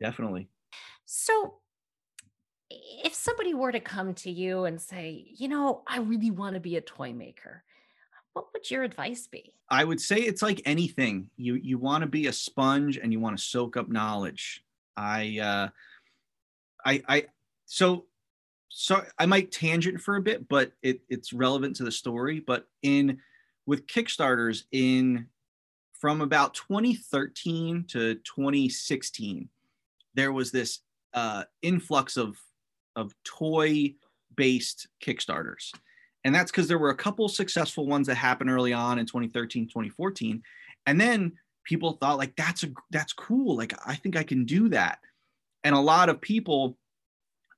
Definitely. 0.00 0.48
So, 1.04 1.56
if 2.70 3.12
somebody 3.12 3.52
were 3.52 3.72
to 3.72 3.80
come 3.80 4.14
to 4.14 4.30
you 4.30 4.64
and 4.64 4.80
say, 4.80 5.26
you 5.36 5.48
know, 5.48 5.82
I 5.86 5.98
really 5.98 6.30
want 6.30 6.54
to 6.54 6.60
be 6.60 6.76
a 6.76 6.80
toy 6.80 7.12
maker, 7.12 7.64
what 8.32 8.46
would 8.52 8.70
your 8.70 8.82
advice 8.82 9.26
be? 9.26 9.54
I 9.68 9.84
would 9.84 10.00
say 10.00 10.16
it's 10.16 10.42
like 10.42 10.62
anything. 10.64 11.30
You 11.36 11.54
you 11.54 11.78
want 11.78 12.02
to 12.02 12.08
be 12.08 12.26
a 12.26 12.32
sponge 12.32 12.96
and 12.96 13.12
you 13.12 13.20
want 13.20 13.36
to 13.36 13.42
soak 13.42 13.76
up 13.76 13.88
knowledge. 13.88 14.64
I 14.96 15.38
uh 15.38 15.68
I 16.84 17.02
I 17.08 17.26
so 17.66 18.06
so 18.68 19.04
I 19.18 19.26
might 19.26 19.50
tangent 19.50 20.00
for 20.00 20.16
a 20.16 20.22
bit, 20.22 20.48
but 20.48 20.72
it, 20.82 21.00
it's 21.08 21.32
relevant 21.32 21.76
to 21.76 21.84
the 21.84 21.90
story. 21.90 22.40
But 22.40 22.66
in 22.82 23.18
with 23.66 23.86
Kickstarters 23.86 24.64
in 24.72 25.26
from 25.92 26.20
about 26.20 26.54
2013 26.54 27.84
to 27.88 28.14
2016, 28.14 29.48
there 30.14 30.32
was 30.32 30.50
this 30.50 30.80
uh, 31.12 31.44
influx 31.62 32.16
of 32.16 32.36
of 32.96 33.12
toy 33.24 33.94
based 34.36 34.86
Kickstarters. 35.04 35.72
And 36.24 36.34
that's 36.34 36.50
because 36.50 36.68
there 36.68 36.78
were 36.78 36.90
a 36.90 36.96
couple 36.96 37.28
successful 37.28 37.86
ones 37.86 38.06
that 38.06 38.16
happened 38.16 38.50
early 38.50 38.72
on 38.72 38.98
in 38.98 39.06
2013, 39.06 39.66
2014. 39.66 40.42
And 40.86 41.00
then 41.00 41.32
people 41.64 41.92
thought 41.92 42.18
like 42.18 42.36
that's 42.36 42.62
a 42.64 42.68
that's 42.90 43.12
cool. 43.12 43.56
Like 43.56 43.74
I 43.86 43.94
think 43.94 44.16
I 44.16 44.22
can 44.22 44.44
do 44.44 44.68
that. 44.70 44.98
And 45.64 45.74
a 45.74 45.80
lot 45.80 46.08
of 46.08 46.20
people 46.20 46.76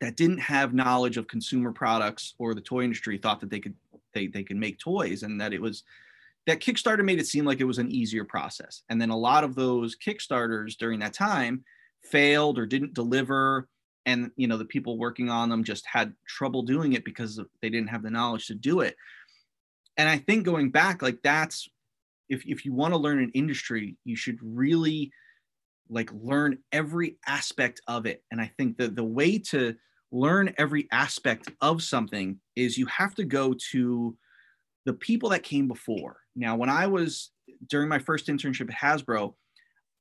that 0.00 0.16
didn't 0.16 0.38
have 0.38 0.74
knowledge 0.74 1.16
of 1.16 1.28
consumer 1.28 1.72
products 1.72 2.34
or 2.38 2.54
the 2.54 2.60
toy 2.60 2.82
industry 2.82 3.18
thought 3.18 3.40
that 3.40 3.50
they 3.50 3.60
could 3.60 3.74
they 4.14 4.26
they 4.26 4.42
could 4.42 4.56
make 4.56 4.78
toys 4.78 5.22
and 5.22 5.40
that 5.40 5.52
it 5.52 5.60
was 5.60 5.82
that 6.46 6.60
Kickstarter 6.60 7.04
made 7.04 7.20
it 7.20 7.26
seem 7.26 7.44
like 7.44 7.60
it 7.60 7.64
was 7.64 7.78
an 7.78 7.90
easier 7.90 8.24
process. 8.24 8.82
And 8.88 9.00
then 9.00 9.10
a 9.10 9.16
lot 9.16 9.44
of 9.44 9.54
those 9.54 9.96
Kickstarters 9.96 10.76
during 10.76 10.98
that 11.00 11.12
time 11.12 11.64
failed 12.02 12.58
or 12.58 12.66
didn't 12.66 12.94
deliver 12.94 13.68
and 14.06 14.30
you 14.36 14.46
know 14.46 14.56
the 14.56 14.64
people 14.64 14.98
working 14.98 15.30
on 15.30 15.48
them 15.48 15.64
just 15.64 15.84
had 15.86 16.12
trouble 16.26 16.62
doing 16.62 16.92
it 16.94 17.04
because 17.04 17.40
they 17.60 17.70
didn't 17.70 17.90
have 17.90 18.02
the 18.02 18.10
knowledge 18.10 18.46
to 18.46 18.54
do 18.54 18.80
it. 18.80 18.96
And 19.96 20.08
i 20.08 20.18
think 20.18 20.44
going 20.44 20.70
back 20.70 21.02
like 21.02 21.18
that's 21.22 21.68
if, 22.28 22.46
if 22.46 22.64
you 22.64 22.72
want 22.72 22.94
to 22.94 22.98
learn 22.98 23.18
an 23.18 23.30
industry 23.34 23.96
you 24.04 24.16
should 24.16 24.38
really 24.42 25.12
like 25.88 26.10
learn 26.12 26.58
every 26.72 27.18
aspect 27.26 27.80
of 27.86 28.06
it. 28.06 28.22
And 28.30 28.40
i 28.40 28.50
think 28.56 28.78
that 28.78 28.96
the 28.96 29.04
way 29.04 29.38
to 29.50 29.76
learn 30.10 30.54
every 30.58 30.88
aspect 30.92 31.50
of 31.60 31.82
something 31.82 32.38
is 32.54 32.76
you 32.76 32.86
have 32.86 33.14
to 33.14 33.24
go 33.24 33.54
to 33.70 34.16
the 34.84 34.92
people 34.92 35.30
that 35.30 35.42
came 35.42 35.68
before. 35.68 36.16
Now 36.34 36.56
when 36.56 36.70
i 36.70 36.86
was 36.86 37.30
during 37.68 37.88
my 37.88 37.98
first 37.98 38.26
internship 38.26 38.70
at 38.70 38.76
hasbro 38.76 39.34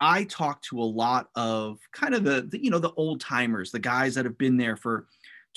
I 0.01 0.23
talk 0.23 0.63
to 0.63 0.81
a 0.81 0.83
lot 0.83 1.29
of 1.35 1.79
kind 1.93 2.15
of 2.15 2.23
the, 2.23 2.41
the 2.41 2.61
you 2.61 2.71
know 2.71 2.79
the 2.79 2.93
old 2.93 3.21
timers, 3.21 3.71
the 3.71 3.79
guys 3.79 4.15
that 4.15 4.25
have 4.25 4.37
been 4.37 4.57
there 4.57 4.75
for 4.75 5.05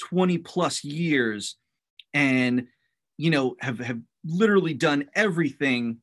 20 0.01 0.39
plus 0.39 0.85
years 0.85 1.57
and 2.13 2.67
you 3.17 3.31
know 3.31 3.57
have 3.61 3.79
have 3.79 4.01
literally 4.25 4.75
done 4.75 5.09
everything 5.15 5.99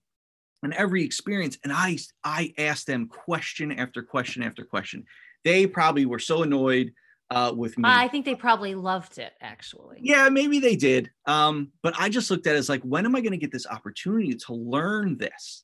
and 0.64 0.74
every 0.74 1.04
experience 1.04 1.58
and 1.64 1.72
I 1.72 1.98
I 2.24 2.54
asked 2.58 2.88
them 2.88 3.08
question 3.08 3.72
after 3.72 4.02
question 4.02 4.44
after 4.44 4.66
question. 4.66 5.06
They 5.44 5.68
probably 5.68 6.06
were 6.06 6.20
so 6.20 6.44
annoyed 6.44 6.94
uh, 7.32 7.54
with 7.56 7.78
me. 7.78 7.86
I 7.88 8.10
think 8.10 8.26
they 8.26 8.36
probably 8.36 8.76
loved 8.76 9.18
it 9.18 9.34
actually. 9.42 10.00
Yeah, 10.02 10.30
maybe 10.30 10.60
they 10.60 10.76
did. 10.76 11.10
Um, 11.26 11.72
but 11.82 11.94
I 11.98 12.10
just 12.10 12.30
looked 12.30 12.46
at 12.46 12.56
it 12.56 12.60
as 12.60 12.70
like, 12.70 12.82
when 12.82 13.06
am 13.06 13.16
I 13.16 13.22
going 13.22 13.32
to 13.32 13.38
get 13.38 13.52
this 13.52 13.66
opportunity 13.66 14.36
to 14.36 14.54
learn 14.54 15.18
this? 15.18 15.64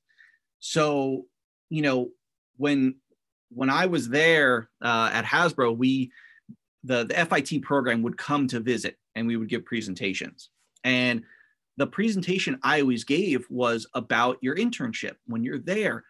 So, 0.59 1.25
you 1.69 1.81
know, 1.81 2.09
when 2.57 2.95
when 3.49 3.69
I 3.69 3.85
was 3.85 4.09
there 4.09 4.69
uh, 4.81 5.09
at 5.13 5.25
Hasbro, 5.25 5.77
we 5.77 6.11
the 6.83 7.05
the 7.05 7.25
FIT 7.25 7.61
program 7.63 8.01
would 8.03 8.17
come 8.17 8.47
to 8.49 8.59
visit 8.59 8.97
and 9.15 9.27
we 9.27 9.37
would 9.37 9.49
give 9.49 9.65
presentations. 9.65 10.49
And 10.83 11.23
the 11.77 11.87
presentation 11.87 12.59
I 12.63 12.81
always 12.81 13.03
gave 13.03 13.45
was 13.49 13.87
about 13.93 14.37
your 14.41 14.55
internship. 14.55 15.15
When 15.27 15.43
you're 15.43 15.59
there, 15.59 16.03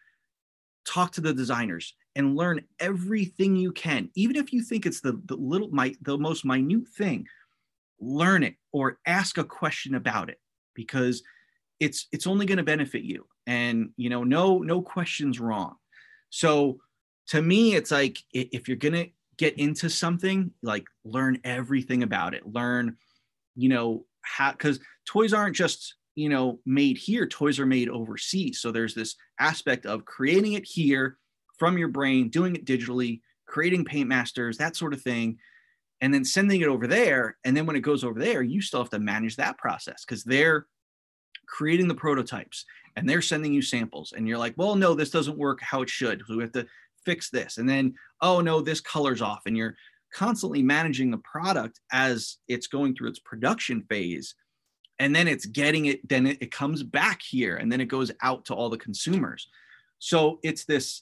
talk 0.86 1.12
to 1.14 1.22
the 1.22 1.34
designers 1.34 1.93
and 2.16 2.36
learn 2.36 2.64
everything 2.80 3.56
you 3.56 3.72
can, 3.72 4.10
even 4.16 4.36
if 4.38 4.52
you 4.52 4.62
think 4.64 4.86
it's 4.86 5.02
the, 5.02 5.22
the 5.26 5.36
little 5.36 5.70
my 5.70 5.93
the 6.02 6.18
most 6.18 6.45
minute 6.45 6.88
thing. 6.89 7.28
Learn 8.00 8.43
it 8.43 8.56
or 8.72 9.00
ask 9.06 9.38
a 9.38 9.43
question 9.43 9.95
about 9.95 10.30
it 10.30 10.39
because 10.76 11.24
it's 11.80 12.08
it's 12.12 12.28
only 12.28 12.45
going 12.45 12.58
to 12.58 12.64
benefit 12.64 13.04
you. 13.04 13.26
And 13.48 13.89
you 13.98 14.10
know, 14.10 14.24
no 14.24 14.60
no 14.60 14.82
questions 14.82 15.39
wrong. 15.39 15.76
So 16.30 16.80
to 17.28 17.41
me, 17.41 17.75
it's 17.75 17.91
like 17.91 18.19
if 18.32 18.67
you're 18.67 18.78
gonna 18.78 19.07
get 19.38 19.57
into 19.57 19.89
something, 19.89 20.51
like 20.61 20.86
learn 21.03 21.39
everything 21.43 22.03
about 22.03 22.34
it. 22.34 22.51
Learn, 22.51 22.97
you 23.55 23.69
know, 23.69 24.05
how 24.21 24.51
because 24.51 24.80
toys 25.05 25.34
aren't 25.34 25.55
just 25.55 25.95
you 26.15 26.30
know 26.30 26.59
made 26.65 26.97
here. 26.97 27.28
Toys 27.28 27.59
are 27.59 27.65
made 27.65 27.89
overseas. 27.89 28.59
So 28.59 28.71
there's 28.71 28.95
this 28.95 29.15
aspect 29.39 29.86
of 29.86 30.05
creating 30.05 30.53
it 30.53 30.65
here 30.65 31.17
from 31.57 31.78
your 31.78 31.89
brain, 31.89 32.30
doing 32.30 32.55
it 32.55 32.65
digitally, 32.65 33.21
creating 33.45 33.86
paint 33.86 34.09
masters, 34.09 34.57
that 34.57 34.75
sort 34.75 34.93
of 34.93 35.01
thing, 35.01 35.38
and 36.01 36.13
then 36.13 36.23
sending 36.23 36.61
it 36.61 36.67
over 36.67 36.88
there. 36.88 37.38
And 37.43 37.55
then 37.55 37.65
when 37.65 37.75
it 37.75 37.82
goes 37.82 38.03
over 38.03 38.19
there, 38.19 38.41
you 38.41 38.61
still 38.61 38.82
have 38.82 38.91
to 38.91 38.99
manage 38.99 39.36
that 39.38 39.57
process 39.57 40.05
because 40.05 40.23
they're 40.23 40.67
creating 41.47 41.88
the 41.88 41.95
prototypes 41.95 42.65
and 42.98 43.08
they're 43.08 43.22
sending 43.22 43.54
you 43.54 43.62
samples 43.62 44.14
and 44.18 44.28
you're 44.28 44.38
like 44.38 44.54
well 44.58 44.76
no 44.76 44.93
this 44.93 45.12
doesn't 45.12 45.38
work 45.38 45.62
how 45.62 45.82
it 45.82 45.89
should 45.89 46.22
so 46.28 46.36
we 46.36 46.43
have 46.43 46.52
to 46.52 46.68
fix 47.08 47.30
this. 47.30 47.58
And 47.58 47.68
then 47.68 47.95
oh 48.22 48.41
no 48.41 48.60
this 48.60 48.82
color's 48.82 49.22
off 49.22 49.43
and 49.45 49.56
you're 49.56 49.76
constantly 50.14 50.62
managing 50.62 51.10
the 51.10 51.20
product 51.20 51.80
as 51.91 52.38
it's 52.50 52.68
going 52.68 52.95
through 52.95 53.10
its 53.10 53.20
production 53.20 53.82
phase 53.89 54.36
and 55.00 55.16
then 55.16 55.28
it's 55.28 55.45
getting 55.45 55.86
it 55.86 56.06
then 56.08 56.28
it, 56.28 56.38
it 56.41 56.52
comes 56.52 56.84
back 56.84 57.22
here 57.22 57.56
and 57.56 57.72
then 57.72 57.80
it 57.80 57.86
goes 57.86 58.12
out 58.22 58.43
to 58.45 58.54
all 58.54 58.70
the 58.70 58.78
consumers. 58.78 59.48
So 60.00 60.39
it's 60.43 60.66
this 60.66 61.02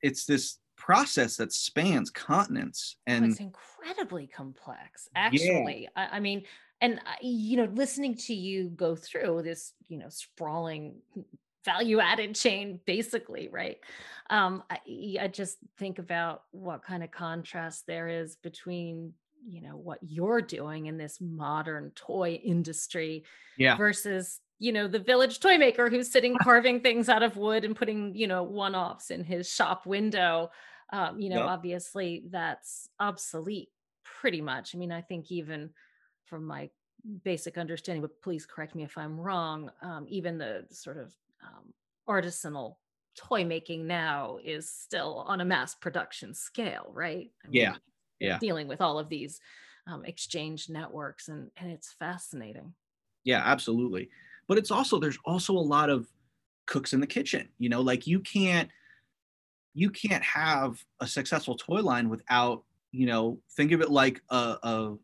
it's 0.00 0.24
this 0.24 0.58
process 0.78 1.36
that 1.36 1.52
spans 1.52 2.08
continents 2.10 2.96
and 3.06 3.24
oh, 3.24 3.28
it's 3.28 3.40
incredibly 3.40 4.28
complex 4.28 5.10
actually. 5.14 5.82
Yeah. 5.94 6.08
I, 6.10 6.16
I 6.16 6.20
mean 6.20 6.44
and 6.80 7.00
you 7.20 7.56
know 7.56 7.68
listening 7.74 8.14
to 8.14 8.34
you 8.34 8.68
go 8.68 8.94
through 8.94 9.42
this 9.42 9.72
you 9.88 9.98
know 9.98 10.08
sprawling 10.08 10.96
value 11.64 12.00
added 12.00 12.34
chain 12.34 12.80
basically 12.86 13.48
right 13.50 13.78
um 14.30 14.62
I, 14.70 15.16
I 15.20 15.28
just 15.28 15.58
think 15.78 15.98
about 15.98 16.42
what 16.50 16.84
kind 16.84 17.02
of 17.02 17.10
contrast 17.10 17.86
there 17.86 18.08
is 18.08 18.36
between 18.36 19.12
you 19.46 19.62
know 19.62 19.76
what 19.76 19.98
you're 20.02 20.40
doing 20.40 20.86
in 20.86 20.96
this 20.96 21.18
modern 21.20 21.90
toy 21.94 22.40
industry 22.42 23.24
yeah. 23.56 23.76
versus 23.76 24.40
you 24.58 24.72
know 24.72 24.88
the 24.88 24.98
village 24.98 25.40
toy 25.40 25.58
maker 25.58 25.88
who's 25.90 26.10
sitting 26.10 26.36
carving 26.42 26.80
things 26.80 27.08
out 27.08 27.22
of 27.22 27.36
wood 27.36 27.64
and 27.64 27.76
putting 27.76 28.14
you 28.14 28.26
know 28.26 28.42
one-offs 28.42 29.10
in 29.10 29.24
his 29.24 29.48
shop 29.48 29.86
window 29.86 30.50
um, 30.92 31.20
you 31.20 31.28
know 31.28 31.40
yep. 31.40 31.46
obviously 31.46 32.24
that's 32.30 32.88
obsolete 32.98 33.68
pretty 34.04 34.40
much 34.40 34.74
i 34.74 34.78
mean 34.78 34.92
i 34.92 35.00
think 35.00 35.30
even 35.30 35.70
from 36.28 36.44
my 36.44 36.70
basic 37.24 37.58
understanding, 37.58 38.02
but 38.02 38.20
please 38.22 38.46
correct 38.46 38.74
me 38.74 38.84
if 38.84 38.96
I'm 38.98 39.18
wrong. 39.18 39.70
Um, 39.82 40.06
even 40.08 40.38
the 40.38 40.66
sort 40.70 40.98
of 40.98 41.14
um, 41.42 41.72
artisanal 42.08 42.76
toy 43.16 43.44
making 43.44 43.86
now 43.86 44.38
is 44.44 44.70
still 44.70 45.24
on 45.26 45.40
a 45.40 45.44
mass 45.44 45.74
production 45.74 46.34
scale, 46.34 46.90
right? 46.92 47.30
I 47.44 47.48
mean, 47.48 47.62
yeah, 47.62 47.74
yeah. 48.20 48.38
Dealing 48.38 48.68
with 48.68 48.80
all 48.80 48.98
of 48.98 49.08
these 49.08 49.40
um, 49.86 50.04
exchange 50.04 50.68
networks, 50.68 51.28
and 51.28 51.50
and 51.56 51.70
it's 51.70 51.92
fascinating. 51.92 52.74
Yeah, 53.24 53.42
absolutely. 53.44 54.10
But 54.46 54.58
it's 54.58 54.70
also 54.70 54.98
there's 54.98 55.18
also 55.24 55.52
a 55.52 55.58
lot 55.58 55.90
of 55.90 56.06
cooks 56.66 56.92
in 56.92 57.00
the 57.00 57.06
kitchen. 57.06 57.48
You 57.58 57.68
know, 57.68 57.80
like 57.80 58.06
you 58.06 58.20
can't 58.20 58.68
you 59.74 59.90
can't 59.90 60.24
have 60.24 60.82
a 61.00 61.06
successful 61.06 61.56
toy 61.56 61.80
line 61.80 62.08
without 62.08 62.64
you 62.90 63.06
know 63.06 63.40
think 63.56 63.72
of 63.72 63.80
it 63.80 63.90
like 63.90 64.20
a, 64.30 64.56
a 64.62 64.96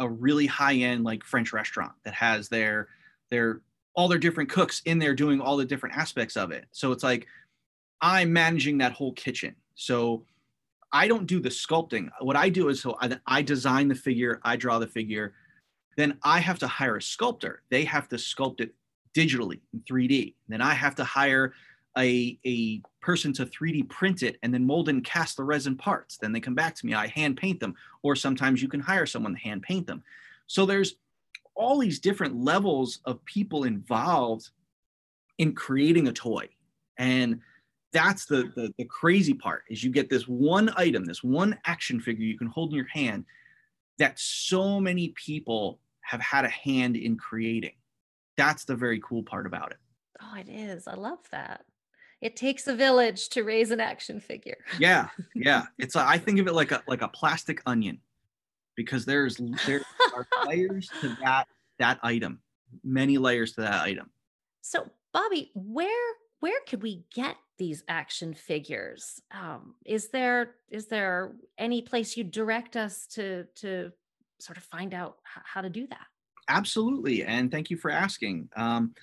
a 0.00 0.08
really 0.08 0.46
high 0.46 0.74
end 0.74 1.04
like 1.04 1.22
French 1.22 1.52
restaurant 1.52 1.92
that 2.04 2.14
has 2.14 2.48
their 2.48 2.88
their 3.30 3.60
all 3.94 4.08
their 4.08 4.18
different 4.18 4.50
cooks 4.50 4.82
in 4.86 4.98
there 4.98 5.14
doing 5.14 5.40
all 5.40 5.56
the 5.56 5.64
different 5.64 5.96
aspects 5.96 6.36
of 6.36 6.50
it. 6.50 6.64
So 6.72 6.90
it's 6.90 7.04
like 7.04 7.26
I'm 8.00 8.32
managing 8.32 8.78
that 8.78 8.92
whole 8.92 9.12
kitchen. 9.12 9.54
So 9.74 10.24
I 10.92 11.06
don't 11.06 11.26
do 11.26 11.38
the 11.38 11.50
sculpting. 11.50 12.08
What 12.20 12.36
I 12.36 12.48
do 12.48 12.68
is 12.68 12.80
so 12.80 12.96
I, 13.00 13.16
I 13.26 13.42
design 13.42 13.88
the 13.88 13.94
figure, 13.94 14.40
I 14.42 14.56
draw 14.56 14.78
the 14.78 14.86
figure, 14.86 15.34
then 15.96 16.18
I 16.24 16.40
have 16.40 16.58
to 16.60 16.66
hire 16.66 16.96
a 16.96 17.02
sculptor. 17.02 17.62
They 17.70 17.84
have 17.84 18.08
to 18.08 18.16
sculpt 18.16 18.60
it 18.60 18.74
digitally 19.14 19.60
in 19.72 19.80
3D. 19.80 20.34
Then 20.48 20.62
I 20.62 20.72
have 20.72 20.94
to 20.96 21.04
hire 21.04 21.52
a, 21.98 22.38
a 22.46 22.80
person 23.00 23.32
to 23.34 23.46
3D 23.46 23.88
print 23.88 24.22
it 24.22 24.38
and 24.42 24.52
then 24.52 24.66
mold 24.66 24.88
and 24.88 25.04
cast 25.04 25.36
the 25.36 25.44
resin 25.44 25.76
parts. 25.76 26.16
Then 26.16 26.32
they 26.32 26.40
come 26.40 26.54
back 26.54 26.74
to 26.76 26.86
me, 26.86 26.94
I 26.94 27.08
hand 27.08 27.36
paint 27.36 27.60
them, 27.60 27.74
or 28.02 28.14
sometimes 28.14 28.62
you 28.62 28.68
can 28.68 28.80
hire 28.80 29.06
someone 29.06 29.34
to 29.34 29.40
hand 29.40 29.62
paint 29.62 29.86
them. 29.86 30.02
So 30.46 30.66
there's 30.66 30.96
all 31.54 31.78
these 31.78 31.98
different 31.98 32.36
levels 32.36 33.00
of 33.04 33.24
people 33.24 33.64
involved 33.64 34.50
in 35.38 35.54
creating 35.54 36.08
a 36.08 36.12
toy. 36.12 36.48
And 36.98 37.40
that's 37.92 38.26
the, 38.26 38.52
the, 38.54 38.72
the 38.78 38.84
crazy 38.84 39.34
part 39.34 39.64
is 39.68 39.82
you 39.82 39.90
get 39.90 40.08
this 40.08 40.28
one 40.28 40.70
item, 40.76 41.04
this 41.04 41.24
one 41.24 41.58
action 41.66 42.00
figure 42.00 42.24
you 42.24 42.38
can 42.38 42.46
hold 42.46 42.70
in 42.70 42.76
your 42.76 42.86
hand 42.86 43.24
that 43.98 44.18
so 44.18 44.80
many 44.80 45.08
people 45.08 45.80
have 46.02 46.20
had 46.20 46.44
a 46.44 46.48
hand 46.48 46.96
in 46.96 47.16
creating. 47.16 47.74
That's 48.36 48.64
the 48.64 48.76
very 48.76 49.00
cool 49.00 49.22
part 49.22 49.46
about 49.46 49.72
it. 49.72 49.78
Oh, 50.22 50.38
it 50.38 50.48
is. 50.48 50.86
I 50.86 50.94
love 50.94 51.18
that. 51.30 51.64
It 52.20 52.36
takes 52.36 52.66
a 52.66 52.74
village 52.74 53.30
to 53.30 53.42
raise 53.42 53.70
an 53.70 53.80
action 53.80 54.20
figure. 54.20 54.58
yeah, 54.78 55.08
yeah. 55.34 55.64
It's 55.78 55.96
a, 55.96 56.00
I 56.00 56.18
think 56.18 56.38
of 56.38 56.46
it 56.46 56.54
like 56.54 56.72
a 56.72 56.82
like 56.86 57.02
a 57.02 57.08
plastic 57.08 57.62
onion, 57.66 57.98
because 58.76 59.04
there's 59.04 59.40
there 59.66 59.82
are 60.14 60.26
layers 60.46 60.90
to 61.00 61.16
that 61.22 61.46
that 61.78 61.98
item, 62.02 62.40
many 62.84 63.18
layers 63.18 63.52
to 63.52 63.62
that 63.62 63.82
item. 63.82 64.10
So, 64.60 64.86
Bobby, 65.12 65.50
where 65.54 66.14
where 66.40 66.60
could 66.66 66.82
we 66.82 67.04
get 67.14 67.36
these 67.58 67.84
action 67.88 68.34
figures? 68.34 69.20
Um, 69.32 69.74
is 69.84 70.08
there 70.08 70.56
is 70.70 70.86
there 70.86 71.32
any 71.58 71.82
place 71.82 72.16
you 72.16 72.24
direct 72.24 72.76
us 72.76 73.06
to 73.08 73.44
to 73.56 73.92
sort 74.40 74.56
of 74.56 74.64
find 74.64 74.94
out 74.94 75.16
how 75.24 75.60
to 75.60 75.70
do 75.70 75.86
that? 75.88 76.06
Absolutely, 76.48 77.24
and 77.24 77.50
thank 77.50 77.70
you 77.70 77.76
for 77.76 77.90
asking. 77.90 78.48
Um, 78.56 78.94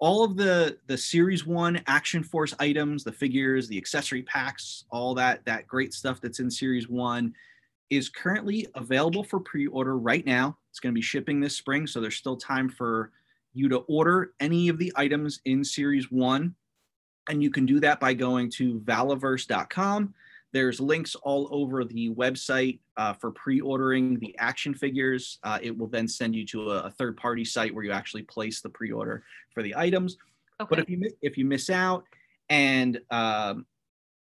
all 0.00 0.24
of 0.24 0.36
the 0.36 0.78
the 0.86 0.96
series 0.96 1.44
one 1.46 1.82
action 1.86 2.22
force 2.22 2.54
items 2.60 3.02
the 3.02 3.10
figures 3.12 3.66
the 3.66 3.76
accessory 3.76 4.22
packs 4.22 4.84
all 4.90 5.12
that 5.12 5.44
that 5.44 5.66
great 5.66 5.92
stuff 5.92 6.20
that's 6.20 6.38
in 6.38 6.50
series 6.50 6.88
one 6.88 7.34
is 7.90 8.08
currently 8.08 8.66
available 8.74 9.24
for 9.24 9.40
pre-order 9.40 9.98
right 9.98 10.24
now. 10.26 10.56
It's 10.70 10.80
going 10.80 10.92
to 10.92 10.98
be 10.98 11.02
shipping 11.02 11.40
this 11.40 11.56
spring 11.56 11.86
so 11.86 12.00
there's 12.00 12.16
still 12.16 12.36
time 12.36 12.68
for 12.68 13.12
you 13.54 13.68
to 13.68 13.78
order 13.88 14.32
any 14.40 14.68
of 14.68 14.78
the 14.78 14.92
items 14.94 15.40
in 15.46 15.64
series 15.64 16.10
one. 16.10 16.54
And 17.28 17.42
you 17.42 17.50
can 17.50 17.66
do 17.66 17.80
that 17.80 18.00
by 18.00 18.14
going 18.14 18.50
to 18.52 18.80
valaverse.com 18.80 20.14
there's 20.52 20.80
links 20.80 21.14
all 21.14 21.48
over 21.50 21.84
the 21.84 22.10
website 22.10 22.78
uh, 22.96 23.12
for 23.12 23.30
pre-ordering 23.30 24.18
the 24.18 24.34
action 24.38 24.74
figures. 24.74 25.38
Uh, 25.42 25.58
it 25.62 25.76
will 25.76 25.88
then 25.88 26.08
send 26.08 26.34
you 26.34 26.46
to 26.46 26.70
a, 26.70 26.84
a 26.84 26.90
third-party 26.90 27.44
site 27.44 27.74
where 27.74 27.84
you 27.84 27.92
actually 27.92 28.22
place 28.22 28.60
the 28.60 28.68
pre-order 28.68 29.22
for 29.52 29.62
the 29.62 29.74
items. 29.76 30.16
Okay. 30.60 30.68
But 30.70 30.78
if 30.80 30.90
you 30.90 31.10
if 31.22 31.38
you 31.38 31.44
miss 31.44 31.70
out, 31.70 32.04
and 32.48 33.00
um, 33.10 33.66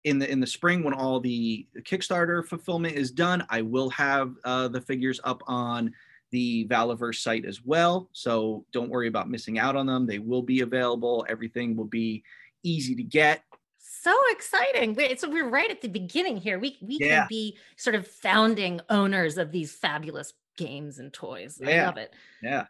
in 0.04 0.18
the 0.18 0.30
in 0.30 0.40
the 0.40 0.46
spring 0.46 0.82
when 0.82 0.94
all 0.94 1.20
the 1.20 1.66
Kickstarter 1.78 2.46
fulfillment 2.46 2.96
is 2.96 3.10
done, 3.10 3.46
I 3.48 3.62
will 3.62 3.90
have 3.90 4.34
uh, 4.44 4.68
the 4.68 4.80
figures 4.80 5.20
up 5.24 5.42
on 5.46 5.92
the 6.30 6.66
Valaverse 6.68 7.22
site 7.22 7.44
as 7.44 7.64
well. 7.64 8.08
So 8.12 8.64
don't 8.72 8.90
worry 8.90 9.08
about 9.08 9.30
missing 9.30 9.58
out 9.58 9.76
on 9.76 9.86
them. 9.86 10.06
They 10.06 10.18
will 10.18 10.42
be 10.42 10.60
available. 10.60 11.26
Everything 11.28 11.76
will 11.76 11.86
be 11.86 12.22
easy 12.62 12.94
to 12.94 13.02
get 13.02 13.42
so 13.90 14.16
exciting. 14.30 14.96
So 15.18 15.28
we're 15.28 15.48
right 15.48 15.70
at 15.70 15.80
the 15.80 15.88
beginning 15.88 16.36
here. 16.36 16.58
We 16.58 16.78
we 16.80 16.98
yeah. 17.00 17.20
can 17.20 17.26
be 17.28 17.58
sort 17.76 17.96
of 17.96 18.06
founding 18.06 18.80
owners 18.88 19.36
of 19.36 19.52
these 19.52 19.72
fabulous 19.72 20.32
games 20.56 20.98
and 20.98 21.12
toys. 21.12 21.58
Yeah. 21.60 21.82
I 21.82 21.86
love 21.86 21.96
it. 21.96 22.14
Yeah. 22.42 22.66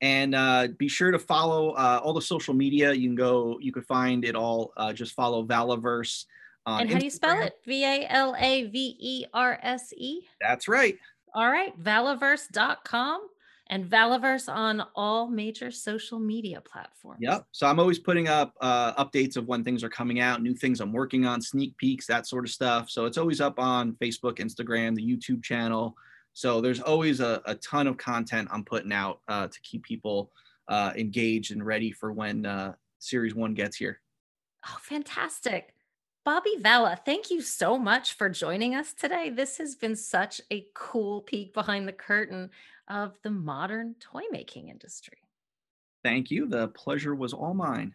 And 0.00 0.34
uh, 0.34 0.68
be 0.76 0.88
sure 0.88 1.10
to 1.10 1.18
follow 1.18 1.70
uh, 1.70 2.00
all 2.02 2.12
the 2.12 2.20
social 2.20 2.52
media. 2.52 2.92
You 2.92 3.08
can 3.08 3.16
go, 3.16 3.58
you 3.60 3.72
can 3.72 3.82
find 3.82 4.24
it 4.24 4.34
all. 4.34 4.72
Uh, 4.76 4.92
just 4.92 5.14
follow 5.14 5.44
Valaverse. 5.44 6.26
and 6.66 6.90
how 6.90 6.96
Instagram. 6.96 6.98
do 6.98 7.04
you 7.04 7.10
spell 7.10 7.42
it? 7.42 7.54
V 7.64 7.84
A 7.84 8.06
L 8.10 8.34
A 8.38 8.64
V 8.64 8.96
E 8.98 9.24
R 9.32 9.58
S 9.62 9.92
E? 9.96 10.20
That's 10.40 10.68
right. 10.68 10.98
All 11.34 11.50
right. 11.50 11.78
Valaverse.com 11.82 13.28
and 13.68 13.84
Valaverse 13.84 14.52
on 14.52 14.84
all 14.94 15.28
major 15.28 15.70
social 15.70 16.18
media 16.18 16.60
platforms. 16.60 17.18
Yep. 17.20 17.46
So 17.50 17.66
I'm 17.66 17.80
always 17.80 17.98
putting 17.98 18.28
up 18.28 18.54
uh, 18.60 19.02
updates 19.04 19.36
of 19.36 19.48
when 19.48 19.64
things 19.64 19.82
are 19.82 19.88
coming 19.88 20.20
out, 20.20 20.42
new 20.42 20.54
things 20.54 20.80
I'm 20.80 20.92
working 20.92 21.26
on, 21.26 21.42
sneak 21.42 21.76
peeks, 21.76 22.06
that 22.06 22.26
sort 22.26 22.44
of 22.44 22.50
stuff. 22.50 22.90
So 22.90 23.06
it's 23.06 23.18
always 23.18 23.40
up 23.40 23.58
on 23.58 23.92
Facebook, 23.94 24.38
Instagram, 24.38 24.94
the 24.94 25.02
YouTube 25.02 25.42
channel. 25.42 25.96
So 26.32 26.60
there's 26.60 26.80
always 26.80 27.20
a, 27.20 27.42
a 27.46 27.54
ton 27.56 27.86
of 27.86 27.96
content 27.96 28.48
I'm 28.52 28.64
putting 28.64 28.92
out 28.92 29.20
uh, 29.26 29.48
to 29.48 29.60
keep 29.62 29.82
people 29.82 30.30
uh, 30.68 30.92
engaged 30.96 31.52
and 31.52 31.64
ready 31.64 31.90
for 31.90 32.12
when 32.12 32.46
uh, 32.46 32.74
Series 32.98 33.34
One 33.34 33.54
gets 33.54 33.76
here. 33.76 34.00
Oh, 34.66 34.76
fantastic. 34.80 35.72
Bobby 36.24 36.56
Vala, 36.58 36.98
thank 37.04 37.30
you 37.30 37.40
so 37.40 37.78
much 37.78 38.14
for 38.14 38.28
joining 38.28 38.74
us 38.74 38.92
today. 38.92 39.30
This 39.30 39.58
has 39.58 39.76
been 39.76 39.94
such 39.94 40.40
a 40.50 40.66
cool 40.74 41.20
peek 41.20 41.54
behind 41.54 41.86
the 41.86 41.92
curtain 41.92 42.50
of 42.88 43.18
the 43.22 43.30
modern 43.30 43.94
toy 44.00 44.22
making 44.30 44.68
industry. 44.68 45.18
Thank 46.04 46.30
you. 46.30 46.46
The 46.46 46.68
pleasure 46.68 47.14
was 47.14 47.32
all 47.32 47.54
mine. 47.54 47.94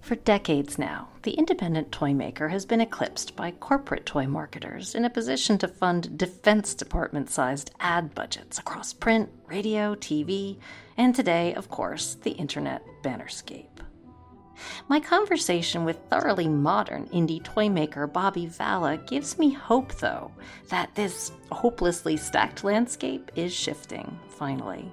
For 0.00 0.14
decades 0.16 0.78
now, 0.78 1.08
the 1.22 1.32
independent 1.32 1.92
toy 1.92 2.14
maker 2.14 2.48
has 2.48 2.64
been 2.64 2.80
eclipsed 2.80 3.36
by 3.36 3.50
corporate 3.52 4.06
toy 4.06 4.26
marketers 4.26 4.94
in 4.94 5.04
a 5.04 5.10
position 5.10 5.58
to 5.58 5.68
fund 5.68 6.16
Defense 6.16 6.74
Department 6.74 7.30
sized 7.30 7.70
ad 7.80 8.14
budgets 8.14 8.58
across 8.58 8.92
print, 8.92 9.28
radio, 9.46 9.94
TV, 9.94 10.58
and 10.96 11.14
today, 11.14 11.54
of 11.54 11.68
course, 11.68 12.16
the 12.22 12.32
internet 12.32 12.82
bannerscape. 13.02 13.80
My 14.88 15.00
conversation 15.00 15.84
with 15.84 15.98
thoroughly 16.08 16.48
modern 16.48 17.06
indie 17.08 17.42
toy 17.42 17.68
maker 17.68 18.06
Bobby 18.06 18.46
Vala 18.46 18.96
gives 18.96 19.38
me 19.38 19.50
hope, 19.50 19.94
though, 19.96 20.30
that 20.68 20.94
this 20.94 21.32
hopelessly 21.52 22.16
stacked 22.16 22.64
landscape 22.64 23.30
is 23.36 23.52
shifting, 23.52 24.18
finally, 24.28 24.90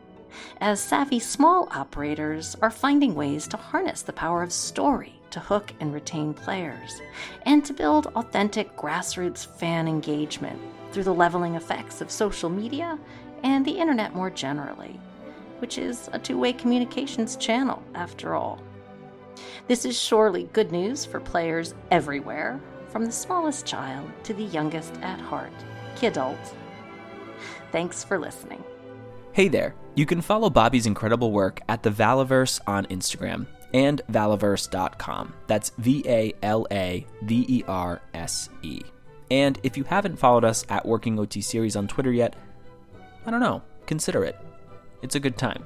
as 0.62 0.80
savvy 0.80 1.20
small 1.20 1.68
operators 1.72 2.56
are 2.62 2.72
finding 2.72 3.16
ways 3.16 3.48
to 3.48 3.58
harness 3.58 4.02
the 4.02 4.14
power 4.14 4.44
of 4.44 4.52
story 4.52 5.18
to 5.32 5.40
hook 5.40 5.74
and 5.80 5.94
retain 5.94 6.34
players, 6.34 7.02
and 7.46 7.66
to 7.66 7.74
build 7.74 8.08
authentic 8.16 8.76
grassroots 8.78 9.46
fan 9.46 9.88
engagement 9.88 10.60
through 10.92 11.04
the 11.04 11.14
leveling 11.14 11.56
effects 11.56 12.02
of 12.02 12.10
social 12.10 12.50
media 12.50 12.98
and 13.44 13.66
the 13.66 13.78
internet 13.78 14.16
more 14.16 14.30
generally, 14.30 15.00
which 15.60 15.78
is 15.78 16.10
a 16.14 16.20
two 16.20 16.38
way 16.38 16.54
communications 16.54 17.36
channel, 17.36 17.84
after 17.94 18.36
all. 18.36 18.60
This 19.68 19.86
is 19.86 20.00
surely 20.00 20.50
good 20.54 20.72
news 20.72 21.06
for 21.06 21.20
players 21.20 21.74
everywhere, 21.92 22.60
from 22.90 23.06
the 23.06 23.12
smallest 23.12 23.66
child 23.66 24.10
to 24.24 24.34
the 24.34 24.44
youngest 24.44 24.94
at 25.02 25.20
heart, 25.20 25.54
kidult. 25.96 26.54
Thanks 27.72 28.04
for 28.04 28.18
listening. 28.18 28.64
Hey 29.34 29.48
there. 29.48 29.76
You 29.96 30.06
can 30.06 30.22
follow 30.22 30.50
Bobby's 30.50 30.86
incredible 30.86 31.32
work 31.32 31.60
at 31.68 31.84
the 31.84 31.90
Valaverse 31.90 32.60
on 32.68 32.86
Instagram 32.86 33.48
and 33.74 34.02
valaverse.com. 34.12 35.34
That's 35.48 35.72
V 35.78 36.04
A 36.08 36.34
L 36.42 36.68
A 36.72 37.06
V 37.24 37.46
E 37.48 37.64
R 37.68 38.02
S 38.14 38.50
E. 38.62 38.82
And 39.30 39.60
if 39.64 39.76
you 39.78 39.84
haven't 39.84 40.18
followed 40.18 40.46
us 40.46 40.66
at 40.70 40.86
Working 40.86 41.20
OT 41.20 41.42
Series 41.42 41.76
on 41.76 41.88
Twitter 41.88 42.12
yet, 42.12 42.36
I 43.26 43.32
don't 43.32 43.42
know, 43.42 43.62
consider 43.86 44.24
it. 44.24 44.40
It's 45.02 45.16
a 45.16 45.20
good 45.20 45.38
time. 45.38 45.66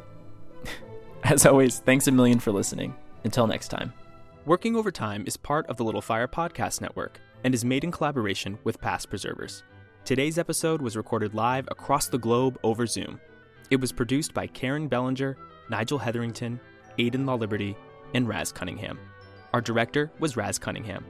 As 1.24 1.46
always, 1.46 1.80
thanks 1.80 2.08
a 2.08 2.12
million 2.12 2.40
for 2.40 2.52
listening. 2.52 2.96
Until 3.24 3.48
next 3.48 3.68
time. 3.68 3.94
Working 4.46 4.76
Overtime 4.76 5.24
is 5.28 5.38
part 5.38 5.68
of 5.68 5.78
the 5.78 5.84
Little 5.84 6.02
Fire 6.02 6.28
Podcast 6.28 6.82
Network 6.82 7.20
and 7.44 7.54
is 7.54 7.64
made 7.64 7.84
in 7.84 7.92
collaboration 7.92 8.58
with 8.64 8.82
Past 8.82 9.10
Preservers. 9.10 9.64
Today's 10.04 10.40
episode 10.40 10.82
was 10.82 10.98
recorded 10.98 11.36
live 11.36 11.68
across 11.70 12.08
the 12.08 12.18
globe 12.18 12.58
over 12.64 12.88
Zoom. 12.88 13.20
It 13.70 13.80
was 13.80 13.92
produced 13.92 14.34
by 14.34 14.48
Karen 14.48 14.88
Bellinger, 14.88 15.38
Nigel 15.70 16.00
Hetherington, 16.00 16.60
Aidan 16.98 17.26
Law 17.26 17.36
Liberty, 17.36 17.78
and 18.14 18.28
Raz 18.28 18.52
Cunningham. 18.52 19.00
Our 19.54 19.62
director 19.62 20.12
was 20.20 20.36
Raz 20.36 20.58
Cunningham. 20.58 21.06